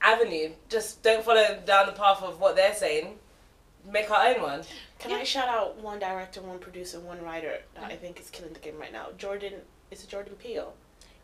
avenue. 0.02 0.50
Just 0.68 1.02
don't 1.02 1.24
follow 1.24 1.58
down 1.64 1.86
the 1.86 1.92
path 1.92 2.22
of 2.22 2.40
what 2.40 2.56
they're 2.56 2.74
saying. 2.74 3.18
Make 3.90 4.10
our 4.10 4.28
own 4.28 4.42
one. 4.42 4.62
Can 4.98 5.12
I 5.12 5.24
shout 5.24 5.48
out 5.48 5.78
one 5.78 5.98
director, 5.98 6.42
one 6.42 6.58
producer, 6.58 7.00
one 7.00 7.22
writer 7.22 7.58
that 7.74 7.84
mm. 7.84 7.92
I 7.92 7.96
think 7.96 8.20
is 8.20 8.28
killing 8.28 8.52
the 8.52 8.60
game 8.60 8.78
right 8.78 8.92
now? 8.92 9.08
Jordan, 9.16 9.54
is 9.90 10.04
it 10.04 10.10
Jordan 10.10 10.34
Peele? 10.34 10.74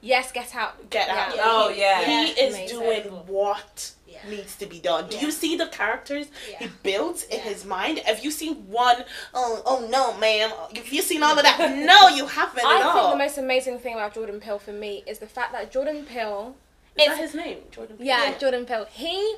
Yes, 0.07 0.31
get 0.33 0.55
out. 0.55 0.89
Get 0.91 1.09
Out. 1.09 1.35
Yeah, 1.37 1.43
Oh 1.47 1.69
he- 1.73 1.81
yeah. 1.81 2.03
He 2.05 2.41
is 2.45 2.55
Amazing. 2.55 2.79
doing 2.79 3.03
what 3.27 3.93
Yeah. 4.07 4.19
needs 4.29 4.55
to 4.57 4.67
be 4.67 4.79
done. 4.79 5.09
Do 5.09 5.17
Yeah. 5.17 5.23
you 5.25 5.31
see 5.33 5.57
the 5.57 5.67
characters 5.67 6.27
Yeah. 6.51 6.59
he 6.61 6.67
builds 6.89 7.25
in 7.25 7.39
Yeah. 7.39 7.45
his 7.51 7.65
mind? 7.65 7.99
Have 8.11 8.21
you 8.25 8.31
seen 8.31 8.55
one? 8.85 9.05
Oh, 9.35 9.63
oh 9.71 9.81
no, 9.97 10.13
ma'am. 10.15 10.51
Have 10.77 10.89
you 10.97 11.03
seen 11.03 11.23
all 11.25 11.37
of 11.37 11.43
that? 11.43 11.59
no, 11.93 12.01
you 12.09 12.27
haven't 12.27 12.65
I 12.65 12.77
at 12.77 12.83
think 12.83 12.95
all. 12.95 13.11
the 13.11 13.17
most 13.27 13.37
amazing 13.39 13.79
thing 13.81 13.95
about 13.95 14.15
Jordan 14.15 14.41
Peele 14.41 14.61
for 14.61 14.73
me 14.73 15.03
is 15.07 15.19
the 15.19 15.27
fact 15.27 15.51
that 15.53 15.71
Jordan 15.73 16.05
Peele 16.07 16.55
is 16.97 17.03
it's- 17.03 17.17
that 17.17 17.23
his 17.23 17.35
name? 17.35 17.59
Jordan. 17.73 17.97
Peele? 17.99 18.07
Yeah, 18.07 18.39
Jordan 18.39 18.65
Peele. 18.65 18.87
He 18.93 19.37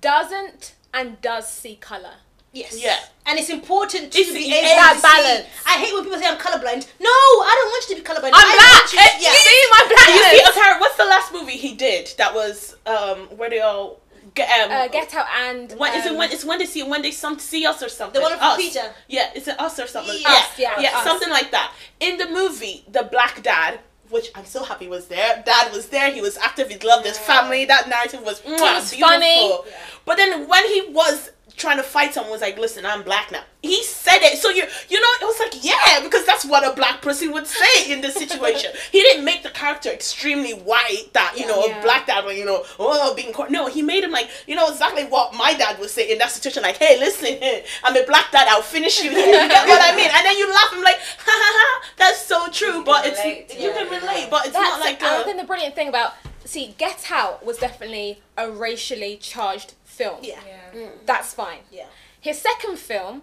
doesn't 0.00 0.74
and 0.92 1.20
does 1.20 1.50
see 1.50 1.76
color. 1.76 2.14
Yes. 2.52 2.82
Yeah. 2.82 2.96
And 3.26 3.38
it's 3.38 3.48
important 3.48 4.10
to 4.12 4.18
It's 4.18 4.32
be 4.32 4.50
the- 4.50 4.54
able 4.56 4.68
that 4.68 4.92
to 4.94 4.98
see. 4.98 5.02
balance. 5.06 5.46
I 5.66 5.78
hate 5.78 5.94
when 5.94 6.02
people 6.02 6.18
say 6.18 6.26
I'm 6.26 6.36
colorblind. 6.38 6.86
No, 6.98 7.08
I 7.08 7.52
don't 7.58 7.70
want 7.70 7.88
you 7.88 7.94
to 7.96 8.02
be 8.02 8.06
colorblind. 8.08 8.32
I'm 8.34 8.44
I 8.44 8.54
black. 8.56 8.72
want 8.80 8.92
you- 8.92 8.98
Eh, 8.98 9.18
yeah. 9.20 9.32
See 9.32 9.62
my 9.70 9.82
You 9.82 9.96
see, 9.96 10.42
blackness. 10.54 10.80
What's 10.80 10.96
the 10.96 11.04
last 11.04 11.32
movie 11.32 11.56
he 11.56 11.74
did 11.74 12.12
that 12.18 12.34
was 12.34 12.74
um 12.86 13.28
where 13.36 13.50
they 13.50 13.60
all 13.60 14.00
get 14.34 14.48
um 14.64 14.70
Uh, 14.72 14.88
get 14.88 15.14
out 15.14 15.26
and 15.46 15.72
When 15.78 15.94
is 15.94 16.06
it 16.06 16.10
um, 16.10 16.16
when 16.16 16.32
it's 16.32 16.44
when 16.44 16.58
they 16.58 16.66
see 16.66 16.82
when 16.82 17.02
they 17.02 17.12
some 17.12 17.38
see 17.38 17.64
us 17.66 17.82
or 17.84 17.88
something? 17.88 18.18
The 18.20 18.22
one 18.22 18.32
with 18.32 18.42
us. 18.42 18.56
Peter. 18.56 18.94
Yeah, 19.06 19.30
it's 19.34 19.46
an 19.46 19.54
us 19.60 19.78
or 19.78 19.86
something. 19.86 20.16
Us, 20.16 20.20
yeah, 20.58 20.74
yeah, 20.76 20.80
yeah, 20.80 20.98
us. 20.98 21.04
something 21.04 21.30
like 21.30 21.52
that. 21.52 21.72
In 22.00 22.18
the 22.18 22.26
movie, 22.28 22.84
the 22.88 23.04
black 23.04 23.42
dad, 23.44 23.78
which 24.08 24.30
I'm 24.34 24.44
so 24.44 24.64
happy 24.64 24.88
was 24.88 25.06
there. 25.06 25.40
Dad 25.46 25.72
was 25.72 25.86
there. 25.88 26.10
He 26.10 26.20
was 26.20 26.36
active. 26.38 26.68
He 26.68 26.78
loved 26.78 27.06
his 27.06 27.16
family. 27.18 27.64
That 27.64 27.88
narrative 27.88 28.22
was, 28.24 28.40
mwah, 28.40 28.60
was 28.60 28.90
beautiful. 28.90 29.08
funny. 29.08 29.58
But 30.04 30.16
then 30.16 30.48
when 30.48 30.64
he 30.66 30.80
was 30.88 31.30
trying 31.60 31.76
to 31.76 31.82
fight 31.82 32.14
someone, 32.14 32.32
was 32.32 32.40
like, 32.40 32.58
"Listen, 32.58 32.84
I'm 32.86 33.02
black 33.02 33.30
now." 33.30 33.42
He 33.62 33.84
said 33.84 34.18
it. 34.22 34.38
So 34.38 34.48
you 34.48 34.64
you 34.88 35.00
know, 35.00 35.08
it 35.20 35.24
was 35.24 35.38
like, 35.38 35.62
yeah, 35.64 36.00
because 36.02 36.24
that's 36.24 36.44
what 36.46 36.66
a 36.66 36.74
black 36.74 37.02
person 37.02 37.30
would 37.32 37.46
say 37.46 37.92
in 37.92 38.00
this 38.00 38.14
situation. 38.14 38.72
he 38.92 39.02
didn't 39.02 39.24
make 39.24 39.42
the 39.42 39.50
character 39.50 39.90
extremely 39.90 40.52
white. 40.52 41.10
That 41.12 41.34
you 41.36 41.46
know, 41.46 41.64
Yeah. 41.66 41.78
a 41.78 41.82
black 41.82 42.06
dad, 42.06 42.24
you 42.36 42.44
know, 42.46 42.64
oh, 42.78 43.14
being 43.14 43.32
cor- 43.32 43.50
no, 43.50 43.66
he 43.66 43.82
made 43.82 44.02
him 44.02 44.10
like 44.12 44.28
you 44.46 44.54
know 44.56 44.68
exactly 44.68 45.04
what 45.04 45.34
my 45.34 45.52
dad 45.54 45.78
would 45.78 45.90
say 45.90 46.10
in 46.10 46.18
that 46.18 46.30
situation. 46.30 46.62
Like, 46.62 46.78
hey, 46.78 46.98
listen, 46.98 47.38
I'm 47.84 47.96
a 47.96 48.04
black 48.06 48.32
dad. 48.32 48.48
I'll 48.48 48.62
finish 48.62 49.02
you. 49.02 49.10
You 49.10 49.16
get 49.48 49.68
what 49.68 49.80
I 49.82 49.94
mean? 49.94 50.10
And 50.12 50.26
then 50.26 50.36
you 50.38 50.48
laugh. 50.48 50.70
I'm 50.72 50.82
like, 50.82 50.98
ha 51.18 51.34
ha 51.44 51.50
ha. 51.58 51.88
That's 51.98 52.24
so 52.24 52.48
true. 52.48 52.82
But 52.84 53.06
it's 53.06 53.18
relate 53.20 53.54
you 53.58 53.70
it, 53.70 53.76
can 53.76 53.86
yeah. 53.92 53.98
relate, 54.00 54.28
but 54.30 54.46
it's 54.46 54.54
That's 54.54 54.70
not 54.70 54.80
like 54.80 55.02
and 55.02 55.06
I 55.10 55.20
a, 55.20 55.24
think 55.24 55.38
the 55.38 55.46
brilliant 55.46 55.74
thing 55.74 55.88
about 55.88 56.14
see 56.44 56.74
Get 56.78 57.10
Out 57.10 57.44
was 57.44 57.58
definitely 57.58 58.20
a 58.36 58.50
racially 58.50 59.16
charged 59.18 59.74
film. 60.00 60.18
Yeah. 60.22 60.40
Yeah. 60.46 60.78
Mm. 60.80 60.86
Mm. 60.86 60.90
That's 61.10 61.30
fine. 61.42 61.60
Yeah. 61.70 61.86
His 62.28 62.36
second 62.48 62.76
film, 62.78 63.22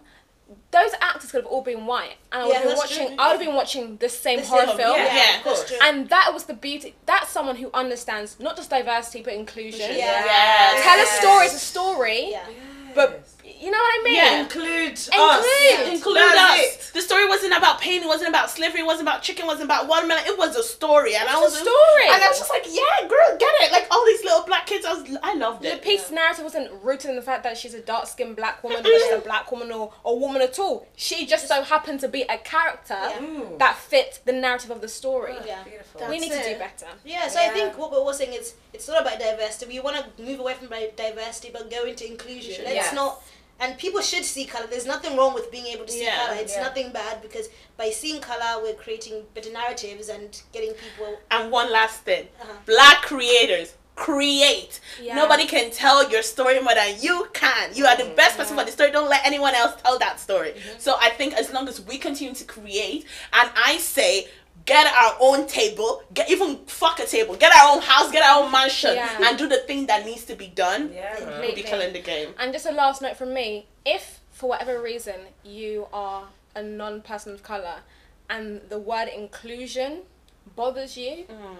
those 0.71 0.91
actors 1.01 1.29
could 1.31 1.41
have 1.43 1.51
all 1.53 1.61
been 1.71 1.85
white, 1.85 2.15
and 2.31 2.37
I 2.41 2.45
would 2.45 2.51
Yeah, 2.53 2.59
have 2.59 2.67
been 2.69 2.77
watching. 2.83 3.07
true. 3.07 3.15
I 3.19 3.23
would 3.27 3.37
have 3.37 3.45
been 3.47 3.55
watching 3.61 3.85
the 3.97 4.09
same 4.09 4.39
The 4.39 4.45
horror 4.51 4.67
same- 4.67 4.77
film. 4.81 4.95
Yeah, 4.97 5.15
Yeah, 5.21 5.37
of 5.37 5.43
that's 5.43 5.63
course. 5.69 5.81
And 5.85 5.95
that 6.09 6.27
was 6.33 6.43
the 6.51 6.53
beauty. 6.67 6.95
That's 7.05 7.29
someone 7.37 7.57
who 7.61 7.69
understands 7.73 8.29
not 8.39 8.55
just 8.59 8.69
diversity 8.69 9.21
but 9.25 9.33
inclusion. 9.33 9.89
Yeah. 10.03 10.23
Yes. 10.33 10.83
Tell 10.85 10.99
a 11.07 11.07
story 11.21 11.45
is 11.47 11.53
a 11.53 11.59
story, 11.73 12.19
Yeah. 12.31 12.45
but 12.95 13.09
you 13.43 13.69
know 13.73 13.77
what 13.85 13.99
I 13.99 14.03
mean. 14.03 14.15
Yeah. 14.15 14.39
Include 14.41 14.93
us. 14.93 15.09
Include. 15.09 15.93
include 15.95 16.17
That's 16.17 16.76
us. 16.76 16.76
It. 17.47 17.49
Wasn't 17.49 17.63
wasn't 17.63 17.71
about 17.73 17.81
pain. 17.81 18.03
It 18.03 18.07
wasn't 18.07 18.29
about 18.29 18.49
slavery. 18.49 18.81
It 18.81 18.85
wasn't 18.85 19.07
about 19.07 19.21
chicken. 19.23 19.45
It 19.45 19.47
wasn't 19.47 19.65
about 19.65 19.87
watermelon. 19.87 20.23
It 20.25 20.37
was 20.37 20.55
a 20.55 20.63
story, 20.63 21.15
and 21.15 21.27
I 21.27 21.39
was 21.39 21.53
a 21.53 21.57
story. 21.57 22.05
And 22.11 22.21
I 22.23 22.27
was 22.27 22.37
just 22.37 22.49
like, 22.51 22.65
yeah, 22.67 23.07
girl, 23.07 23.37
get 23.39 23.49
it. 23.61 23.71
Like 23.71 23.87
all 23.91 24.05
these 24.05 24.23
little 24.23 24.43
black 24.43 24.65
kids, 24.67 24.85
I 24.85 24.93
was, 24.93 25.17
I 25.23 25.33
loved 25.35 25.63
it. 25.65 25.69
The 25.69 25.75
it. 25.77 25.81
piece 25.83 26.11
narrative 26.11 26.43
wasn't 26.43 26.71
rooted 26.83 27.09
in 27.09 27.15
the 27.15 27.21
fact 27.21 27.43
that 27.43 27.57
she's 27.57 27.73
a 27.73 27.81
dark 27.81 28.07
skinned 28.07 28.35
black 28.35 28.63
woman 28.63 28.79
or 28.85 28.89
she's 28.89 29.13
a 29.13 29.19
black 29.19 29.51
woman 29.51 29.71
or 29.71 29.93
a 30.05 30.13
woman 30.13 30.41
at 30.41 30.59
all. 30.59 30.87
She 30.95 31.25
just 31.25 31.47
so 31.47 31.63
happened 31.63 31.99
to 32.01 32.07
be 32.07 32.23
a 32.23 32.37
character 32.37 32.95
Mm. 32.97 33.57
that 33.59 33.75
fit 33.77 34.19
the 34.25 34.33
narrative 34.33 34.69
of 34.71 34.81
the 34.81 34.87
story. 34.89 35.35
Yeah. 35.45 35.63
Beautiful. 35.63 36.07
we 36.09 36.19
need 36.19 36.31
That's 36.31 36.45
to 36.47 36.53
do 36.53 36.59
better. 36.59 36.87
Yeah, 37.05 37.27
so 37.27 37.39
I 37.39 37.49
think 37.49 37.77
what 37.77 37.91
we're 37.91 38.13
saying 38.13 38.33
is 38.33 38.53
it's 38.73 38.87
not 38.87 39.01
about 39.01 39.19
diversity. 39.19 39.73
We 39.73 39.79
want 39.79 39.97
to 39.97 40.23
move 40.23 40.39
away 40.39 40.53
from 40.53 40.67
diversity, 40.95 41.49
but 41.53 41.71
go 41.71 41.85
into 41.85 42.05
inclusion. 42.05 42.63
Let's 42.65 42.75
Yes. 42.75 42.93
not. 42.93 43.21
And 43.59 43.77
people 43.77 44.01
should 44.01 44.23
see 44.23 44.45
color. 44.45 44.67
There's 44.67 44.85
nothing 44.85 45.17
wrong 45.17 45.33
with 45.33 45.51
being 45.51 45.65
able 45.67 45.85
to 45.85 45.91
see 45.91 46.03
Yeah, 46.03 46.27
color. 46.27 46.37
It's 46.39 46.55
yeah. 46.55 46.63
nothing 46.63 46.91
bad 46.91 47.21
because 47.21 47.49
by 47.75 47.89
seeing 47.89 48.21
color, 48.21 48.61
we're 48.61 48.75
creating 48.75 49.23
better 49.33 49.51
narratives 49.51 50.09
and 50.09 50.39
getting 50.53 50.73
people. 50.73 51.17
And 51.31 51.51
one 51.51 51.71
last 51.71 52.01
thing, 52.01 52.27
Uh-huh. 52.41 52.53
black 52.65 53.01
creators 53.01 53.73
create. 53.95 54.79
Yeah. 55.01 55.15
Nobody 55.15 55.45
can 55.47 55.71
tell 55.71 56.07
your 56.09 56.21
story 56.21 56.59
more 56.59 56.75
than 56.75 57.01
you 57.01 57.29
can. 57.33 57.73
You 57.73 57.87
are 57.87 57.97
the 57.97 58.11
best 58.15 58.37
person 58.37 58.55
for 58.55 58.63
the 58.63 58.71
story. 58.71 58.91
Don't 58.91 59.09
let 59.09 59.25
anyone 59.25 59.55
else 59.55 59.81
tell 59.81 59.97
that 59.97 60.19
story. 60.19 60.53
So 60.77 60.95
I 60.99 61.09
think 61.09 61.33
as 61.33 61.51
long 61.51 61.67
as 61.67 61.81
we 61.81 61.97
continue 61.97 62.35
to 62.35 62.43
create, 62.45 63.05
and 63.33 63.49
I 63.55 63.77
say. 63.77 64.27
Get 64.67 64.85
our 64.85 65.15
own 65.19 65.47
table, 65.47 66.03
get 66.13 66.29
even 66.29 66.57
fuck 66.67 66.99
a 66.99 67.05
table, 67.05 67.35
get 67.35 67.55
our 67.55 67.75
own 67.75 67.81
house, 67.81 68.11
get 68.11 68.21
our 68.21 68.43
own 68.43 68.51
mansion, 68.51 68.95
Yeah. 68.95 69.25
and 69.25 69.37
do 69.37 69.47
the 69.47 69.59
thing 69.59 69.87
that 69.87 70.05
needs 70.05 70.25
to 70.25 70.35
be 70.35 70.47
done. 70.47 70.91
Yeah, 70.93 71.15
mm-hmm. 71.15 71.29
man. 71.29 71.41
We'll 71.41 71.55
be 71.55 71.63
killing 71.63 71.93
the 71.93 72.01
game. 72.01 72.35
And 72.37 72.51
just 72.51 72.65
a 72.65 72.71
last 72.71 73.01
note 73.01 73.15
from 73.17 73.33
me: 73.33 73.65
if 73.85 74.19
for 74.31 74.49
whatever 74.49 74.79
reason 74.81 75.15
you 75.43 75.87
are 75.91 76.27
a 76.53 76.61
non-person 76.61 77.33
of 77.33 77.43
color, 77.43 77.77
and 78.29 78.61
the 78.69 78.77
word 78.77 79.07
inclusion 79.07 80.01
bothers 80.55 80.97
you, 80.97 81.25
mm. 81.29 81.55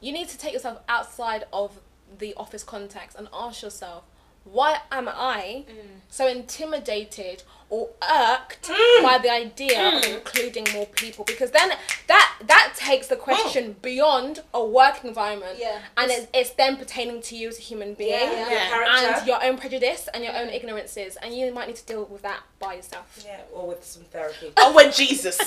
you 0.00 0.12
need 0.12 0.28
to 0.28 0.38
take 0.38 0.52
yourself 0.52 0.78
outside 0.88 1.44
of 1.52 1.80
the 2.18 2.34
office 2.36 2.62
context 2.62 3.18
and 3.18 3.28
ask 3.32 3.62
yourself, 3.62 4.04
why 4.44 4.80
am 4.90 5.08
I 5.08 5.64
mm. 5.68 5.74
so 6.08 6.26
intimidated 6.26 7.44
or 7.70 7.90
irked 8.02 8.68
mm. 8.68 9.02
by 9.02 9.18
the 9.18 9.30
idea 9.30 9.96
of 9.96 10.04
including 10.04 10.66
more 10.72 10.86
people? 10.86 11.24
Because 11.24 11.52
then 11.52 11.72
that 12.08 12.31
that 12.48 12.72
takes 12.76 13.06
the 13.08 13.16
oh. 13.16 13.20
question 13.20 13.76
beyond 13.82 14.40
a 14.54 14.64
work 14.64 15.04
environment, 15.04 15.58
Yeah. 15.58 15.80
and 15.96 16.10
it's, 16.10 16.26
it's 16.32 16.50
then 16.50 16.76
pertaining 16.76 17.20
to 17.22 17.36
you 17.36 17.48
as 17.48 17.58
a 17.58 17.62
human 17.62 17.94
being 17.94 18.10
Yeah, 18.10 18.50
Yeah. 18.50 18.74
your 18.74 18.84
and 18.84 19.26
your 19.26 19.44
own 19.44 19.58
prejudice 19.58 20.08
and 20.12 20.24
your 20.24 20.36
own 20.36 20.48
ignorances, 20.48 21.16
and 21.16 21.34
you 21.34 21.52
might 21.52 21.68
need 21.68 21.76
to 21.76 21.86
deal 21.86 22.04
with 22.04 22.22
that 22.22 22.40
by 22.58 22.74
yourself. 22.74 23.22
yeah, 23.24 23.40
or 23.52 23.68
with 23.68 23.84
some 23.84 24.02
therapy. 24.04 24.52
Oh, 24.56 24.74
with 24.74 24.94
Jesus. 24.94 25.38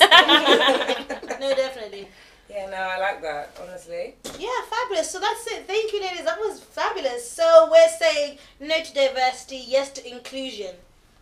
No, 1.38 1.54
definitely. 1.54 2.08
Yeah, 2.48 2.70
no, 2.70 2.76
I 2.76 2.98
like 2.98 3.22
that, 3.22 3.58
honestly. 3.60 4.14
Yeah, 4.38 4.48
fabulous. 4.70 5.10
So 5.10 5.18
that's 5.20 5.46
it. 5.48 5.66
Thank 5.66 5.92
you, 5.92 6.00
ladies. 6.00 6.24
That 6.24 6.38
was 6.38 6.60
fabulous. 6.60 7.28
So 7.28 7.68
we're 7.70 7.88
saying 7.88 8.38
no 8.60 8.80
to 8.82 8.94
diversity, 8.94 9.64
yes 9.66 9.90
to 9.92 10.08
inclusion. 10.08 10.74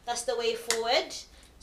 That's 0.06 0.22
the 0.22 0.36
way 0.36 0.54
forward. 0.54 1.14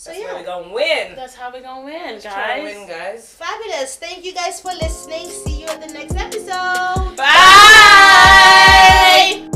So 0.02 0.10
That's 0.10 0.24
yeah, 0.24 0.40
we 0.40 0.44
gonna 0.44 0.74
win. 0.74 1.16
That's 1.16 1.36
how 1.36 1.54
we're 1.54 1.62
gonna 1.62 1.86
win, 1.86 2.14
Let's 2.14 2.26
guys. 2.26 2.64
win, 2.64 2.88
guys. 2.88 3.36
Fabulous. 3.36 3.98
Thank 3.98 4.26
you 4.26 4.34
guys 4.34 4.60
for 4.60 4.72
listening. 4.74 5.30
See 5.30 5.62
you 5.62 5.68
in 5.70 5.80
the 5.80 5.94
next 5.94 6.16
episode. 6.16 7.16
Bye. 7.16 7.28
Bye. 9.46 9.48